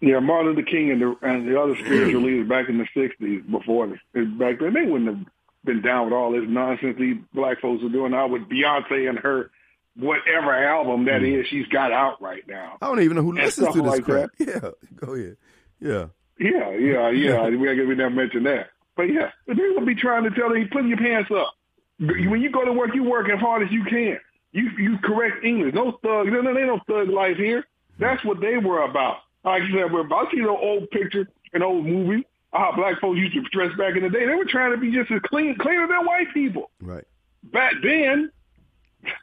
Yeah, 0.00 0.20
Martin 0.20 0.52
Luther 0.52 0.62
King 0.62 0.90
and 0.92 1.02
the 1.02 1.16
and 1.22 1.48
the 1.48 1.60
other 1.60 1.74
spiritual 1.74 2.20
mm-hmm. 2.20 2.24
leaders 2.24 2.48
back 2.48 2.68
in 2.68 2.78
the 2.78 2.86
'60s, 2.94 3.50
before 3.50 3.88
back 4.14 4.60
then, 4.60 4.74
they 4.74 4.82
wouldn't 4.82 5.08
have 5.08 5.26
been 5.64 5.82
down 5.82 6.04
with 6.04 6.14
all 6.14 6.32
this 6.32 6.44
nonsense 6.46 6.96
these 6.98 7.16
black 7.34 7.60
folks 7.60 7.82
are 7.82 7.88
doing 7.88 8.12
now 8.12 8.28
with 8.28 8.42
Beyonce 8.48 9.08
and 9.08 9.18
her 9.18 9.50
whatever 9.96 10.54
album 10.54 11.06
that 11.06 11.20
mm. 11.20 11.40
is 11.40 11.46
she's 11.48 11.66
got 11.66 11.92
out 11.92 12.22
right 12.22 12.46
now. 12.46 12.78
I 12.80 12.86
don't 12.86 13.02
even 13.02 13.16
know 13.16 13.22
who 13.22 13.32
listens 13.32 13.74
to 13.74 13.82
this 13.82 13.90
like 13.90 14.04
crap. 14.04 14.30
That. 14.38 14.48
Yeah, 14.62 14.70
go 14.94 15.14
ahead. 15.14 15.36
Yeah. 15.80 16.06
Yeah, 16.38 16.70
yeah, 16.76 17.10
yeah. 17.10 17.48
we 17.48 17.56
we 17.56 17.94
never 17.94 18.10
mentioned 18.10 18.46
that. 18.46 18.68
But 18.96 19.04
yeah, 19.04 19.30
they 19.46 19.54
will 19.54 19.84
be 19.84 19.94
trying 19.94 20.24
to 20.24 20.30
tell 20.30 20.56
you, 20.56 20.68
put 20.70 20.84
your 20.84 20.98
pants 20.98 21.30
up. 21.30 21.54
Mm-hmm. 22.00 22.30
When 22.30 22.40
you 22.40 22.50
go 22.50 22.64
to 22.64 22.72
work, 22.72 22.94
you 22.94 23.02
work 23.02 23.28
as 23.28 23.40
hard 23.40 23.62
as 23.62 23.72
you 23.72 23.84
can. 23.84 24.18
You 24.52 24.70
you 24.78 24.98
correct 24.98 25.44
English. 25.44 25.74
No 25.74 25.92
thug. 26.02 26.28
No, 26.28 26.40
no, 26.40 26.56
ain't 26.56 26.68
no 26.68 26.80
thug 26.86 27.08
life 27.08 27.36
here. 27.36 27.64
That's 27.98 28.24
what 28.24 28.40
they 28.40 28.56
were 28.56 28.82
about. 28.82 29.18
Like 29.44 29.62
I 29.62 29.66
said, 29.72 29.92
we're 29.92 30.02
I 30.02 30.30
see 30.30 30.40
the 30.40 30.48
old 30.48 30.90
picture, 30.90 31.28
an 31.52 31.62
old 31.62 31.86
movie, 31.86 32.26
how 32.52 32.72
black 32.76 33.00
folks 33.00 33.18
used 33.18 33.34
to 33.34 33.42
dress 33.52 33.76
back 33.78 33.96
in 33.96 34.02
the 34.02 34.10
day. 34.10 34.26
They 34.26 34.34
were 34.34 34.44
trying 34.44 34.72
to 34.72 34.78
be 34.78 34.90
just 34.90 35.10
as 35.10 35.20
clean, 35.24 35.56
cleaner 35.58 35.86
than 35.86 36.04
white 36.04 36.32
people. 36.34 36.70
Right. 36.80 37.04
Back 37.44 37.74
then, 37.82 38.30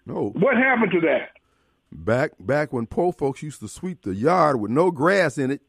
no. 0.05 0.29
What 0.29 0.57
happened 0.57 0.91
to 0.93 1.01
that? 1.01 1.31
Back 1.91 2.31
back 2.39 2.73
when 2.73 2.87
poor 2.87 3.13
folks 3.13 3.41
used 3.41 3.59
to 3.61 3.67
sweep 3.67 4.01
the 4.03 4.13
yard 4.13 4.59
with 4.59 4.71
no 4.71 4.91
grass 4.91 5.37
in 5.37 5.51
it, 5.51 5.61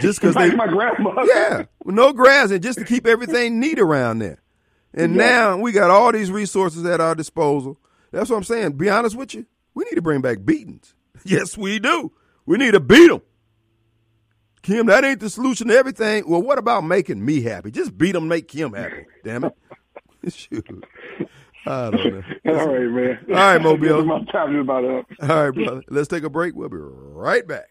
just 0.00 0.20
because 0.20 0.34
like 0.36 0.50
they 0.50 0.56
my 0.56 0.66
grandmother. 0.66 1.24
Yeah, 1.24 1.64
with 1.84 1.94
no 1.94 2.12
grass 2.12 2.50
and 2.50 2.62
just 2.62 2.78
to 2.78 2.84
keep 2.84 3.06
everything 3.06 3.58
neat 3.60 3.78
around 3.78 4.18
there. 4.18 4.42
And 4.94 5.14
yeah. 5.14 5.26
now 5.26 5.56
we 5.58 5.72
got 5.72 5.90
all 5.90 6.12
these 6.12 6.30
resources 6.30 6.84
at 6.86 7.00
our 7.00 7.14
disposal. 7.14 7.78
That's 8.12 8.30
what 8.30 8.36
I'm 8.36 8.44
saying. 8.44 8.72
Be 8.72 8.88
honest 8.88 9.16
with 9.16 9.34
you, 9.34 9.46
we 9.74 9.84
need 9.84 9.96
to 9.96 10.02
bring 10.02 10.20
back 10.20 10.44
beatings. 10.44 10.94
Yes, 11.24 11.58
we 11.58 11.80
do. 11.80 12.12
We 12.44 12.56
need 12.56 12.72
to 12.72 12.78
beat 12.78 13.08
them. 13.08 13.20
Kim, 14.66 14.86
that 14.86 15.04
ain't 15.04 15.20
the 15.20 15.30
solution 15.30 15.68
to 15.68 15.76
everything. 15.76 16.28
Well, 16.28 16.42
what 16.42 16.58
about 16.58 16.82
making 16.82 17.24
me 17.24 17.40
happy? 17.40 17.70
Just 17.70 17.96
beat 17.96 18.12
them, 18.12 18.26
make 18.26 18.48
Kim 18.48 18.72
happy. 18.72 19.06
Damn 19.22 19.44
it. 19.44 19.54
Shoot. 20.32 20.66
I 21.64 21.90
don't 21.92 22.04
know. 22.04 22.22
All 22.52 22.66
right, 22.66 22.90
man. 22.90 23.18
All 23.28 23.34
right, 23.34 23.62
Mobile. 23.62 24.04
My 24.04 24.24
time 24.24 24.56
is 24.56 24.62
about 24.62 24.84
up. 24.84 25.06
All 25.22 25.28
right, 25.28 25.50
brother. 25.54 25.82
Let's 25.88 26.08
take 26.08 26.24
a 26.24 26.28
break. 26.30 26.56
We'll 26.56 26.68
be 26.68 26.78
right 26.78 27.46
back. 27.46 27.68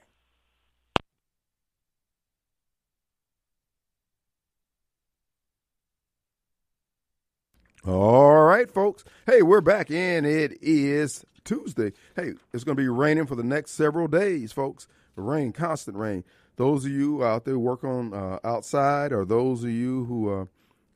All 7.85 8.43
right, 8.43 8.71
folks. 8.71 9.03
Hey, 9.25 9.41
we're 9.41 9.59
back, 9.59 9.91
and 9.91 10.25
it 10.25 10.57
is 10.61 11.25
Tuesday. 11.43 11.91
Hey, 12.15 12.35
it's 12.53 12.63
going 12.63 12.77
to 12.77 12.81
be 12.81 12.87
raining 12.87 13.25
for 13.25 13.35
the 13.35 13.43
next 13.43 13.71
several 13.71 14.07
days, 14.07 14.53
folks. 14.53 14.87
Rain, 15.17 15.51
constant 15.51 15.97
rain. 15.97 16.23
Those 16.57 16.85
of 16.85 16.91
you 16.91 17.23
out 17.23 17.45
there 17.45 17.59
working 17.59 18.13
uh, 18.13 18.39
outside, 18.43 19.11
or 19.11 19.25
those 19.25 19.63
of 19.63 19.69
you 19.69 20.05
who 20.05 20.33
uh, 20.33 20.45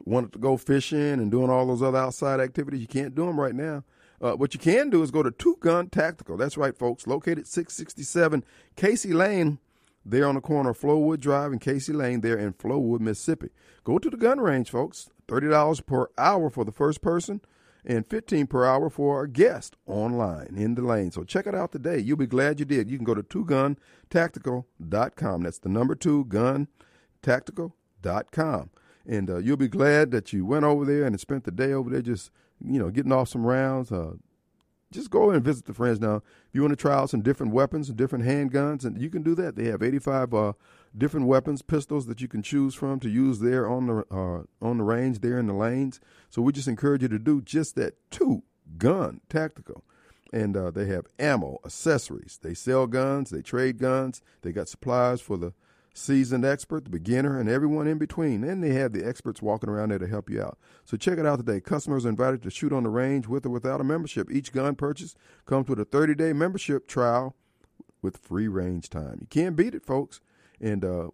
wanted 0.06 0.34
to 0.34 0.40
go 0.40 0.58
fishing 0.58 1.14
and 1.14 1.30
doing 1.30 1.50
all 1.50 1.68
those 1.68 1.82
other 1.82 1.98
outside 1.98 2.40
activities, 2.40 2.82
you 2.82 2.88
can't 2.88 3.16
do 3.16 3.26
them 3.26 3.40
right 3.40 3.56
now. 3.56 3.84
Uh, 4.22 4.34
what 4.34 4.54
you 4.54 4.60
can 4.60 4.90
do 4.90 5.02
is 5.02 5.12
go 5.12 5.24
to 5.24 5.32
Two 5.32 5.58
Gun 5.60 5.90
Tactical. 5.90 6.38
That's 6.38 6.58
right, 6.58 6.78
folks. 6.78 7.08
Located 7.08 7.48
667 7.48 8.44
Casey 8.76 9.14
Lane. 9.14 9.60
There 10.06 10.28
on 10.28 10.36
the 10.36 10.42
corner 10.42 10.72
of 10.72 10.80
Flowood 10.80 11.20
Drive 11.20 11.52
and 11.52 11.60
Casey 11.60 11.94
Lane, 11.94 12.22
there 12.22 12.38
in 12.38 12.54
Flowood, 12.54 13.02
Mississippi. 13.02 13.50
Go 13.84 14.00
to 14.00 14.10
the 14.10 14.18
gun 14.18 14.40
range, 14.40 14.70
folks. 14.70 15.10
$30 15.28 15.86
per 15.86 16.10
hour 16.18 16.50
for 16.50 16.66
the 16.66 16.72
first 16.72 17.02
person 17.02 17.42
and 17.86 18.08
15 18.08 18.48
per 18.48 18.66
hour 18.66 18.90
for 18.90 19.18
our 19.18 19.28
guest 19.28 19.76
online 19.86 20.56
in 20.56 20.74
the 20.76 20.82
lane. 20.82 21.12
So 21.12 21.24
check 21.24 21.48
it 21.48 21.56
out 21.56 21.72
today. 21.72 22.00
You'll 22.00 22.18
be 22.18 22.28
glad 22.28 22.60
you 22.60 22.66
did. 22.66 22.90
You 22.90 22.98
can 22.98 23.06
go 23.06 23.16
to 23.16 23.24
twoguntactical.com. 23.24 25.42
That's 25.42 25.60
the 25.60 25.70
number 25.70 25.96
two 25.96 26.26
guntactical.com. 26.26 28.70
And 29.06 29.30
uh, 29.30 29.38
you'll 29.38 29.56
be 29.58 29.68
glad 29.68 30.10
that 30.12 30.34
you 30.34 30.46
went 30.46 30.66
over 30.66 30.86
there 30.86 31.06
and 31.06 31.20
spent 31.20 31.46
the 31.46 31.52
day 31.52 31.74
over 31.74 31.90
there 31.90 32.02
just, 32.02 32.32
you 32.64 32.80
know, 32.80 32.90
getting 32.90 33.12
off 33.12 33.28
some 33.30 33.46
rounds. 33.46 33.92
Uh, 33.92 34.14
just 34.92 35.10
go 35.10 35.32
and 35.32 35.44
visit 35.44 35.66
the 35.66 35.74
friends 35.74 36.00
now. 36.00 36.18
If 36.18 36.54
you 36.54 36.62
want 36.62 36.72
to 36.72 36.76
try 36.76 36.96
out 36.96 37.10
some 37.10 37.22
different 37.22 37.54
weapons 37.54 37.90
and 37.90 37.98
different 37.98 38.26
handguns, 38.26 38.86
and 38.86 39.02
you 39.02 39.10
can 39.10 39.24
do 39.24 39.34
that. 39.36 39.56
They 39.56 39.66
have 39.66 39.84
85 39.84 40.34
uh, 40.34 40.54
different 40.98 41.28
weapons, 41.28 41.62
pistols 41.62 42.08
that 42.08 42.22
you 42.22 42.28
can 42.28 42.42
choose 42.42 42.76
from 42.76 43.00
to 43.00 43.10
use 43.10 43.40
there 43.40 43.70
on 43.70 43.88
the 43.88 44.06
uh, 44.12 44.44
on 44.66 44.78
the 44.78 44.84
range, 44.84 45.20
there 45.20 45.40
in 45.40 45.48
the 45.48 45.54
lanes. 45.54 46.00
So 46.30 46.42
we 46.42 46.52
just 46.52 46.68
encourage 46.68 47.02
you 47.02 47.08
to 47.10 47.20
do 47.20 47.42
just 47.42 47.76
that. 47.76 47.96
Two 48.12 48.44
gun 48.78 49.22
tactical, 49.30 49.84
and 50.32 50.56
uh, 50.56 50.72
they 50.72 50.86
have 50.88 51.08
ammo, 51.18 51.60
accessories. 51.66 52.40
They 52.42 52.54
sell 52.54 52.88
guns, 52.88 53.30
they 53.30 53.42
trade 53.42 53.78
guns. 53.78 54.22
They 54.42 54.52
got 54.52 54.70
supplies 54.70 55.22
for 55.22 55.38
the 55.38 55.54
seasoned 55.94 56.46
expert, 56.46 56.86
the 56.86 56.90
beginner, 56.90 57.40
and 57.40 57.50
everyone 57.50 57.88
in 57.88 57.98
between. 57.98 58.44
And 58.44 58.64
they 58.64 58.74
have 58.74 58.94
the 58.94 59.06
experts 59.06 59.42
walking 59.42 59.70
around 59.70 59.90
there 59.90 60.00
to 60.00 60.08
help 60.08 60.30
you 60.30 60.42
out. 60.42 60.58
So 60.86 60.98
check 60.98 61.18
it 61.18 61.26
out 61.26 61.38
today. 61.38 61.60
Customers 61.60 62.06
are 62.06 62.10
invited 62.10 62.42
to 62.44 62.50
shoot 62.50 62.72
on 62.72 62.84
the 62.84 62.90
range 62.90 63.28
with 63.28 63.46
or 63.46 63.50
without 63.50 63.82
a 63.82 63.84
membership. 63.84 64.32
Each 64.32 64.52
gun 64.52 64.76
purchase 64.76 65.16
comes 65.46 65.68
with 65.68 65.80
a 65.80 65.86
30 65.86 66.16
day 66.16 66.34
membership 66.34 66.88
trial 66.88 67.36
with 68.02 68.18
free 68.18 68.48
range 68.48 68.90
time. 68.90 69.18
You 69.22 69.28
can't 69.28 69.56
beat 69.56 69.76
it, 69.76 69.86
folks. 69.86 70.22
And 70.62 70.84
uh, 70.84 71.10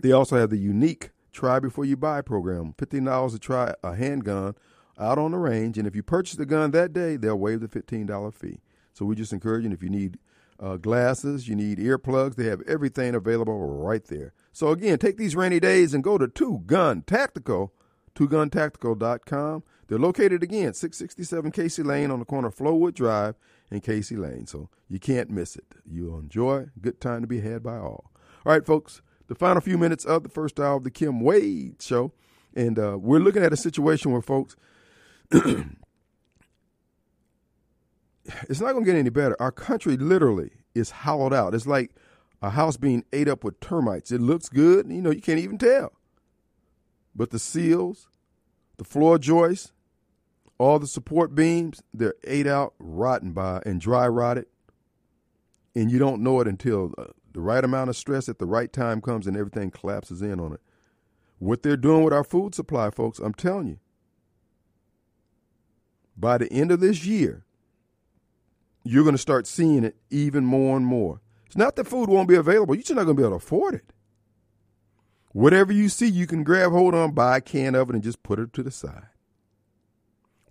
they 0.00 0.12
also 0.12 0.36
have 0.36 0.50
the 0.50 0.58
unique 0.58 1.10
try 1.32 1.58
before 1.58 1.84
you 1.84 1.96
buy 1.96 2.20
program 2.20 2.74
$15 2.78 3.32
to 3.32 3.38
try 3.38 3.74
a 3.82 3.94
handgun 3.94 4.54
out 4.98 5.18
on 5.18 5.32
the 5.32 5.38
range. 5.38 5.78
And 5.78 5.86
if 5.86 5.96
you 5.96 6.02
purchase 6.02 6.36
the 6.36 6.46
gun 6.46 6.70
that 6.72 6.92
day, 6.92 7.16
they'll 7.16 7.38
waive 7.38 7.60
the 7.60 7.68
$15 7.68 8.34
fee. 8.34 8.60
So 8.92 9.06
we 9.06 9.16
just 9.16 9.32
encourage 9.32 9.64
you 9.64 9.70
if 9.72 9.82
you 9.82 9.90
need 9.90 10.18
uh, 10.60 10.76
glasses, 10.76 11.48
you 11.48 11.56
need 11.56 11.78
earplugs, 11.78 12.36
they 12.36 12.44
have 12.44 12.60
everything 12.62 13.14
available 13.14 13.58
right 13.58 14.04
there. 14.04 14.32
So 14.52 14.68
again, 14.68 14.98
take 14.98 15.16
these 15.16 15.34
rainy 15.34 15.58
days 15.58 15.92
and 15.92 16.04
go 16.04 16.18
to 16.18 16.28
Two 16.28 16.62
Gun 16.66 17.02
Tactical, 17.02 17.72
twoguntactical.com. 18.14 19.64
They're 19.88 19.98
located 19.98 20.42
again, 20.42 20.74
667 20.74 21.50
Casey 21.50 21.82
Lane 21.82 22.10
on 22.10 22.20
the 22.20 22.24
corner 22.24 22.48
of 22.48 22.56
Flowood 22.56 22.94
Drive 22.94 23.34
and 23.70 23.82
Casey 23.82 24.16
Lane. 24.16 24.46
So 24.46 24.68
you 24.88 25.00
can't 25.00 25.30
miss 25.30 25.56
it. 25.56 25.74
You'll 25.84 26.18
enjoy. 26.18 26.66
Good 26.80 27.00
time 27.00 27.22
to 27.22 27.26
be 27.26 27.40
had 27.40 27.62
by 27.62 27.78
all. 27.78 28.11
All 28.44 28.52
right, 28.52 28.66
folks, 28.66 29.02
the 29.28 29.36
final 29.36 29.60
few 29.60 29.78
minutes 29.78 30.04
of 30.04 30.24
the 30.24 30.28
first 30.28 30.58
hour 30.58 30.76
of 30.76 30.84
the 30.84 30.90
Kim 30.90 31.20
Wade 31.20 31.80
Show. 31.80 32.12
And 32.54 32.78
uh, 32.78 32.98
we're 33.00 33.20
looking 33.20 33.44
at 33.44 33.52
a 33.52 33.56
situation 33.56 34.10
where, 34.10 34.20
folks, 34.20 34.56
it's 35.30 35.70
not 38.60 38.72
going 38.72 38.84
to 38.84 38.90
get 38.90 38.98
any 38.98 39.10
better. 39.10 39.40
Our 39.40 39.52
country 39.52 39.96
literally 39.96 40.50
is 40.74 40.90
hollowed 40.90 41.32
out. 41.32 41.54
It's 41.54 41.68
like 41.68 41.94
a 42.42 42.50
house 42.50 42.76
being 42.76 43.04
ate 43.12 43.28
up 43.28 43.44
with 43.44 43.60
termites. 43.60 44.10
It 44.10 44.20
looks 44.20 44.48
good, 44.48 44.90
you 44.90 45.00
know, 45.00 45.10
you 45.10 45.22
can't 45.22 45.38
even 45.38 45.58
tell. 45.58 45.92
But 47.14 47.30
the 47.30 47.38
seals, 47.38 48.08
the 48.76 48.84
floor 48.84 49.18
joists, 49.18 49.72
all 50.58 50.80
the 50.80 50.86
support 50.88 51.34
beams, 51.34 51.82
they're 51.94 52.14
ate 52.24 52.46
out, 52.48 52.74
rotten 52.78 53.32
by, 53.32 53.62
and 53.64 53.80
dry 53.80 54.08
rotted. 54.08 54.46
And 55.74 55.90
you 55.90 55.98
don't 55.98 56.22
know 56.22 56.40
it 56.40 56.48
until 56.48 56.92
uh, 56.98 57.04
the 57.32 57.40
right 57.40 57.64
amount 57.64 57.90
of 57.90 57.96
stress 57.96 58.28
at 58.28 58.38
the 58.38 58.46
right 58.46 58.72
time 58.72 59.00
comes 59.00 59.26
and 59.26 59.36
everything 59.36 59.70
collapses 59.70 60.22
in 60.22 60.40
on 60.40 60.52
it. 60.52 60.60
What 61.38 61.62
they're 61.62 61.76
doing 61.76 62.04
with 62.04 62.12
our 62.12 62.24
food 62.24 62.54
supply, 62.54 62.90
folks, 62.90 63.18
I'm 63.18 63.34
telling 63.34 63.68
you, 63.68 63.78
by 66.16 66.38
the 66.38 66.52
end 66.52 66.70
of 66.70 66.80
this 66.80 67.04
year, 67.04 67.44
you're 68.84 69.04
going 69.04 69.14
to 69.14 69.18
start 69.18 69.46
seeing 69.46 69.84
it 69.84 69.96
even 70.10 70.44
more 70.44 70.76
and 70.76 70.86
more. 70.86 71.20
It's 71.46 71.56
not 71.56 71.76
that 71.76 71.86
food 71.86 72.08
won't 72.08 72.28
be 72.28 72.36
available, 72.36 72.74
you're 72.74 72.82
just 72.82 72.94
not 72.94 73.04
going 73.04 73.16
to 73.16 73.20
be 73.22 73.26
able 73.26 73.38
to 73.38 73.44
afford 73.44 73.74
it. 73.74 73.92
Whatever 75.32 75.72
you 75.72 75.88
see, 75.88 76.08
you 76.08 76.26
can 76.26 76.44
grab 76.44 76.72
hold 76.72 76.94
on, 76.94 77.12
buy 77.12 77.38
a 77.38 77.40
can 77.40 77.74
of 77.74 77.88
it, 77.88 77.94
and 77.94 78.04
just 78.04 78.22
put 78.22 78.38
it 78.38 78.52
to 78.52 78.62
the 78.62 78.70
side. 78.70 79.06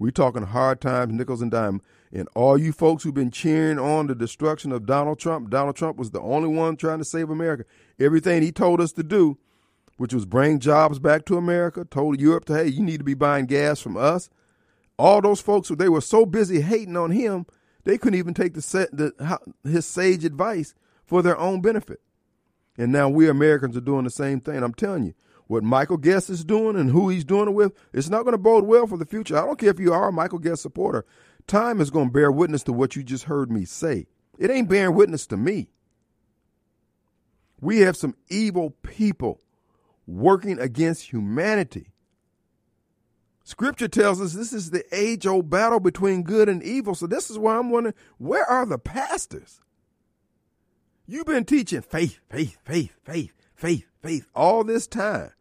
We're 0.01 0.09
talking 0.09 0.41
hard 0.41 0.81
times, 0.81 1.13
nickels 1.13 1.43
and 1.43 1.51
dimes. 1.51 1.83
And 2.11 2.27
all 2.33 2.57
you 2.57 2.73
folks 2.73 3.03
who've 3.03 3.13
been 3.13 3.29
cheering 3.29 3.77
on 3.77 4.07
the 4.07 4.15
destruction 4.15 4.71
of 4.71 4.87
Donald 4.87 5.19
Trump, 5.19 5.51
Donald 5.51 5.75
Trump 5.75 5.97
was 5.97 6.09
the 6.09 6.19
only 6.21 6.49
one 6.49 6.75
trying 6.75 6.97
to 6.97 7.05
save 7.05 7.29
America. 7.29 7.65
Everything 7.99 8.41
he 8.41 8.51
told 8.51 8.81
us 8.81 8.91
to 8.93 9.03
do, 9.03 9.37
which 9.97 10.11
was 10.11 10.25
bring 10.25 10.57
jobs 10.57 10.97
back 10.97 11.23
to 11.25 11.37
America, 11.37 11.85
told 11.85 12.19
Europe 12.19 12.45
to, 12.45 12.55
hey, 12.55 12.67
you 12.67 12.81
need 12.81 12.97
to 12.97 13.03
be 13.03 13.13
buying 13.13 13.45
gas 13.45 13.79
from 13.79 13.95
us. 13.95 14.31
All 14.97 15.21
those 15.21 15.39
folks, 15.39 15.69
they 15.69 15.87
were 15.87 16.01
so 16.01 16.25
busy 16.25 16.61
hating 16.61 16.97
on 16.97 17.11
him, 17.11 17.45
they 17.83 17.99
couldn't 17.99 18.17
even 18.17 18.33
take 18.33 18.55
the, 18.55 18.89
the 18.91 19.69
his 19.69 19.85
sage 19.85 20.25
advice 20.25 20.73
for 21.05 21.21
their 21.21 21.37
own 21.37 21.61
benefit. 21.61 22.01
And 22.75 22.91
now 22.91 23.07
we 23.07 23.29
Americans 23.29 23.77
are 23.77 23.81
doing 23.81 24.05
the 24.05 24.09
same 24.09 24.41
thing. 24.41 24.63
I'm 24.63 24.73
telling 24.73 25.03
you, 25.03 25.13
what 25.51 25.63
Michael 25.63 25.97
Guest 25.97 26.29
is 26.29 26.45
doing 26.45 26.77
and 26.77 26.89
who 26.89 27.09
he's 27.09 27.25
doing 27.25 27.49
it 27.49 27.53
with, 27.53 27.73
it's 27.91 28.07
not 28.07 28.23
going 28.23 28.31
to 28.31 28.37
bode 28.37 28.63
well 28.63 28.87
for 28.87 28.97
the 28.97 29.05
future. 29.05 29.37
I 29.37 29.45
don't 29.45 29.59
care 29.59 29.69
if 29.69 29.81
you 29.81 29.91
are 29.91 30.07
a 30.07 30.13
Michael 30.13 30.39
Guest 30.39 30.61
supporter. 30.61 31.05
Time 31.45 31.81
is 31.81 31.89
going 31.89 32.07
to 32.07 32.13
bear 32.13 32.31
witness 32.31 32.63
to 32.63 32.71
what 32.71 32.95
you 32.95 33.03
just 33.03 33.25
heard 33.25 33.51
me 33.51 33.65
say. 33.65 34.07
It 34.39 34.49
ain't 34.49 34.69
bearing 34.69 34.95
witness 34.95 35.27
to 35.27 35.35
me. 35.35 35.67
We 37.59 37.79
have 37.79 37.97
some 37.97 38.15
evil 38.29 38.77
people 38.81 39.41
working 40.07 40.57
against 40.57 41.11
humanity. 41.11 41.91
Scripture 43.43 43.89
tells 43.89 44.21
us 44.21 44.31
this 44.31 44.53
is 44.53 44.69
the 44.69 44.85
age 44.95 45.27
old 45.27 45.49
battle 45.49 45.81
between 45.81 46.23
good 46.23 46.47
and 46.47 46.63
evil. 46.63 46.95
So, 46.95 47.07
this 47.07 47.29
is 47.29 47.37
why 47.37 47.57
I'm 47.57 47.71
wondering 47.71 47.95
where 48.17 48.49
are 48.49 48.65
the 48.65 48.79
pastors? 48.79 49.59
You've 51.05 51.25
been 51.25 51.43
teaching 51.43 51.81
faith, 51.81 52.21
faith, 52.29 52.57
faith, 52.63 52.95
faith, 53.03 53.33
faith, 53.53 53.85
faith 54.01 54.27
all 54.33 54.63
this 54.63 54.87
time 54.87 55.31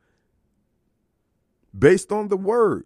based 1.76 2.12
on 2.12 2.28
the 2.28 2.36
word. 2.36 2.84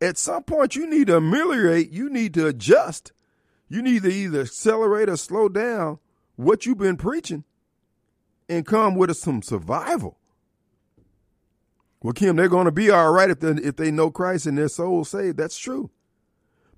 At 0.00 0.18
some 0.18 0.42
point, 0.42 0.76
you 0.76 0.88
need 0.88 1.06
to 1.06 1.16
ameliorate, 1.16 1.90
you 1.90 2.10
need 2.10 2.34
to 2.34 2.46
adjust. 2.46 3.12
You 3.68 3.82
need 3.82 4.02
to 4.02 4.12
either 4.12 4.42
accelerate 4.42 5.08
or 5.08 5.16
slow 5.16 5.48
down 5.48 5.98
what 6.36 6.66
you've 6.66 6.78
been 6.78 6.96
preaching 6.96 7.44
and 8.48 8.66
come 8.66 8.94
with 8.94 9.16
some 9.16 9.42
survival. 9.42 10.18
Well, 12.02 12.12
Kim, 12.12 12.36
they're 12.36 12.48
going 12.48 12.66
to 12.66 12.72
be 12.72 12.90
all 12.90 13.12
right 13.12 13.30
if 13.30 13.40
they, 13.40 13.52
if 13.52 13.76
they 13.76 13.90
know 13.90 14.10
Christ 14.10 14.46
and 14.46 14.58
their 14.58 14.68
soul 14.68 15.04
saved. 15.04 15.38
That's 15.38 15.58
true. 15.58 15.90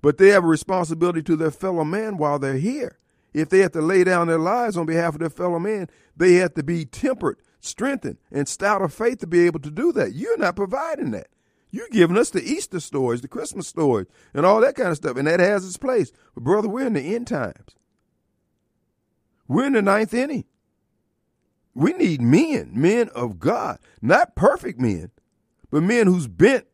But 0.01 0.17
they 0.17 0.29
have 0.29 0.45
a 0.45 0.47
responsibility 0.47 1.21
to 1.23 1.35
their 1.35 1.51
fellow 1.51 1.83
man 1.83 2.17
while 2.17 2.39
they're 2.39 2.57
here. 2.57 2.97
If 3.33 3.49
they 3.49 3.59
have 3.59 3.73
to 3.73 3.81
lay 3.81 4.05
down 4.05 4.27
their 4.27 4.39
lives 4.39 4.77
on 4.77 4.85
behalf 4.85 5.15
of 5.15 5.19
their 5.19 5.29
fellow 5.29 5.59
man, 5.59 5.89
they 6.15 6.35
have 6.35 6.53
to 6.53 6.63
be 6.63 6.85
tempered 6.85 7.37
strengthened, 7.59 8.17
and 8.31 8.47
stout 8.47 8.81
of 8.81 8.93
faith 8.93 9.19
to 9.19 9.27
be 9.27 9.45
able 9.45 9.59
to 9.61 9.71
do 9.71 9.91
that. 9.93 10.13
You're 10.13 10.37
not 10.37 10.55
providing 10.55 11.11
that. 11.11 11.27
You're 11.69 11.89
giving 11.89 12.17
us 12.17 12.29
the 12.29 12.43
Easter 12.43 12.79
stories, 12.79 13.21
the 13.21 13.27
Christmas 13.27 13.67
stories, 13.67 14.07
and 14.33 14.45
all 14.45 14.61
that 14.61 14.75
kind 14.75 14.89
of 14.89 14.97
stuff, 14.97 15.17
and 15.17 15.27
that 15.27 15.39
has 15.39 15.65
its 15.65 15.77
place. 15.77 16.11
But, 16.33 16.43
brother, 16.43 16.69
we're 16.69 16.87
in 16.87 16.93
the 16.93 17.15
end 17.15 17.27
times. 17.27 17.75
We're 19.47 19.65
in 19.65 19.73
the 19.73 19.81
ninth 19.81 20.13
inning. 20.13 20.45
We 21.73 21.93
need 21.93 22.21
men, 22.21 22.71
men 22.73 23.09
of 23.13 23.39
God, 23.39 23.79
not 24.01 24.35
perfect 24.35 24.79
men, 24.79 25.11
but 25.69 25.83
men 25.83 26.07
whose 26.07 26.27
bent 26.27 26.65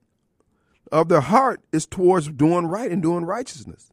of 0.91 1.09
their 1.09 1.21
heart 1.21 1.61
is 1.71 1.85
towards 1.85 2.29
doing 2.29 2.67
right 2.67 2.89
and 2.89 3.01
doing 3.01 3.25
righteousness. 3.25 3.91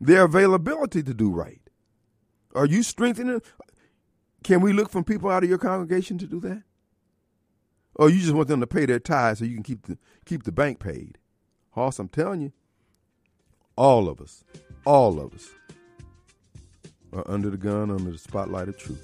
Their 0.00 0.24
availability 0.24 1.02
to 1.02 1.12
do 1.12 1.30
right. 1.30 1.60
Are 2.54 2.66
you 2.66 2.82
strengthening? 2.82 3.42
Can 4.42 4.60
we 4.60 4.72
look 4.72 4.90
from 4.90 5.04
people 5.04 5.30
out 5.30 5.44
of 5.44 5.48
your 5.48 5.58
congregation 5.58 6.18
to 6.18 6.26
do 6.26 6.40
that? 6.40 6.62
Or 7.94 8.10
you 8.10 8.20
just 8.20 8.32
want 8.32 8.48
them 8.48 8.60
to 8.60 8.66
pay 8.66 8.86
their 8.86 8.98
tithes 8.98 9.38
so 9.38 9.44
you 9.44 9.54
can 9.54 9.62
keep 9.62 9.86
the 9.86 9.98
keep 10.24 10.42
the 10.42 10.52
bank 10.52 10.78
paid? 10.80 11.18
Hoss, 11.70 11.98
I'm 11.98 12.08
telling 12.08 12.40
you, 12.40 12.52
all 13.76 14.08
of 14.08 14.20
us, 14.20 14.44
all 14.84 15.20
of 15.20 15.34
us 15.34 15.50
are 17.12 17.24
under 17.26 17.50
the 17.50 17.56
gun, 17.56 17.90
under 17.90 18.10
the 18.10 18.18
spotlight 18.18 18.68
of 18.68 18.76
truth. 18.78 19.00